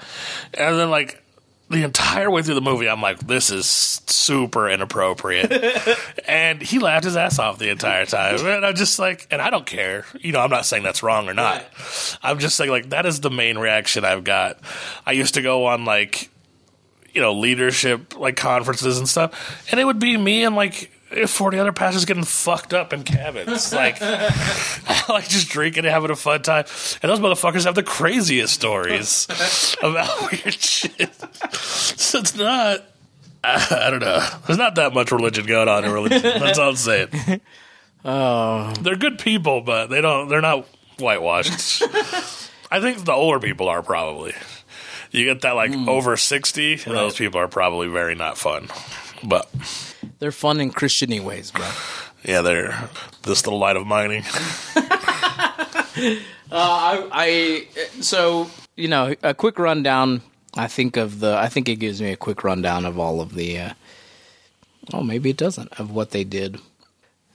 and 0.53 0.79
then 0.79 0.90
like 0.90 1.23
the 1.70 1.83
entire 1.83 2.31
way 2.31 2.42
through 2.42 2.55
the 2.57 2.61
movie, 2.61 2.90
I'm 2.90 3.01
like, 3.01 3.27
this 3.27 3.49
is 3.51 3.66
super 3.66 4.68
inappropriate. 4.68 5.51
and 6.29 6.61
he 6.61 6.79
laughed 6.79 7.05
his 7.05 7.16
ass 7.16 7.38
off 7.38 7.59
the 7.59 7.70
entire 7.70 8.05
time. 8.05 8.37
And 8.47 8.66
I'm 8.66 8.75
just 8.75 8.99
like, 8.99 9.27
and 9.31 9.40
I 9.40 9.49
don't 9.49 9.64
care. 9.64 10.05
You 10.20 10.33
know, 10.33 10.40
I'm 10.40 10.51
not 10.51 10.66
saying 10.66 10.83
that's 10.83 11.03
wrong 11.03 11.27
or 11.27 11.33
not. 11.33 11.64
I'm 12.23 12.38
just 12.38 12.57
saying, 12.57 12.70
like, 12.70 12.90
that 12.90 13.07
is 13.07 13.20
the 13.20 13.31
main 13.31 13.57
reaction 13.57 14.05
I've 14.05 14.25
got. 14.25 14.59
I 15.07 15.12
used 15.12 15.35
to 15.35 15.42
go 15.42 15.64
on, 15.64 15.87
like, 15.87 16.29
you 17.14 17.20
know, 17.20 17.33
leadership, 17.33 18.18
like, 18.18 18.37
conferences 18.37 18.98
and 18.98 19.09
stuff. 19.09 19.66
And 19.70 19.81
it 19.81 19.85
would 19.85 19.98
be 19.98 20.16
me 20.16 20.44
and, 20.44 20.57
like, 20.57 20.90
40 21.27 21.59
other 21.59 21.72
pastors 21.72 22.05
getting 22.05 22.24
fucked 22.24 22.74
up 22.74 22.92
in 22.92 23.03
cabins. 23.05 23.72
Like, 23.85 24.00
like 25.09 25.29
just 25.29 25.48
drinking 25.48 25.85
and 25.85 25.92
having 25.92 26.11
a 26.11 26.16
fun 26.16 26.42
time. 26.42 26.64
And 27.03 27.11
those 27.11 27.18
motherfuckers 27.18 27.64
have 27.64 27.74
the 27.74 27.83
craziest 27.83 28.55
stories 28.55 29.27
about 29.83 30.31
weird 30.31 30.55
shit. 30.55 31.14
So 31.61 32.20
it's 32.20 32.37
not, 32.37 32.85
I, 33.42 33.87
I 33.87 33.90
don't 33.90 34.00
know. 34.00 34.27
There's 34.46 34.59
not 34.59 34.77
that 34.77 34.94
much 34.94 35.11
religion 35.12 35.46
going 35.46 35.68
on 35.68 35.85
in 35.85 35.90
religion. 35.90 36.22
That's 36.22 36.59
all 36.59 36.70
I'm 36.70 36.77
saying. 36.77 37.40
Oh. 38.05 38.72
They're 38.81 38.96
good 38.96 39.18
people, 39.18 39.61
but 39.61 39.88
they 39.88 40.00
don't, 40.00 40.29
they're 40.29 40.40
not 40.40 40.66
whitewashed. 40.98 41.83
I 42.70 42.81
think 42.81 43.05
the 43.05 43.12
older 43.12 43.40
people 43.40 43.68
are 43.68 43.83
probably. 43.83 44.35
You 45.14 45.24
get 45.27 45.42
that 45.42 45.53
like 45.53 45.72
over 45.72 46.16
60, 46.16 46.72
and 46.72 46.81
those 46.96 47.14
people 47.16 47.38
are 47.38 47.46
probably 47.46 47.87
very 47.87 48.16
not 48.16 48.37
fun. 48.37 48.68
But 49.22 49.48
They're 50.18 50.33
fun 50.33 50.61
in 50.61 50.72
Christiany 50.72 51.20
ways, 51.20 51.53
bro. 51.53 51.68
yeah, 52.24 52.40
they're 52.40 52.90
this 53.22 53.46
little 53.46 53.61
light 53.61 53.77
of 53.77 53.87
mining. 53.87 54.24
I, 56.50 57.09
I 57.12 57.66
so 58.00 58.50
you 58.74 58.88
know 58.88 59.14
a 59.22 59.35
quick 59.35 59.59
rundown. 59.61 60.22
I 60.57 60.66
think 60.66 60.96
of 60.96 61.20
the. 61.20 61.37
I 61.37 61.48
think 61.48 61.68
it 61.68 61.77
gives 61.77 62.03
me 62.03 62.11
a 62.11 62.16
quick 62.16 62.42
rundown 62.42 62.85
of 62.85 62.98
all 62.98 63.20
of 63.20 63.35
the. 63.35 63.59
Uh, 63.59 63.72
oh, 64.92 65.03
maybe 65.03 65.31
it 65.31 65.37
doesn't 65.37 65.72
of 65.79 65.92
what 65.92 66.11
they 66.11 66.24
did. 66.24 66.59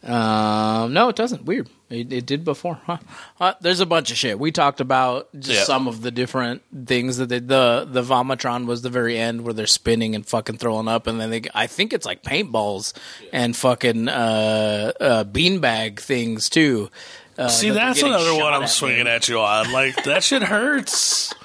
Um, 0.02 0.94
no, 0.94 1.10
it 1.10 1.16
doesn't. 1.18 1.44
Weird. 1.44 1.70
It, 1.90 2.14
it 2.14 2.26
did 2.26 2.46
before, 2.46 2.80
huh? 2.86 3.00
Uh, 3.40 3.54
there's 3.62 3.80
a 3.82 3.86
bunch 3.86 4.12
of 4.12 4.18
shit. 4.18 4.40
We 4.40 4.52
talked 4.52 4.80
about 4.80 5.28
just 5.38 5.60
Yeah. 5.60 5.64
some 5.66 5.88
of 5.88 6.02
the 6.02 6.12
different 6.12 6.62
things 6.86 7.18
that 7.18 7.28
they, 7.30 7.40
the 7.40 7.86
the 7.90 8.02
vomitron 8.04 8.66
was 8.66 8.82
the 8.82 8.90
very 8.90 9.18
end 9.18 9.42
where 9.42 9.54
they're 9.54 9.68
spinning 9.68 10.16
and 10.16 10.26
fucking 10.26 10.58
throwing 10.58 10.88
up, 10.88 11.08
and 11.08 11.20
then 11.20 11.30
they. 11.32 11.42
I 11.54 11.68
think 11.68 11.92
it's 11.94 12.06
like 12.06 12.24
paintballs 12.24 12.94
and 13.34 13.56
fucking 13.58 14.08
uh, 14.08 14.92
uh, 15.02 15.24
beanbag 15.26 16.00
things 16.00 16.50
too. 16.50 16.90
Uh, 17.38 17.48
See, 17.50 17.70
that 17.70 17.76
that's 17.76 18.02
another 18.02 18.36
one 18.36 18.54
I'm 18.54 18.64
at, 18.64 18.70
swinging 18.70 19.06
man. 19.06 19.16
at 19.16 19.28
you 19.28 19.40
on. 19.40 19.72
Like 19.74 20.04
that 20.06 20.24
shit 20.24 20.44
hurts. 20.44 21.34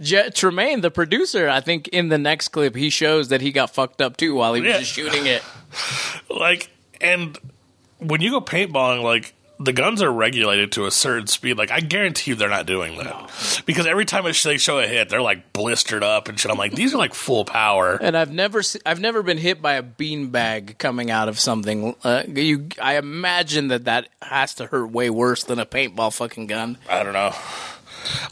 Je- 0.00 0.30
Tremaine, 0.30 0.80
the 0.80 0.90
producer, 0.90 1.48
I 1.48 1.60
think 1.60 1.88
in 1.88 2.08
the 2.08 2.18
next 2.18 2.48
clip 2.48 2.76
he 2.76 2.88
shows 2.90 3.28
that 3.28 3.40
he 3.40 3.50
got 3.50 3.74
fucked 3.74 4.00
up 4.00 4.16
too 4.16 4.34
while 4.36 4.54
he 4.54 4.60
was 4.60 4.68
Yeah. 4.70 4.78
just 4.78 4.92
shooting 4.92 5.26
it. 5.26 5.42
Like, 6.30 6.70
and 7.00 7.38
when 7.98 8.20
you 8.20 8.30
go 8.30 8.40
paintballing, 8.40 9.02
like 9.02 9.34
the 9.60 9.72
guns 9.72 10.00
are 10.02 10.12
regulated 10.12 10.70
to 10.70 10.86
a 10.86 10.90
certain 10.92 11.26
speed. 11.26 11.58
Like, 11.58 11.72
I 11.72 11.80
guarantee 11.80 12.30
you 12.30 12.34
they're 12.36 12.48
not 12.48 12.64
doing 12.64 12.96
that 12.98 13.62
because 13.66 13.86
every 13.86 14.04
time 14.04 14.24
it- 14.26 14.40
they 14.44 14.56
show 14.56 14.78
a 14.78 14.86
hit, 14.86 15.08
they're 15.08 15.20
like 15.20 15.52
blistered 15.52 16.04
up 16.04 16.28
and 16.28 16.38
shit. 16.38 16.48
I'm 16.52 16.56
like, 16.58 16.72
these 16.76 16.94
are 16.94 16.98
like 16.98 17.12
full 17.12 17.44
power. 17.44 17.98
And 18.00 18.16
I've 18.16 18.30
never, 18.32 18.62
se- 18.62 18.78
I've 18.86 19.00
never 19.00 19.20
been 19.24 19.36
hit 19.38 19.60
by 19.60 19.72
a 19.74 19.82
beanbag 19.82 20.78
coming 20.78 21.10
out 21.10 21.28
of 21.28 21.40
something. 21.40 21.96
Uh, 22.04 22.22
you, 22.28 22.68
I 22.80 22.98
imagine 22.98 23.66
that 23.68 23.86
that 23.86 24.08
has 24.22 24.54
to 24.54 24.66
hurt 24.66 24.92
way 24.92 25.10
worse 25.10 25.42
than 25.42 25.58
a 25.58 25.66
paintball 25.66 26.14
fucking 26.14 26.46
gun. 26.46 26.78
I 26.88 27.02
don't 27.02 27.14
know. 27.14 27.34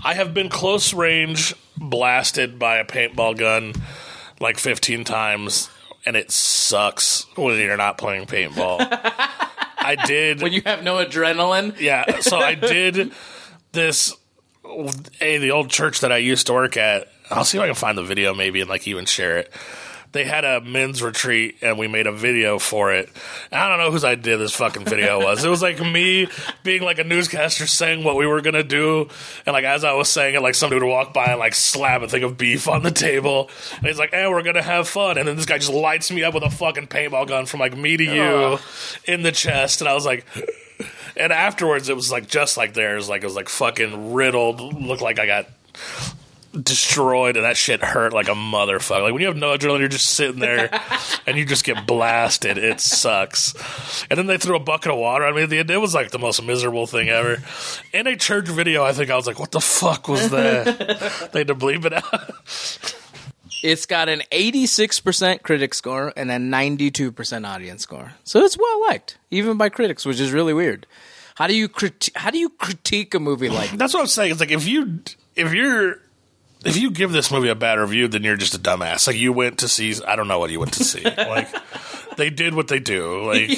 I 0.05 0.15
have 0.15 0.33
been 0.33 0.49
close 0.49 0.95
range 0.95 1.55
blasted 1.77 2.57
by 2.59 2.77
a 2.77 2.85
paintball 2.85 3.37
gun 3.37 3.73
like 4.39 4.59
15 4.59 5.03
times, 5.03 5.71
and 6.07 6.17
it 6.17 6.31
sucks 6.31 7.27
when 7.37 7.59
you're 7.59 7.77
not 7.77 7.99
playing 7.99 8.27
paintball. 8.27 8.79
I 9.79 9.97
did. 10.07 10.41
When 10.43 10.53
you 10.53 10.63
have 10.65 10.83
no 10.83 11.05
adrenaline, 11.05 11.79
Yeah, 11.79 12.21
so 12.21 12.39
I 12.39 12.55
did 12.55 13.13
this. 13.73 14.15
A 15.21 15.39
the 15.39 15.53
old 15.53 15.71
church 15.71 16.01
that 16.01 16.11
I 16.11 16.17
used 16.17 16.49
to 16.49 16.53
work 16.53 16.77
at. 16.77 17.09
I'll 17.31 17.45
see 17.45 17.59
if 17.59 17.63
I 17.63 17.67
can 17.67 17.75
find 17.77 17.97
the 17.97 18.03
video, 18.03 18.35
maybe, 18.35 18.61
and 18.61 18.69
like 18.71 18.87
even 18.89 19.05
share 19.05 19.39
it. 19.39 19.53
They 20.17 20.25
had 20.25 20.47
a 20.47 20.63
men's 20.63 21.03
retreat, 21.03 21.59
and 21.61 21.77
we 21.77 21.89
made 21.89 22.07
a 22.07 22.13
video 22.13 22.59
for 22.59 22.91
it. 22.91 23.11
I 23.53 23.69
don't 23.69 23.77
know 23.77 23.91
whose 23.91 24.03
idea 24.03 24.39
this 24.39 24.55
fucking 24.55 24.87
video 24.87 25.23
was. 25.23 25.45
It 25.45 25.51
was 25.51 25.61
like 25.61 25.79
me 25.79 26.29
being 26.63 26.81
like 26.81 26.99
a 26.99 27.05
newscaster 27.05 27.67
saying 27.67 28.03
what 28.03 28.17
we 28.17 28.27
were 28.27 28.41
gonna 28.41 28.63
do, 28.63 29.11
and 29.45 29.53
like 29.53 29.67
as 29.67 29.85
I 29.85 29.93
was 29.93 30.09
saying 30.09 30.35
it, 30.35 30.41
like 30.41 30.55
somebody 30.55 30.81
would 30.81 30.89
walk 30.89 31.13
by 31.13 31.27
and 31.27 31.39
like 31.39 31.55
slap 31.55 32.01
a 32.01 32.09
thing 32.09 32.23
of 32.23 32.39
beef 32.39 32.67
on 32.67 32.83
the 32.83 32.91
table, 32.91 33.51
and 33.77 33.87
he's 33.87 33.99
like, 33.99 34.13
"Hey, 34.13 34.27
we're 34.27 34.43
gonna 34.43 34.63
have 34.63 34.89
fun," 34.89 35.19
and 35.19 35.29
then 35.29 35.37
this 35.37 35.45
guy 35.45 35.59
just 35.59 35.71
lights 35.71 36.11
me 36.11 36.25
up 36.25 36.33
with 36.33 36.45
a 36.45 36.51
fucking 36.51 36.87
paintball 36.87 37.29
gun 37.29 37.45
from 37.45 37.61
like 37.61 37.77
me 37.77 37.99
to 37.99 38.05
you 38.05 38.59
in 39.05 39.21
the 39.23 39.33
chest, 39.33 39.83
and 39.83 39.89
I 39.89 39.93
was 39.93 40.07
like. 40.07 40.25
And 41.19 41.33
afterwards, 41.33 41.89
it 41.89 41.97
was 41.97 42.13
like 42.13 42.29
just 42.29 42.59
like 42.59 42.75
theirs. 42.75 43.09
Like 43.09 43.23
it 43.23 43.27
was 43.27 43.37
like 43.37 43.49
fucking 43.49 44.13
riddled. 44.13 44.61
Looked 44.61 45.01
like 45.01 45.19
I 45.19 45.25
got 45.25 45.47
destroyed, 46.63 47.37
and 47.37 47.45
that 47.45 47.57
shit 47.57 47.83
hurt 47.83 48.13
like 48.13 48.29
a 48.29 48.33
motherfucker. 48.33 49.03
Like 49.03 49.13
when 49.13 49.21
you 49.23 49.29
have 49.29 49.37
no 49.37 49.57
adrenaline, 49.57 49.81
you're 49.81 49.89
just 49.89 50.09
sitting 50.09 50.41
there 50.41 50.71
and 51.27 51.37
you 51.37 51.45
just 51.45 51.65
get 51.65 51.87
blasted. 51.87 52.59
It 52.59 52.81
sucks. 52.81 53.55
And 54.11 54.19
then 54.19 54.27
they 54.27 54.39
threw 54.39 54.57
a 54.57 54.61
bucket 54.61 54.93
of 54.93 54.99
water 54.99 55.25
on 55.25 55.35
me 55.35 55.43
at 55.43 55.51
the 55.51 55.59
end. 55.59 55.71
It 55.71 55.81
was 55.81 55.95
like 55.95 56.11
the 56.11 56.19
most 56.19 56.43
miserable 56.43 56.87
thing 56.87 57.09
ever. 57.09 57.39
In 57.93 58.07
a 58.07 58.17
church 58.17 58.49
video, 58.49 58.85
I 58.85 58.93
think 58.93 59.11
I 59.11 59.17
was 59.17 59.27
like, 59.27 59.39
"What 59.39 59.53
the 59.53 59.61
fuck 59.61 60.09
was 60.09 60.31
that?" 60.31 61.29
they 61.33 61.41
had 61.41 61.49
to 61.49 61.55
bleep 61.55 61.85
it 61.85 61.93
out. 61.93 62.95
it's 63.63 63.87
got 63.87 64.09
an 64.09 64.23
86% 64.33 65.43
critic 65.43 65.75
score 65.75 66.13
and 66.17 66.31
a 66.31 66.37
92% 66.37 67.47
audience 67.47 67.83
score. 67.83 68.13
So 68.25 68.45
it's 68.45 68.59
well 68.59 68.81
liked, 68.83 69.19
even 69.31 69.57
by 69.57 69.69
critics, 69.69 70.05
which 70.05 70.21
is 70.21 70.33
really 70.33 70.53
weird. 70.55 70.87
How 71.37 71.47
do 71.47 71.55
you 71.55 71.69
criti- 71.69 72.17
how 72.17 72.31
do 72.31 72.39
you 72.39 72.49
critique 72.49 73.13
a 73.15 73.21
movie 73.21 73.51
like 73.51 73.71
that? 73.71 73.79
That's 73.79 73.93
what 73.93 74.01
I'm 74.01 74.07
saying. 74.07 74.33
It's 74.33 74.41
like 74.41 74.51
if 74.51 74.67
you 74.67 75.01
if 75.35 75.53
you're 75.53 76.01
if 76.67 76.77
you 76.77 76.91
give 76.91 77.13
this 77.13 77.31
movie 77.31 77.49
a 77.49 77.55
bad 77.55 77.79
review, 77.79 78.09
then 78.09 78.23
you're 78.23 78.37
just 78.37 78.55
a 78.55 78.59
dumbass. 78.59 79.07
Like 79.07 79.17
you 79.17 79.33
went 79.33 79.59
to 79.61 79.69
see, 79.69 79.95
I 80.07 80.17
don't 80.17 80.29
know 80.29 80.39
what 80.39 80.51
you 80.51 80.59
went 80.61 80.75
to 80.75 80.85
see. 80.85 81.03
like 81.17 81.49
they 82.17 82.31
did 82.31 82.55
what 82.55 82.69
they 82.69 82.79
do. 82.79 83.25
Like 83.27 83.49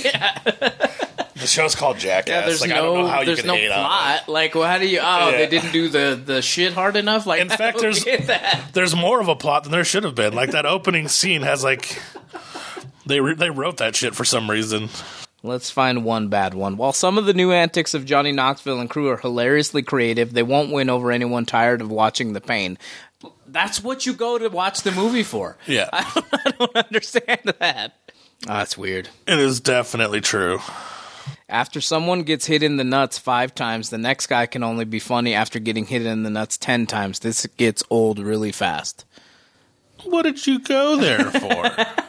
the 1.35 1.47
show's 1.47 1.75
called 1.75 1.99
Jackass. 1.99 2.29
Yeah, 2.29 2.47
there's 2.47 2.61
like 2.61 2.71
I 2.73 2.77
don't 2.77 2.95
know 2.95 3.03
no, 3.03 3.09
how 3.09 3.21
you 3.21 3.27
there's 3.27 3.39
can 3.41 3.47
no 3.49 3.55
hate 3.55 3.71
on 3.71 3.85
plot. 3.85 4.29
Like, 4.29 4.55
well, 4.55 4.69
how 4.69 4.79
do 4.79 4.89
you? 4.89 4.99
Oh, 5.01 5.31
Yeah. 5.31 5.37
they 5.37 5.47
didn't 5.47 5.73
do 5.73 5.89
the 5.89 6.21
the 6.25 6.43
shit 6.43 6.73
hard 6.73 6.97
enough. 6.97 7.27
Like, 7.27 7.41
In 7.41 7.49
fact, 7.49 7.79
there's- 7.81 8.05
There's 8.73 8.97
more 8.97 9.21
of 9.21 9.29
a 9.29 9.37
plot 9.37 9.63
than 9.65 9.73
there 9.73 9.85
should 9.85 10.05
have 10.05 10.15
been. 10.15 10.35
Like 10.35 10.51
that 10.51 10.67
opening 10.67 11.09
scene 11.09 11.43
has 11.43 11.63
like 11.65 12.01
they 13.07 13.21
re- 13.21 13.35
they 13.35 13.51
wrote 13.51 13.77
that 13.79 13.95
shit 13.97 14.15
for 14.15 14.25
some 14.25 14.51
reason. 14.51 14.89
Let's 15.43 15.71
find 15.71 16.05
one 16.05 16.29
bad 16.29 16.55
one. 16.55 16.77
While 16.77 16.93
some 16.93 17.17
of 17.17 17.25
the 17.27 17.33
new 17.35 17.53
antics 17.53 17.95
of 17.95 18.05
Johnny 18.05 18.33
Knoxville 18.33 18.81
and 18.81 18.91
crew 18.91 19.09
are 19.09 19.17
hilariously 19.17 19.83
creative, 19.83 20.33
they 20.33 20.43
won't 20.43 20.73
win 20.73 20.91
over 20.91 21.13
anyone 21.13 21.47
tired 21.47 21.81
of 21.81 21.91
watching 21.91 22.33
the 22.33 22.41
pain. 22.41 22.77
That's 23.47 23.83
what 23.83 24.05
you 24.05 24.13
go 24.15 24.37
to 24.39 24.49
watch 24.49 24.83
the 24.83 24.91
movie 24.93 25.23
for. 25.23 25.57
Yeah, 25.67 25.89
I 25.93 26.53
don't 26.59 26.77
understand 26.77 27.55
that. 27.61 27.93
Oh, 28.47 28.55
that's 28.55 28.77
weird. 28.77 29.09
it 29.27 29.39
is 29.39 29.61
definitely 29.61 30.21
true. 30.21 30.59
After 31.49 31.81
someone 31.81 32.25
gets 32.25 32.47
hit 32.47 32.63
in 32.63 32.77
the 32.77 32.85
nuts 32.85 33.17
five 33.17 33.55
times, 33.55 33.91
the 33.91 33.97
next 33.99 34.27
guy 34.27 34.47
can 34.47 34.63
only 34.63 34.85
be 34.85 34.99
funny 34.99 35.35
after 35.35 35.59
getting 35.59 35.87
hit 35.87 36.05
in 36.05 36.25
the 36.25 36.31
nuts 36.31 36.57
ten 36.59 36.87
times. 36.87 37.21
This 37.21 37.47
gets 37.57 37.83
old 37.91 38.19
really 38.19 38.53
fast. 38.53 39.05
What 40.05 40.23
did 40.23 40.47
you 40.47 40.59
go 40.61 40.97
there 40.97 41.25
for? 41.31 41.71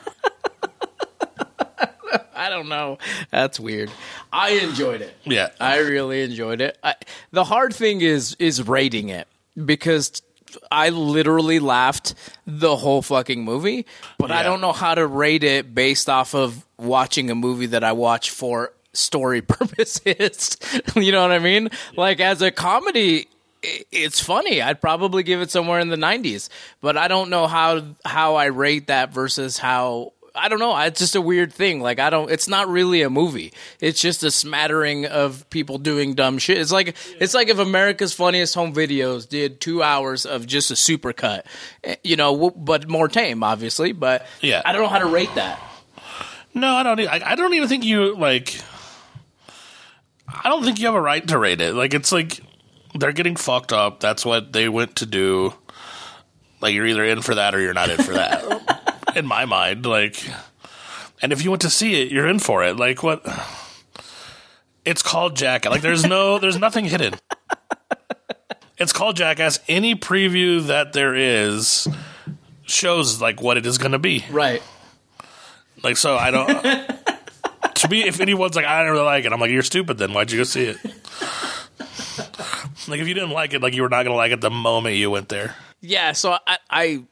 I 2.36 2.50
don't 2.50 2.70
know. 2.70 2.98
That's 3.32 3.60
weird. 3.60 3.92
I 4.32 4.52
enjoyed 4.52 5.02
it. 5.02 5.16
yeah, 5.26 5.50
I 5.60 5.78
really 5.80 6.24
enjoyed 6.24 6.62
it. 6.62 6.78
I, 6.84 6.96
the 7.32 7.44
hard 7.44 7.74
thing 7.74 8.02
is 8.02 8.36
is 8.40 8.68
rating 8.68 9.10
it 9.10 9.28
because 9.66 10.22
I 10.72 10.90
literally 10.90 11.60
laughed 11.60 12.16
the 12.46 12.76
whole 12.76 13.02
fucking 13.02 13.44
movie, 13.44 13.86
but 14.18 14.32
I 14.32 14.44
don't 14.44 14.62
know 14.62 14.72
how 14.74 14.96
to 14.96 15.06
rate 15.06 15.44
it 15.44 15.74
based 15.74 16.10
off 16.10 16.34
of 16.34 16.66
watching 16.78 17.30
a 17.30 17.36
movie 17.36 17.68
that 17.68 17.84
I 17.84 17.92
watch 17.92 18.32
for 18.32 18.74
story 18.94 19.42
purposes. 19.44 20.58
you 20.96 21.12
know 21.12 21.22
what 21.22 21.32
I 21.32 21.40
mean? 21.40 21.70
Like 21.96 22.20
as 22.20 22.42
a 22.42 22.52
comedy 22.52 23.28
it's 23.62 24.22
funny. 24.22 24.62
I'd 24.62 24.80
probably 24.80 25.24
give 25.24 25.42
it 25.42 25.52
somewhere 25.52 25.80
in 25.80 25.90
the 25.90 25.98
90s, 25.98 26.48
but 26.82 26.96
I 26.96 27.08
don't 27.08 27.30
know 27.30 27.48
how 27.48 27.84
how 28.06 28.36
I 28.36 28.46
rate 28.46 28.88
that 28.88 29.14
versus 29.14 29.58
how 29.58 30.14
I 30.40 30.48
don't 30.50 30.60
know. 30.60 30.78
It's 30.78 31.00
just 31.00 31.16
a 31.16 31.22
weird 31.22 31.54
thing. 31.54 31.82
Like 31.82 32.00
I 32.00 32.10
don't. 32.10 32.32
It's 32.32 32.48
not 32.48 32.68
really 32.68 33.02
a 33.02 33.10
movie. 33.10 33.54
It's 33.80 34.02
just 34.02 34.24
a 34.24 34.32
smattering 34.32 35.06
of 35.06 35.50
people 35.50 35.78
doing 35.78 36.14
dumb 36.16 36.38
shit. 36.38 36.58
It's 36.58 36.72
like 36.72 36.96
it's 37.20 37.34
like 37.34 37.50
if 37.50 37.60
America's 37.60 38.14
Funniest 38.14 38.56
Home 38.56 38.74
Videos 38.74 39.28
did 39.28 39.62
two 39.62 39.84
hours 39.84 40.26
of 40.26 40.48
just 40.48 40.72
a 40.72 40.76
supercut, 40.76 41.44
Eh, 41.84 41.96
you 42.04 42.16
know, 42.16 42.50
but 42.52 42.88
more 42.88 43.08
tame, 43.08 43.44
obviously. 43.44 43.92
But 43.92 44.26
Yeah. 44.42 44.62
I 44.66 44.72
don't 44.72 44.82
know 44.82 44.88
how 44.90 45.00
to 45.00 45.06
rate 45.08 45.34
that. 45.36 45.60
No, 46.54 46.74
I 46.74 46.84
don't. 46.84 47.00
I 47.00 47.36
don't 47.36 47.54
even 47.54 47.68
think 47.70 47.84
you 47.86 48.16
like. 48.16 48.56
I 50.28 50.50
don't 50.50 50.64
think 50.64 50.80
you 50.80 50.86
have 50.86 50.96
a 50.96 51.02
right 51.02 51.28
to 51.28 51.38
rate 51.38 51.62
it. 51.62 51.74
Like 51.74 51.94
it's 51.94 52.12
like 52.12 52.40
they're 52.96 53.12
getting 53.12 53.36
fucked 53.36 53.74
up. 53.74 54.00
That's 54.00 54.26
what 54.26 54.54
they 54.54 54.70
went 54.70 54.96
to 54.98 55.06
do. 55.06 55.54
Like 56.62 56.74
you're 56.74 56.86
either 56.86 57.04
in 57.04 57.22
for 57.22 57.36
that 57.36 57.56
or 57.56 57.60
you're 57.62 57.74
not 57.74 57.90
in 57.90 57.98
for 57.98 58.14
that. 58.14 58.79
in 59.20 59.28
my 59.28 59.46
mind, 59.46 59.86
like, 59.86 60.24
and 61.22 61.32
if 61.32 61.44
you 61.44 61.52
want 61.52 61.62
to 61.62 61.70
see 61.70 62.02
it, 62.02 62.12
you're 62.12 62.28
in 62.28 62.40
for 62.40 62.64
it. 62.64 62.78
Like 62.78 63.04
what? 63.04 63.24
It's 64.86 65.04
called 65.04 65.36
Jackass. 65.36 65.72
Like 65.72 65.82
there's 65.82 66.06
no, 66.06 66.40
there's 66.40 66.58
nothing 66.58 66.86
hidden. 66.86 67.14
It's 68.78 68.94
called 68.94 69.18
Jackass. 69.18 69.60
Any 69.68 69.94
preview 69.94 70.66
that 70.68 70.94
there 70.94 71.14
is 71.14 71.88
shows 72.64 73.22
like 73.22 73.42
what 73.42 73.58
it 73.58 73.66
is 73.66 73.78
going 73.78 73.92
to 73.92 74.00
be. 74.00 74.24
Right. 74.32 74.64
Like 75.84 75.98
so, 75.98 76.16
I 76.16 76.32
don't. 76.32 76.48
to 77.76 77.90
me, 77.90 78.08
if 78.08 78.22
anyone's 78.22 78.56
like, 78.56 78.66
I 78.66 78.84
don't 78.84 78.94
really 78.94 79.04
like 79.04 79.26
it, 79.26 79.34
I'm 79.34 79.40
like, 79.40 79.52
you're 79.52 79.64
stupid. 79.64 79.98
Then 79.98 80.14
why'd 80.14 80.32
you 80.32 80.38
go 80.38 80.44
see 80.44 80.64
it? 80.64 80.78
like 82.88 83.00
if 83.00 83.08
you 83.08 83.14
didn't 83.14 83.32
like 83.32 83.54
it, 83.54 83.62
like 83.62 83.76
you 83.76 83.82
were 83.82 83.90
not 83.90 84.04
going 84.04 84.14
to 84.14 84.18
like 84.18 84.32
it 84.32 84.42
the 84.42 84.50
moment 84.50 84.96
you 84.96 85.12
went 85.12 85.30
there. 85.30 85.56
Yeah, 85.82 86.14
so 86.14 86.38
I 86.48 86.58
I 86.70 87.04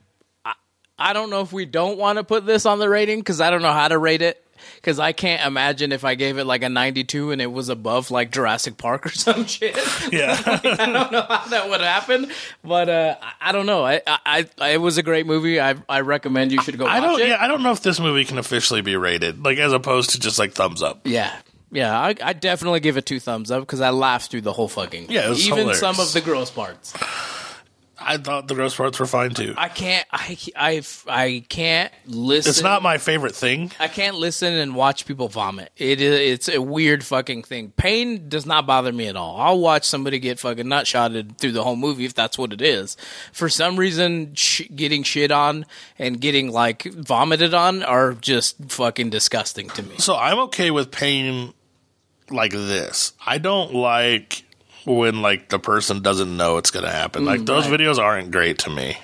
I, 0.98 1.14
don't 1.14 1.30
know 1.30 1.41
if 1.41 1.54
we 1.54 1.66
don't 1.66 1.98
want 1.98 2.18
to 2.18 2.24
put 2.24 2.45
this 2.45 2.66
on 2.66 2.80
the 2.80 2.89
rating 2.89 3.20
because 3.20 3.41
I 3.41 3.50
don't 3.50 3.62
know 3.62 3.74
how 3.74 3.88
to 3.88 3.98
rate 3.98 4.22
it. 4.22 4.43
Because 4.76 5.00
I 5.00 5.12
can't 5.12 5.45
imagine 5.45 5.91
if 5.91 6.04
I 6.04 6.16
gave 6.16 6.38
it 6.38 6.45
like 6.45 6.64
a 6.64 6.70
92 6.70 7.32
and 7.32 7.41
it 7.41 7.52
was 7.52 7.70
above 7.70 8.10
like 8.12 8.32
Jurassic 8.32 8.78
Park 8.78 9.06
or 9.06 9.10
some 9.14 9.45
shit. 9.45 9.78
Yeah. 10.12 10.36
I 10.45 10.58
don't 10.91 11.12
know 11.12 11.22
how 11.22 11.48
that 11.48 11.70
would 11.70 11.82
happen, 11.82 12.32
but 12.64 12.89
uh, 12.89 13.16
I, 13.22 13.50
I 13.50 13.52
don't 13.52 13.66
know. 13.66 13.86
I, 13.86 14.02
I, 14.08 14.48
I, 14.60 14.70
it 14.70 14.82
was 14.82 14.98
a 14.98 15.04
great 15.04 15.26
movie. 15.26 15.62
I, 15.62 15.76
I 15.88 16.02
recommend 16.02 16.52
you 16.52 16.62
should 16.62 16.78
go 16.78 16.86
watch 16.86 16.93
I 16.93 17.00
don't. 17.00 17.22
it. 17.22 17.30
Yeah, 17.30 17.38
I 17.39 17.48
don't 17.48 17.64
know 17.64 17.72
if 17.72 17.82
this 17.82 18.00
movie 18.00 18.26
can 18.26 18.38
officially 18.39 18.82
be 18.82 18.95
rated, 18.98 19.43
like 19.43 19.58
as 19.58 19.74
opposed 19.74 20.12
to 20.12 20.20
just 20.20 20.39
like 20.39 20.54
thumbs 20.54 20.82
up. 20.82 21.02
Yeah. 21.06 21.36
Yeah, 21.72 21.98
I, 22.00 22.16
I 22.24 22.34
definitely 22.34 22.80
give 22.80 22.98
it 22.98 23.06
two 23.06 23.20
thumbs 23.20 23.52
up 23.52 23.62
because 23.62 23.82
I 23.82 23.89
laughed 23.89 24.32
through 24.32 24.41
the 24.41 24.54
whole 24.54 24.70
fucking. 24.70 25.12
Yeah, 25.12 25.32
even 25.34 25.58
hilarious. 25.58 25.80
some 25.80 26.00
of 26.00 26.14
the 26.14 26.22
gross 26.22 26.50
parts. 26.50 26.93
I 28.08 28.18
thought 28.18 28.47
the 28.47 28.55
gross 28.55 28.74
parts 28.74 28.97
were 28.99 29.05
fine 29.05 29.32
too. 29.32 29.53
I 29.58 29.68
can't. 29.68 30.08
I, 30.12 30.38
I, 30.55 30.84
I 31.10 31.43
can't 31.49 31.91
listen. 32.05 32.49
It's 32.49 32.62
not 32.62 32.82
my 32.82 32.97
favorite 32.97 33.36
thing. 33.36 33.72
I 33.82 33.89
can't 33.89 34.16
listen 34.16 34.53
and 34.53 34.76
watch 34.76 35.05
people 35.05 35.28
vomit. 35.28 35.74
It 35.76 35.99
is. 35.99 36.47
It's 36.47 36.49
a 36.49 36.62
weird 36.62 37.03
fucking 37.03 37.43
thing. 37.43 37.74
Pain 37.76 38.30
does 38.30 38.45
not 38.45 38.66
bother 38.66 38.93
me 38.93 39.08
at 39.08 39.18
all. 39.18 39.39
I'll 39.41 39.60
watch 39.60 39.84
somebody 39.84 40.20
get 40.20 40.39
fucking 40.39 40.68
nut 40.68 40.88
shotted 40.88 41.38
through 41.38 41.51
the 41.51 41.66
whole 41.66 41.76
movie 41.76 42.05
if 42.05 42.14
that's 42.14 42.38
what 42.38 42.53
it 42.53 42.62
is. 42.62 42.95
For 43.34 43.49
some 43.49 43.76
reason, 43.76 44.34
sh- 44.36 44.70
getting 44.74 45.03
shit 45.03 45.30
on 45.30 45.66
and 45.99 46.22
getting 46.22 46.49
like 46.49 46.84
vomited 46.84 47.53
on 47.53 47.84
are 47.84 48.14
just 48.14 48.72
fucking 48.72 49.10
disgusting 49.10 49.68
to 49.72 49.84
me. 49.84 49.97
So 49.97 50.16
I'm 50.16 50.39
okay 50.39 50.72
with 50.72 50.91
pain 50.91 51.53
like 52.30 52.51
this. 52.51 53.12
I 53.26 53.38
don't 53.38 53.74
like 53.74 54.43
when 54.88 55.22
like 55.22 55.50
the 55.50 55.60
person 55.60 56.02
doesn't 56.02 56.38
know 56.38 56.58
it's 56.58 56.72
going 56.72 56.86
to 56.86 56.92
happen. 56.92 57.26
Like 57.26 57.46
those 57.46 57.68
right. 57.70 57.80
videos 57.80 57.98
aren't 57.98 58.32
great 58.32 58.60
to 58.60 58.70
me. 58.70 58.98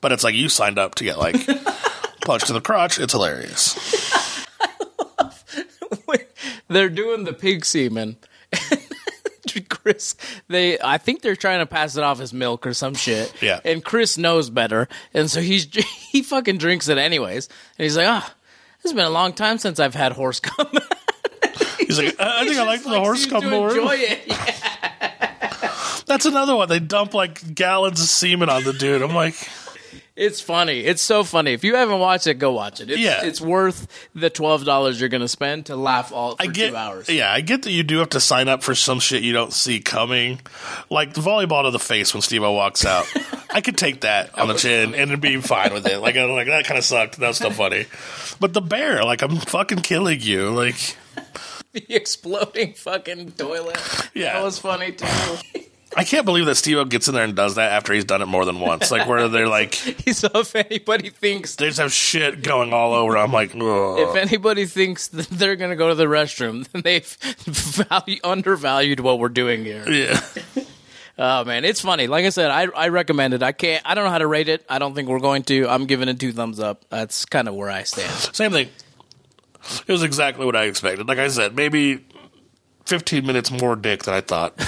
But 0.00 0.12
it's 0.12 0.24
like 0.24 0.34
you 0.34 0.48
signed 0.48 0.78
up 0.78 0.94
to 0.96 1.04
get 1.04 1.18
like 1.18 1.36
punched 2.22 2.48
in 2.48 2.54
the 2.54 2.60
crotch. 2.60 2.98
It's 2.98 3.12
hilarious. 3.12 3.74
they're 6.68 6.88
doing 6.88 7.24
the 7.24 7.32
pig 7.32 7.64
semen. 7.64 8.16
Chris, 9.68 10.16
they, 10.48 10.78
I 10.80 10.98
think 10.98 11.22
they're 11.22 11.36
trying 11.36 11.60
to 11.60 11.66
pass 11.66 11.96
it 11.96 12.02
off 12.02 12.20
as 12.20 12.32
milk 12.32 12.66
or 12.66 12.74
some 12.74 12.94
shit. 12.94 13.32
Yeah. 13.40 13.60
And 13.64 13.82
Chris 13.82 14.18
knows 14.18 14.50
better, 14.50 14.88
and 15.14 15.30
so 15.30 15.40
he's 15.40 15.64
he 16.10 16.22
fucking 16.22 16.58
drinks 16.58 16.88
it 16.88 16.98
anyways. 16.98 17.48
And 17.78 17.84
he's 17.84 17.96
like, 17.96 18.08
ah, 18.08 18.34
it's 18.82 18.92
been 18.92 19.06
a 19.06 19.10
long 19.10 19.32
time 19.32 19.56
since 19.58 19.80
I've 19.80 19.94
had 19.94 20.12
horse 20.12 20.40
cum. 20.40 20.68
He's 21.78 21.98
like, 21.98 22.20
I, 22.20 22.42
I 22.42 22.44
think 22.44 22.58
I 22.58 22.64
like 22.64 22.82
the 22.82 22.98
horse 22.98 23.26
cum 23.26 23.48
more. 23.48 23.70
Enjoy 23.70 23.94
it. 23.94 24.24
Yeah. 24.26 24.55
That's 26.16 26.26
another 26.26 26.56
one. 26.56 26.68
They 26.68 26.78
dump 26.80 27.12
like 27.14 27.54
gallons 27.54 28.00
of 28.00 28.06
semen 28.08 28.48
on 28.48 28.64
the 28.64 28.72
dude. 28.72 29.02
I'm 29.02 29.14
like, 29.14 29.34
It's 30.16 30.40
funny. 30.40 30.80
It's 30.80 31.02
so 31.02 31.24
funny. 31.24 31.52
If 31.52 31.62
you 31.62 31.74
haven't 31.74 32.00
watched 32.00 32.26
it, 32.26 32.34
go 32.38 32.50
watch 32.52 32.80
it. 32.80 32.88
It's, 32.90 32.98
Yeah. 32.98 33.22
it's 33.22 33.38
worth 33.38 33.86
the 34.14 34.30
twelve 34.30 34.64
dollars 34.64 34.98
you're 34.98 35.10
gonna 35.10 35.28
spend 35.28 35.66
to 35.66 35.76
laugh 35.76 36.10
all 36.10 36.36
for 36.36 36.42
I 36.42 36.46
get, 36.46 36.70
two 36.70 36.76
hours. 36.76 37.08
yeah, 37.10 37.30
I 37.30 37.42
get 37.42 37.64
that 37.64 37.70
you 37.72 37.82
do 37.82 37.98
have 37.98 38.08
to 38.10 38.20
sign 38.20 38.48
up 38.48 38.62
for 38.62 38.74
some 38.74 38.98
shit 38.98 39.22
you 39.22 39.34
don't 39.34 39.52
see 39.52 39.78
coming, 39.80 40.40
like 40.88 41.12
the 41.12 41.20
volleyball 41.20 41.64
to 41.64 41.70
the 41.70 41.78
face 41.78 42.14
when 42.14 42.22
Steve-O 42.22 42.50
walks 42.52 42.86
out. 42.86 43.06
I 43.50 43.60
could 43.60 43.76
take 43.76 44.00
that 44.00 44.38
on 44.38 44.48
the 44.48 44.54
chin 44.54 44.94
and 44.94 45.20
be 45.20 45.38
fine 45.42 45.74
with 45.74 45.86
it. 45.86 45.98
Like, 45.98 46.16
I'm 46.16 46.30
like 46.30 46.46
that 46.46 46.64
kind 46.64 46.78
of 46.78 46.84
sucked. 46.84 47.18
That 47.18 47.28
was 47.28 47.36
still 47.36 47.50
funny. 47.50 47.84
But 48.40 48.54
the 48.54 48.62
bear, 48.62 49.04
like, 49.04 49.20
I'm 49.20 49.36
fucking 49.36 49.80
killing 49.80 50.20
you. 50.22 50.48
Like, 50.50 50.96
The 51.72 51.84
exploding 51.94 52.72
fucking 52.72 53.32
toilet. 53.32 53.78
Yeah. 54.14 54.32
that 54.32 54.42
was 54.44 54.58
funny 54.58 54.92
too. 54.92 55.06
I 55.98 56.04
can't 56.04 56.26
believe 56.26 56.44
that 56.44 56.56
Steve-O 56.56 56.84
gets 56.84 57.08
in 57.08 57.14
there 57.14 57.24
and 57.24 57.34
does 57.34 57.54
that 57.54 57.72
after 57.72 57.94
he's 57.94 58.04
done 58.04 58.20
it 58.20 58.26
more 58.26 58.44
than 58.44 58.60
once. 58.60 58.90
Like, 58.90 59.08
where 59.08 59.28
they're 59.28 59.48
like, 59.48 59.74
He's 60.04 60.22
if 60.22 60.54
anybody 60.54 61.08
thinks 61.08 61.56
they 61.56 61.68
just 61.68 61.78
have 61.78 61.90
shit 61.90 62.42
going 62.42 62.74
all 62.74 62.92
over. 62.92 63.16
I'm 63.16 63.32
like, 63.32 63.54
Ugh. 63.54 63.98
if 64.00 64.14
anybody 64.14 64.66
thinks 64.66 65.08
that 65.08 65.26
they're 65.30 65.56
gonna 65.56 65.74
go 65.74 65.88
to 65.88 65.94
the 65.94 66.04
restroom, 66.04 66.68
then 66.68 66.82
they've 66.82 67.06
value, 67.88 68.18
undervalued 68.22 69.00
what 69.00 69.18
we're 69.18 69.30
doing 69.30 69.64
here. 69.64 69.90
yeah. 69.90 70.20
Oh 71.18 71.44
man, 71.46 71.64
it's 71.64 71.80
funny. 71.80 72.08
Like 72.08 72.26
I 72.26 72.28
said, 72.28 72.50
I 72.50 72.64
I 72.76 72.88
recommend 72.88 73.32
it. 73.32 73.42
I 73.42 73.52
can't. 73.52 73.80
I 73.86 73.94
don't 73.94 74.04
know 74.04 74.10
how 74.10 74.18
to 74.18 74.26
rate 74.26 74.50
it. 74.50 74.66
I 74.68 74.78
don't 74.78 74.94
think 74.94 75.08
we're 75.08 75.18
going 75.18 75.44
to. 75.44 75.66
I'm 75.66 75.86
giving 75.86 76.10
it 76.10 76.20
two 76.20 76.30
thumbs 76.30 76.60
up. 76.60 76.84
That's 76.90 77.24
kind 77.24 77.48
of 77.48 77.54
where 77.54 77.70
I 77.70 77.84
stand. 77.84 78.12
Same 78.34 78.52
thing. 78.52 78.68
It 79.86 79.92
was 79.92 80.02
exactly 80.02 80.44
what 80.44 80.54
I 80.54 80.64
expected. 80.64 81.08
Like 81.08 81.16
I 81.16 81.28
said, 81.28 81.56
maybe 81.56 82.04
15 82.84 83.24
minutes 83.24 83.50
more 83.50 83.76
dick 83.76 84.02
than 84.02 84.12
I 84.12 84.20
thought. 84.20 84.60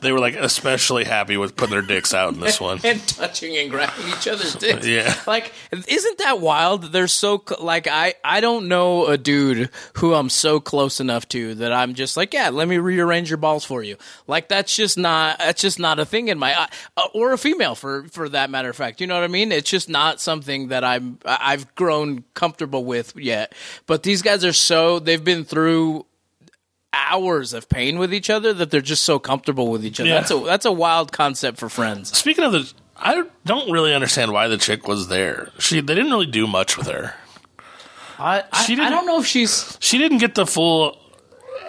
They 0.00 0.12
were 0.12 0.18
like 0.18 0.34
especially 0.36 1.04
happy 1.04 1.36
with 1.36 1.56
putting 1.56 1.72
their 1.72 1.82
dicks 1.82 2.12
out 2.14 2.32
in 2.34 2.40
this 2.40 2.60
one. 2.68 2.80
and 2.84 3.06
touching 3.08 3.56
and 3.56 3.70
grabbing 3.70 4.08
each 4.08 4.26
other's 4.28 4.54
dicks. 4.54 4.86
Yeah. 4.88 5.14
Like, 5.26 5.52
isn't 5.72 6.18
that 6.18 6.40
wild? 6.40 6.92
They're 6.92 7.08
so 7.08 7.42
like 7.60 7.86
I 7.86 8.14
I 8.24 8.40
don't 8.40 8.68
know 8.68 9.06
a 9.06 9.18
dude 9.18 9.70
who 9.94 10.14
I'm 10.14 10.30
so 10.30 10.60
close 10.60 11.00
enough 11.00 11.28
to 11.28 11.54
that 11.56 11.72
I'm 11.72 11.94
just 11.94 12.16
like, 12.16 12.32
yeah, 12.32 12.48
let 12.50 12.68
me 12.68 12.78
rearrange 12.78 13.30
your 13.30 13.36
balls 13.36 13.64
for 13.64 13.82
you. 13.82 13.96
Like 14.26 14.48
that's 14.48 14.74
just 14.74 14.96
not 14.98 15.38
that's 15.38 15.60
just 15.60 15.78
not 15.78 15.98
a 15.98 16.04
thing 16.04 16.28
in 16.28 16.38
my 16.38 16.54
uh, 16.96 17.02
or 17.14 17.32
a 17.32 17.38
female 17.38 17.74
for 17.74 18.04
for 18.08 18.28
that 18.30 18.50
matter 18.50 18.70
of 18.70 18.76
fact. 18.76 19.00
You 19.00 19.06
know 19.06 19.14
what 19.14 19.24
I 19.24 19.28
mean? 19.28 19.52
It's 19.52 19.68
just 19.70 19.88
not 19.88 20.20
something 20.20 20.68
that 20.68 20.84
I'm 20.84 21.18
I've 21.24 21.74
grown 21.74 22.24
comfortable 22.34 22.84
with 22.84 23.14
yet. 23.16 23.54
But 23.86 24.02
these 24.02 24.22
guys 24.22 24.44
are 24.44 24.52
so 24.52 24.98
they've 24.98 25.22
been 25.22 25.44
through 25.44 26.06
hours 27.10 27.52
of 27.52 27.68
pain 27.68 27.98
with 27.98 28.12
each 28.12 28.30
other 28.30 28.52
that 28.54 28.70
they're 28.70 28.80
just 28.80 29.04
so 29.04 29.18
comfortable 29.18 29.68
with 29.68 29.84
each 29.84 30.00
other. 30.00 30.08
Yeah. 30.08 30.16
That's 30.20 30.30
a 30.30 30.38
that's 30.40 30.64
a 30.66 30.72
wild 30.72 31.12
concept 31.12 31.58
for 31.58 31.68
friends. 31.68 32.16
Speaking 32.16 32.44
of 32.44 32.52
the, 32.52 32.72
I 32.96 33.24
don't 33.46 33.70
really 33.70 33.94
understand 33.94 34.32
why 34.32 34.48
the 34.48 34.58
chick 34.58 34.86
was 34.88 35.08
there. 35.08 35.50
She 35.58 35.80
they 35.80 35.94
didn't 35.94 36.10
really 36.10 36.26
do 36.26 36.46
much 36.46 36.76
with 36.76 36.88
her. 36.88 37.14
I, 38.18 38.42
I, 38.52 38.64
She 38.64 38.72
I 38.72 38.76
didn't- 38.76 38.90
don't 38.90 39.06
know 39.06 39.20
if 39.20 39.26
she's 39.26 39.76
She 39.80 39.98
didn't 39.98 40.18
get 40.18 40.34
the 40.34 40.46
full. 40.46 40.96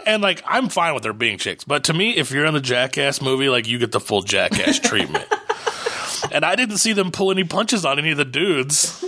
And 0.06 0.24
like 0.24 0.42
I'm 0.48 0.70
fine 0.70 0.96
with 0.96 1.04
her 1.04 1.14
being 1.14 1.38
chicks, 1.38 1.64
but 1.64 1.84
to 1.86 1.94
me, 1.94 2.16
if 2.16 2.32
you're 2.32 2.46
in 2.46 2.54
the 2.54 2.62
Jackass 2.62 3.22
movie, 3.22 3.50
like 3.50 3.68
you 3.68 3.78
get 3.78 3.92
the 3.92 4.00
full 4.00 4.22
Jackass 4.24 4.80
treatment. 4.84 5.28
And 6.32 6.44
I 6.44 6.56
didn't 6.56 6.78
see 6.78 6.94
them 6.94 7.12
pull 7.12 7.32
any 7.32 7.44
punches 7.44 7.86
on 7.86 8.00
any 8.00 8.12
of 8.12 8.18
the 8.18 8.26
dudes. 8.26 9.04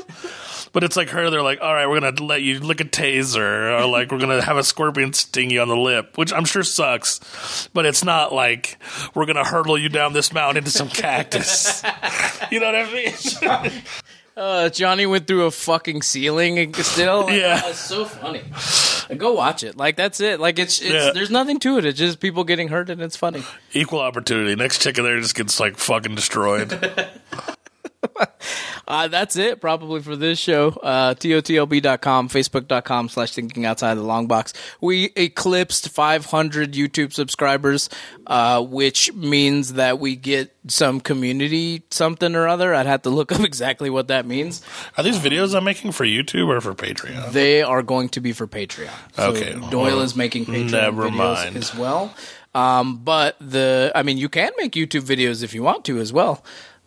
But 0.74 0.86
it's 0.86 0.96
like 0.96 1.10
her, 1.10 1.30
they're 1.30 1.42
like, 1.42 1.60
all 1.62 1.74
right, 1.74 1.86
we're 1.88 2.00
going 2.00 2.16
to 2.16 2.24
let 2.24 2.42
you 2.42 2.60
lick 2.62 2.80
a 2.80 2.86
taser, 2.86 3.78
or 3.82 3.86
like, 3.88 4.10
we're 4.12 4.20
going 4.20 4.40
to 4.40 4.42
have 4.46 4.56
a 4.58 4.64
scorpion 4.64 5.12
sting 5.12 5.50
you 5.50 5.62
on 5.62 5.68
the 5.68 5.76
lip, 5.76 6.18
which 6.18 6.32
I'm 6.32 6.46
sure 6.46 6.64
sucks. 6.64 7.68
But 7.74 7.86
it's 7.86 8.04
not 8.06 8.34
like 8.34 8.78
we're 9.14 9.26
going 9.26 9.36
to 9.36 9.44
hurtle 9.44 9.78
you 9.78 9.90
down 9.90 10.14
this 10.14 10.32
mountain 10.32 10.58
into 10.60 10.72
some 10.72 10.88
cactus. 10.88 11.84
you 12.52 12.60
know 12.62 12.68
what 12.68 12.76
I 12.76 12.94
mean? 12.94 13.82
uh, 14.38 14.70
Johnny 14.70 15.06
went 15.06 15.28
through 15.28 15.44
a 15.46 15.52
fucking 15.52 16.04
ceiling 16.04 16.58
and 16.58 16.76
still. 16.78 17.30
Yeah. 17.32 17.62
it's 17.68 17.80
so 17.80 18.06
funny. 18.06 18.44
Go 19.18 19.34
watch 19.34 19.64
it. 19.64 19.76
Like 19.76 19.98
that's 19.98 20.22
it. 20.22 20.40
Like 20.40 20.58
it's, 20.58 20.80
it's 20.82 20.90
Yeah. 20.92 21.12
there's 21.14 21.30
nothing 21.32 21.60
to 21.60 21.80
it. 21.80 21.86
It's 21.86 22.00
just 22.00 22.22
people 22.22 22.46
getting 22.46 22.70
hurt 22.70 22.90
and 22.90 23.02
it's 23.02 23.18
funny. 23.18 23.44
Equal 23.74 24.00
opportunity. 24.00 24.56
Next 24.56 24.82
chick 24.82 24.98
in 24.98 25.04
there 25.04 25.20
just 25.20 25.36
gets 25.36 25.60
like 25.60 25.76
fucking 25.78 26.16
destroyed. 26.16 26.72
Uh, 28.88 29.08
that's 29.08 29.38
it 29.38 29.62
probably 29.62 30.02
for 30.02 30.18
this 30.18 30.38
show. 30.38 30.70
Uh, 30.70 31.14
TOTLB.com, 31.14 32.28
Facebook.com 32.28 33.08
slash 33.08 33.32
thinking 33.32 33.64
outside 33.66 33.94
the 33.94 34.02
long 34.02 34.28
box. 34.28 34.52
We 34.82 35.12
eclipsed 35.16 35.90
500 35.90 36.74
YouTube 36.74 37.14
subscribers, 37.14 37.90
uh, 38.28 38.62
which 38.66 39.14
means 39.14 39.74
that 39.74 40.00
we 40.00 40.18
get 40.18 40.54
some 40.68 41.00
community 41.00 41.84
something 41.90 42.36
or 42.36 42.48
other. 42.50 42.74
I'd 42.74 42.86
have 42.88 43.04
to 43.04 43.10
look 43.10 43.32
up 43.32 43.40
exactly 43.46 43.90
what 43.90 44.10
that 44.10 44.26
means. 44.26 44.62
Are 44.98 45.04
these 45.04 45.20
videos 45.20 45.56
I'm 45.56 45.64
making 45.64 45.94
for 45.94 46.04
YouTube 46.06 46.48
or 46.50 46.60
for 46.60 46.74
Patreon? 46.74 47.32
They 47.32 47.62
are 47.62 47.84
going 47.84 48.10
to 48.10 48.20
be 48.20 48.34
for 48.34 48.48
Patreon. 48.48 48.90
So 49.16 49.30
Okay. 49.30 49.58
Doyle 49.70 50.02
is 50.02 50.18
making 50.18 50.48
Patreon 50.48 50.72
Never 50.72 51.04
videos 51.10 51.16
mind. 51.44 51.56
as 51.56 51.74
well. 51.74 52.14
Um, 52.54 52.98
but 52.98 53.38
the, 53.40 53.94
I 53.96 54.04
mean, 54.04 54.18
you 54.18 54.28
can 54.28 54.52
make 54.58 54.74
YouTube 54.74 55.04
videos 55.04 55.42
if 55.44 55.54
you 55.54 55.64
want 55.64 55.86
to 55.86 56.00
as 56.00 56.12
well. 56.12 56.44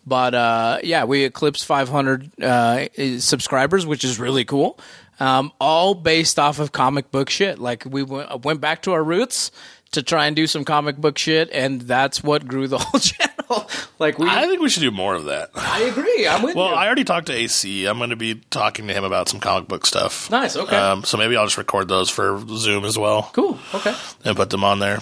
But 0.07 0.35
uh, 0.35 0.79
yeah, 0.83 1.05
we 1.05 1.25
eclipsed 1.25 1.65
500 1.65 2.43
uh, 2.43 2.87
subscribers, 3.19 3.87
which 3.87 4.05
is 4.05 4.19
really 4.19 4.45
cool. 4.45 4.79
Um, 5.21 5.53
all 5.61 5.95
based 5.95 6.39
off 6.39 6.59
of 6.59 6.73
comic 6.73 7.11
book 7.11 7.31
shit. 7.31 7.59
Like 7.59 7.85
we 7.87 8.03
went, 8.03 8.45
went 8.45 8.61
back 8.61 8.83
to 8.83 8.93
our 8.93 9.03
roots 9.03 9.51
to 9.93 10.03
try 10.03 10.27
and 10.27 10.35
do 10.35 10.47
some 10.47 10.65
comic 10.65 10.97
book 10.97 11.17
shit, 11.19 11.51
and 11.53 11.83
that's 11.83 12.23
what 12.23 12.47
grew 12.47 12.67
the 12.67 12.79
whole 12.81 12.99
channel. 13.01 13.71
like 14.01 14.19
we, 14.19 14.29
I 14.29 14.47
think 14.49 14.61
we 14.61 14.69
should 14.69 14.81
do 14.81 14.91
more 14.91 15.15
of 15.15 15.27
that. 15.27 15.51
I 15.55 15.83
agree. 15.83 16.27
I'm 16.27 16.43
with 16.43 16.57
Well, 16.57 16.69
you. 16.71 16.75
I 16.75 16.87
already 16.87 17.05
talked 17.05 17.29
to 17.29 17.33
AC. 17.33 17.87
I'm 17.87 17.99
going 17.99 18.11
to 18.11 18.17
be 18.17 18.35
talking 18.51 18.89
to 18.89 18.93
him 18.93 19.05
about 19.05 19.29
some 19.29 19.39
comic 19.39 19.69
book 19.69 19.87
stuff. 19.87 20.29
Nice, 20.33 20.57
okay. 20.57 20.77
Um, 20.77 21.05
so 21.05 21.17
maybe 21.17 21.37
I'll 21.37 21.47
just 21.47 21.59
record 21.59 21.87
those 21.89 22.11
for 22.11 22.43
Zoom 22.49 22.85
as 22.85 22.99
well 22.99 23.31
cool. 23.33 23.59
Okay. 23.73 23.95
and 24.25 24.37
put 24.37 24.51
them 24.51 24.65
on 24.65 24.81
there. 24.81 24.99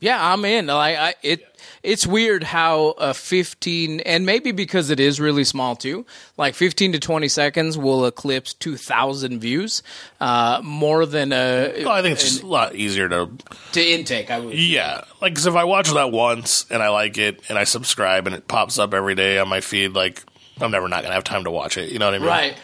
Yeah, 0.00 0.32
I'm 0.32 0.44
in. 0.46 0.66
Like 0.66 0.96
I, 0.96 1.14
it, 1.22 1.44
it's 1.82 2.06
weird 2.06 2.42
how 2.44 2.90
a 2.98 3.12
15, 3.14 4.00
and 4.00 4.24
maybe 4.24 4.52
because 4.52 4.90
it 4.90 5.00
is 5.00 5.18
really 5.20 5.44
small 5.44 5.74
too. 5.76 6.06
Like 6.36 6.54
15 6.54 6.92
to 6.92 6.98
20 6.98 7.28
seconds 7.28 7.76
will 7.76 8.06
eclipse 8.06 8.54
2,000 8.54 9.40
views, 9.40 9.82
uh, 10.20 10.60
more 10.62 11.06
than 11.06 11.32
a 11.32 11.72
Well, 11.84 11.88
I 11.90 12.02
think 12.02 12.14
it's 12.14 12.22
just 12.24 12.42
a 12.42 12.46
lot 12.46 12.74
easier 12.74 13.08
to 13.08 13.30
to 13.72 13.82
intake. 13.84 14.30
I 14.30 14.38
would. 14.40 14.54
Yeah, 14.54 15.02
like 15.20 15.34
'cause 15.34 15.46
if 15.46 15.54
I 15.56 15.64
watch 15.64 15.90
that 15.90 16.10
once 16.12 16.66
and 16.70 16.82
I 16.82 16.88
like 16.90 17.18
it 17.18 17.40
and 17.48 17.58
I 17.58 17.64
subscribe 17.64 18.26
and 18.26 18.36
it 18.36 18.46
pops 18.48 18.78
up 18.78 18.94
every 18.94 19.14
day 19.14 19.38
on 19.38 19.48
my 19.48 19.60
feed, 19.60 19.92
like 19.92 20.22
I'm 20.60 20.70
never 20.70 20.88
not 20.88 21.02
gonna 21.02 21.14
have 21.14 21.24
time 21.24 21.44
to 21.44 21.50
watch 21.50 21.76
it. 21.78 21.90
You 21.90 21.98
know 21.98 22.06
what 22.06 22.14
I 22.14 22.18
mean? 22.18 22.28
Right. 22.28 22.56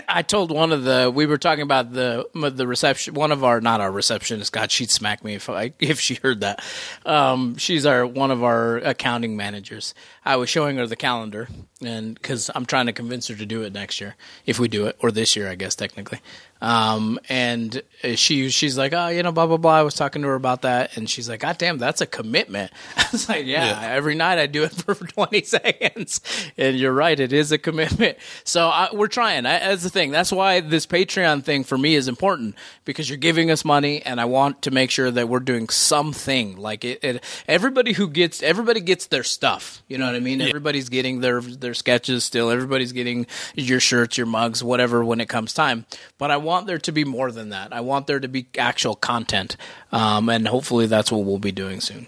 I 0.08 0.22
told 0.22 0.50
one 0.50 0.72
of 0.72 0.84
the 0.84 1.10
we 1.14 1.26
were 1.26 1.38
talking 1.38 1.62
about 1.62 1.92
the 1.92 2.26
the 2.34 2.66
reception. 2.66 3.14
One 3.14 3.32
of 3.32 3.44
our 3.44 3.60
not 3.60 3.80
our 3.80 3.90
receptionist. 3.90 4.52
God, 4.52 4.70
she'd 4.70 4.90
smack 4.90 5.24
me 5.24 5.34
if 5.34 5.48
I 5.48 5.72
if 5.78 6.00
she 6.00 6.14
heard 6.14 6.40
that. 6.40 6.62
Um, 7.04 7.56
she's 7.56 7.86
our 7.86 8.06
one 8.06 8.30
of 8.30 8.42
our 8.42 8.76
accounting 8.78 9.36
managers. 9.36 9.94
I 10.24 10.36
was 10.36 10.48
showing 10.48 10.76
her 10.76 10.86
the 10.86 10.96
calendar, 10.96 11.48
and 11.84 12.14
because 12.14 12.50
I'm 12.54 12.66
trying 12.66 12.86
to 12.86 12.92
convince 12.92 13.28
her 13.28 13.34
to 13.34 13.46
do 13.46 13.62
it 13.62 13.72
next 13.72 14.00
year, 14.00 14.16
if 14.46 14.58
we 14.58 14.68
do 14.68 14.86
it, 14.86 14.96
or 15.00 15.10
this 15.10 15.36
year, 15.36 15.48
I 15.48 15.54
guess 15.54 15.74
technically. 15.74 16.20
Um, 16.62 17.18
and 17.28 17.82
she 18.14 18.48
she's 18.50 18.78
like, 18.78 18.92
oh, 18.92 19.08
you 19.08 19.24
know, 19.24 19.32
blah 19.32 19.48
blah 19.48 19.56
blah. 19.56 19.72
I 19.78 19.82
was 19.82 19.94
talking 19.94 20.22
to 20.22 20.28
her 20.28 20.36
about 20.36 20.62
that, 20.62 20.96
and 20.96 21.10
she's 21.10 21.28
like, 21.28 21.40
God 21.40 21.58
damn, 21.58 21.76
that's 21.76 22.00
a 22.00 22.06
commitment. 22.06 22.70
I 22.96 23.04
was 23.10 23.28
like, 23.28 23.46
yeah, 23.46 23.80
Yeah. 23.82 23.88
every 23.94 24.14
night 24.14 24.38
I 24.38 24.46
do 24.46 24.62
it 24.62 24.68
for 24.72 24.94
20 24.94 25.42
seconds, 25.44 26.20
and 26.56 26.78
you're 26.78 26.92
right, 26.92 27.18
it 27.18 27.32
is 27.32 27.50
a 27.50 27.58
commitment. 27.58 28.16
So 28.44 28.68
I, 28.68 28.90
we're 28.92 29.08
trying. 29.08 29.44
I, 29.44 29.58
that's 29.58 29.82
the 29.82 29.90
thing. 29.90 30.12
That's 30.12 30.30
why 30.30 30.60
this 30.60 30.86
Patreon 30.86 31.42
thing 31.42 31.64
for 31.64 31.76
me 31.76 31.96
is 31.96 32.06
important 32.06 32.54
because 32.84 33.08
you're 33.10 33.18
giving 33.18 33.50
us 33.50 33.64
money, 33.64 34.00
and 34.02 34.20
I 34.20 34.26
want 34.26 34.62
to 34.62 34.70
make 34.70 34.92
sure 34.92 35.10
that 35.10 35.28
we're 35.28 35.40
doing 35.40 35.68
something. 35.68 36.56
Like 36.58 36.84
it, 36.84 37.02
it 37.02 37.24
everybody 37.48 37.92
who 37.92 38.08
gets 38.08 38.40
everybody 38.40 38.80
gets 38.80 39.06
their 39.06 39.24
stuff. 39.24 39.82
You 39.88 39.98
know 39.98 40.06
what 40.06 40.14
I 40.14 40.20
mean? 40.20 40.40
Everybody's 40.40 40.88
getting 40.90 41.22
their 41.22 41.40
their 41.40 41.74
sketches 41.74 42.22
still. 42.22 42.50
Everybody's 42.50 42.92
getting 42.92 43.26
your 43.56 43.80
shirts, 43.80 44.16
your 44.16 44.28
mugs, 44.28 44.62
whatever 44.62 45.04
when 45.04 45.20
it 45.20 45.28
comes 45.28 45.52
time. 45.52 45.86
But 46.18 46.30
I 46.30 46.36
want 46.36 46.51
there 46.66 46.78
to 46.78 46.92
be 46.92 47.04
more 47.04 47.32
than 47.32 47.50
that. 47.50 47.72
I 47.72 47.80
want 47.80 48.06
there 48.06 48.20
to 48.20 48.28
be 48.28 48.46
actual 48.58 48.94
content, 48.94 49.56
um, 49.90 50.28
and 50.28 50.46
hopefully 50.46 50.86
that's 50.86 51.10
what 51.10 51.24
we'll 51.24 51.38
be 51.38 51.52
doing 51.52 51.80
soon. 51.80 52.06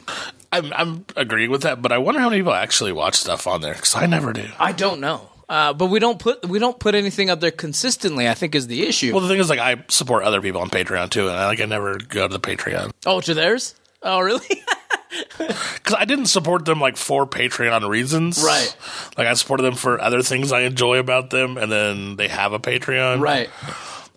I'm 0.53 0.73
I'm 0.73 1.05
agreeing 1.17 1.51
with 1.51 1.63
that, 1.63 1.83
but 1.83 1.91
I 1.93 1.99
wonder 1.99 2.21
how 2.21 2.29
many 2.29 2.41
people 2.41 2.55
actually 2.55 2.93
watch 2.93 3.17
stuff 3.17 3.47
on 3.47 3.61
there 3.61 3.75
because 3.75 3.97
I 3.97 4.07
never 4.07 4.33
do. 4.33 4.49
I 4.59 4.73
don't 4.73 5.01
know. 5.01 5.29
Uh, 5.49 5.73
but 5.75 5.87
we 5.87 5.99
don't 5.99 6.19
put 6.19 6.49
we 6.49 6.59
don't 6.59 6.79
put 6.79 6.95
anything 6.95 7.29
up 7.29 7.41
there 7.41 7.51
consistently. 7.51 8.29
I 8.29 8.35
think 8.35 8.55
is 8.55 8.67
the 8.67 8.87
issue. 8.87 9.13
Well, 9.13 9.21
the 9.21 9.29
thing 9.29 9.41
is, 9.41 9.51
like, 9.51 9.59
I 9.59 9.85
support 9.89 10.25
other 10.25 10.41
people 10.41 10.61
on 10.61 10.71
Patreon 10.71 11.11
too, 11.11 11.29
and 11.29 11.37
I 11.37 11.47
like 11.47 11.61
I 11.61 11.67
never 11.67 11.99
go 11.99 12.29
to 12.29 12.33
the 12.33 12.41
Patreon 12.41 12.93
oh, 13.05 13.21
to 13.21 13.35
theirs? 13.35 13.75
Oh, 14.03 14.21
really? 14.21 14.47
because 15.39 15.95
I 15.97 16.05
didn't 16.05 16.27
support 16.27 16.65
them 16.65 16.81
like 16.81 16.97
for 16.97 17.27
Patreon 17.27 17.89
reasons. 17.89 18.43
Right. 18.45 18.77
Like 19.17 19.27
I 19.27 19.35
supported 19.35 19.65
them 19.65 19.75
for 19.75 20.01
other 20.01 20.23
things 20.23 20.53
I 20.53 20.63
enjoy 20.63 20.99
about 20.99 21.31
them, 21.31 21.57
and 21.57 21.71
then 21.71 22.17
they 22.17 22.29
have 22.29 22.53
a 22.53 22.59
Patreon. 22.59 23.21
right. 23.21 23.51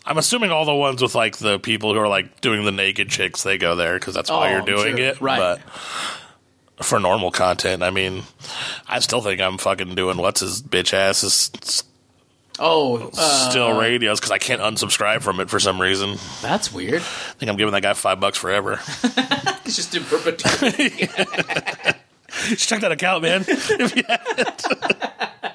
I'm 0.08 0.18
assuming 0.18 0.50
all 0.50 0.64
the 0.64 0.74
ones 0.74 1.02
with 1.02 1.14
like 1.14 1.36
the 1.36 1.58
people 1.58 1.92
who 1.92 2.00
are 2.00 2.08
like 2.08 2.40
doing 2.40 2.64
the 2.64 2.72
naked 2.72 3.10
chicks, 3.10 3.42
they 3.42 3.58
go 3.58 3.76
there 3.76 3.98
because 3.98 4.14
that's 4.14 4.30
why 4.30 4.48
Oh, 4.48 4.52
you're 4.56 4.62
doing 4.62 4.96
sure. 4.96 5.06
it. 5.06 5.20
Right. 5.20 5.58
But 6.78 6.84
for 6.84 6.98
normal 6.98 7.30
content, 7.30 7.82
I 7.82 7.90
mean, 7.90 8.22
I 8.88 9.00
still 9.00 9.20
think 9.20 9.40
I'm 9.40 9.58
fucking 9.58 9.94
doing 9.94 10.16
what's 10.16 10.40
his 10.40 10.62
bitch 10.62 10.94
ass 10.94 11.22
is 11.22 11.84
Oh, 12.60 13.10
uh, 13.16 13.50
still 13.50 13.78
radios 13.78 14.18
because 14.18 14.32
I 14.32 14.38
can't 14.38 14.60
unsubscribe 14.60 15.22
from 15.22 15.38
it 15.38 15.48
for 15.48 15.60
some 15.60 15.80
reason. 15.80 16.16
That's 16.42 16.72
weird. 16.72 17.02
I 17.02 17.34
think 17.34 17.50
I'm 17.50 17.56
giving 17.56 17.72
that 17.72 17.82
guy 17.82 17.92
five 17.92 18.18
bucks 18.18 18.38
forever. 18.38 18.80
It's 19.68 19.76
just 19.76 19.94
in 19.94 20.02
perpetuity. 20.04 20.88
Just 22.48 22.70
check 22.70 22.80
that 22.80 22.90
account, 22.90 23.22
man. 23.22 23.44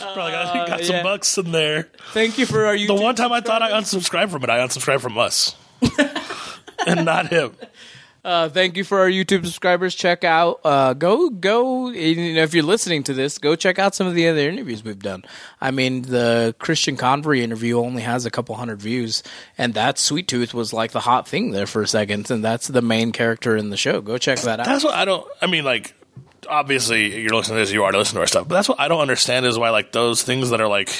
Probably 0.00 0.32
got, 0.32 0.68
got 0.68 0.84
some 0.84 0.94
Uh, 0.94 0.98
yeah. 0.98 1.02
bucks 1.02 1.38
in 1.38 1.52
there. 1.52 1.88
Thank 2.12 2.38
you 2.38 2.46
for 2.46 2.66
our 2.66 2.74
YouTube. 2.76 2.88
The 2.88 2.94
one 2.94 3.14
time 3.14 3.32
I 3.32 3.40
thought 3.40 3.62
I 3.62 3.70
unsubscribed 3.72 4.30
from 4.30 4.42
it, 4.44 4.50
I 4.50 4.58
unsubscribed 4.58 5.00
from 5.00 5.18
us. 5.18 5.54
and 6.86 7.04
not 7.04 7.28
him. 7.28 7.54
Uh, 8.24 8.48
thank 8.48 8.76
you 8.76 8.82
for 8.82 8.98
our 8.98 9.08
YouTube 9.08 9.44
subscribers. 9.44 9.94
Check 9.94 10.24
out, 10.24 10.58
uh, 10.64 10.94
go, 10.94 11.30
go. 11.30 11.90
You 11.90 12.34
know, 12.34 12.42
if 12.42 12.54
you're 12.54 12.64
listening 12.64 13.04
to 13.04 13.14
this, 13.14 13.38
go 13.38 13.54
check 13.54 13.78
out 13.78 13.94
some 13.94 14.08
of 14.08 14.14
the 14.14 14.26
other 14.26 14.48
interviews 14.50 14.82
we've 14.82 14.98
done. 14.98 15.22
I 15.60 15.70
mean, 15.70 16.02
the 16.02 16.52
Christian 16.58 16.96
Convery 16.96 17.42
interview 17.42 17.78
only 17.78 18.02
has 18.02 18.26
a 18.26 18.30
couple 18.32 18.56
hundred 18.56 18.80
views, 18.82 19.22
and 19.56 19.74
that 19.74 19.96
Sweet 19.96 20.26
Tooth 20.26 20.54
was 20.54 20.72
like 20.72 20.90
the 20.90 20.98
hot 21.00 21.28
thing 21.28 21.52
there 21.52 21.66
for 21.66 21.82
a 21.82 21.86
second, 21.86 22.28
and 22.32 22.44
that's 22.44 22.66
the 22.66 22.82
main 22.82 23.12
character 23.12 23.56
in 23.56 23.70
the 23.70 23.76
show. 23.76 24.00
Go 24.00 24.18
check 24.18 24.40
that 24.40 24.58
out. 24.58 24.66
That's 24.66 24.82
what 24.82 24.94
I 24.94 25.04
don't. 25.04 25.24
I 25.40 25.46
mean, 25.46 25.62
like, 25.62 25.94
obviously, 26.48 27.20
you're 27.22 27.34
listening 27.34 27.56
to 27.56 27.60
this, 27.62 27.72
you 27.72 27.84
are 27.84 27.92
listening 27.92 28.16
to 28.16 28.20
our 28.20 28.26
stuff, 28.26 28.48
but 28.48 28.54
that's 28.54 28.68
what 28.68 28.80
I 28.80 28.88
don't 28.88 29.00
understand 29.00 29.46
is 29.46 29.58
why, 29.58 29.70
like, 29.70 29.92
those 29.92 30.22
things 30.22 30.50
that 30.50 30.60
are, 30.60 30.68
like, 30.68 30.90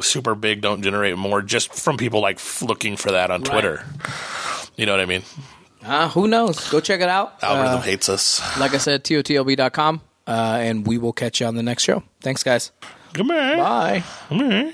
super 0.00 0.34
big 0.34 0.60
don't 0.60 0.82
generate 0.82 1.16
more 1.16 1.42
just 1.42 1.72
from 1.74 1.96
people, 1.96 2.20
like, 2.20 2.40
looking 2.62 2.96
for 2.96 3.12
that 3.12 3.30
on 3.30 3.42
Twitter. 3.42 3.84
You 4.76 4.86
know 4.86 4.92
what 4.92 5.00
I 5.00 5.06
mean? 5.06 5.22
Uh, 5.84 6.08
who 6.10 6.28
knows? 6.28 6.68
Go 6.70 6.80
check 6.80 7.00
it 7.00 7.08
out. 7.08 7.42
Algorithm 7.42 7.78
Uh, 7.78 7.82
hates 7.82 8.08
us. 8.08 8.40
like 8.58 8.72
I 8.74 8.78
said, 8.78 9.04
totlb.com, 9.04 10.00
uh, 10.26 10.30
and 10.60 10.86
we 10.86 10.96
will 10.98 11.12
catch 11.12 11.40
you 11.40 11.46
on 11.46 11.56
the 11.56 11.62
next 11.62 11.82
show. 11.84 12.02
Thanks, 12.20 12.42
guys. 12.42 12.70
Come 13.12 13.30
on. 13.30 13.56
Bye. 13.58 14.04
Come 14.28 14.72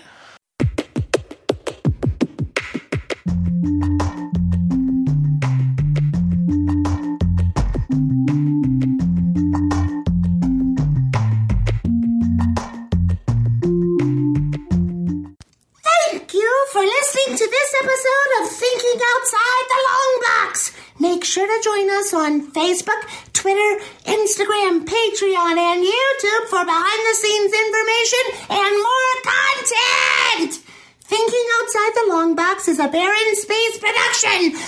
to 17.38 17.46
this 17.46 17.74
episode 17.84 18.42
of 18.42 18.50
Thinking 18.50 19.00
Outside 19.14 19.64
the 19.68 19.80
Long 19.86 20.22
Box. 20.26 20.72
Make 20.98 21.24
sure 21.24 21.46
to 21.46 21.62
join 21.62 21.88
us 21.88 22.12
on 22.12 22.50
Facebook, 22.50 23.00
Twitter, 23.32 23.84
Instagram, 24.06 24.84
Patreon, 24.84 25.56
and 25.56 25.84
YouTube 25.86 26.48
for 26.50 26.64
behind 26.64 27.00
the 27.06 27.14
scenes 27.14 27.52
information 27.54 28.24
and 28.50 28.74
more 28.82 29.14
content. 29.22 30.64
Thinking 30.98 31.46
Outside 31.60 31.92
the 31.94 32.06
Long 32.08 32.34
Box 32.34 32.66
is 32.66 32.80
a 32.80 32.88
Barren 32.88 33.36
Space 33.36 33.78
production. 33.78 34.58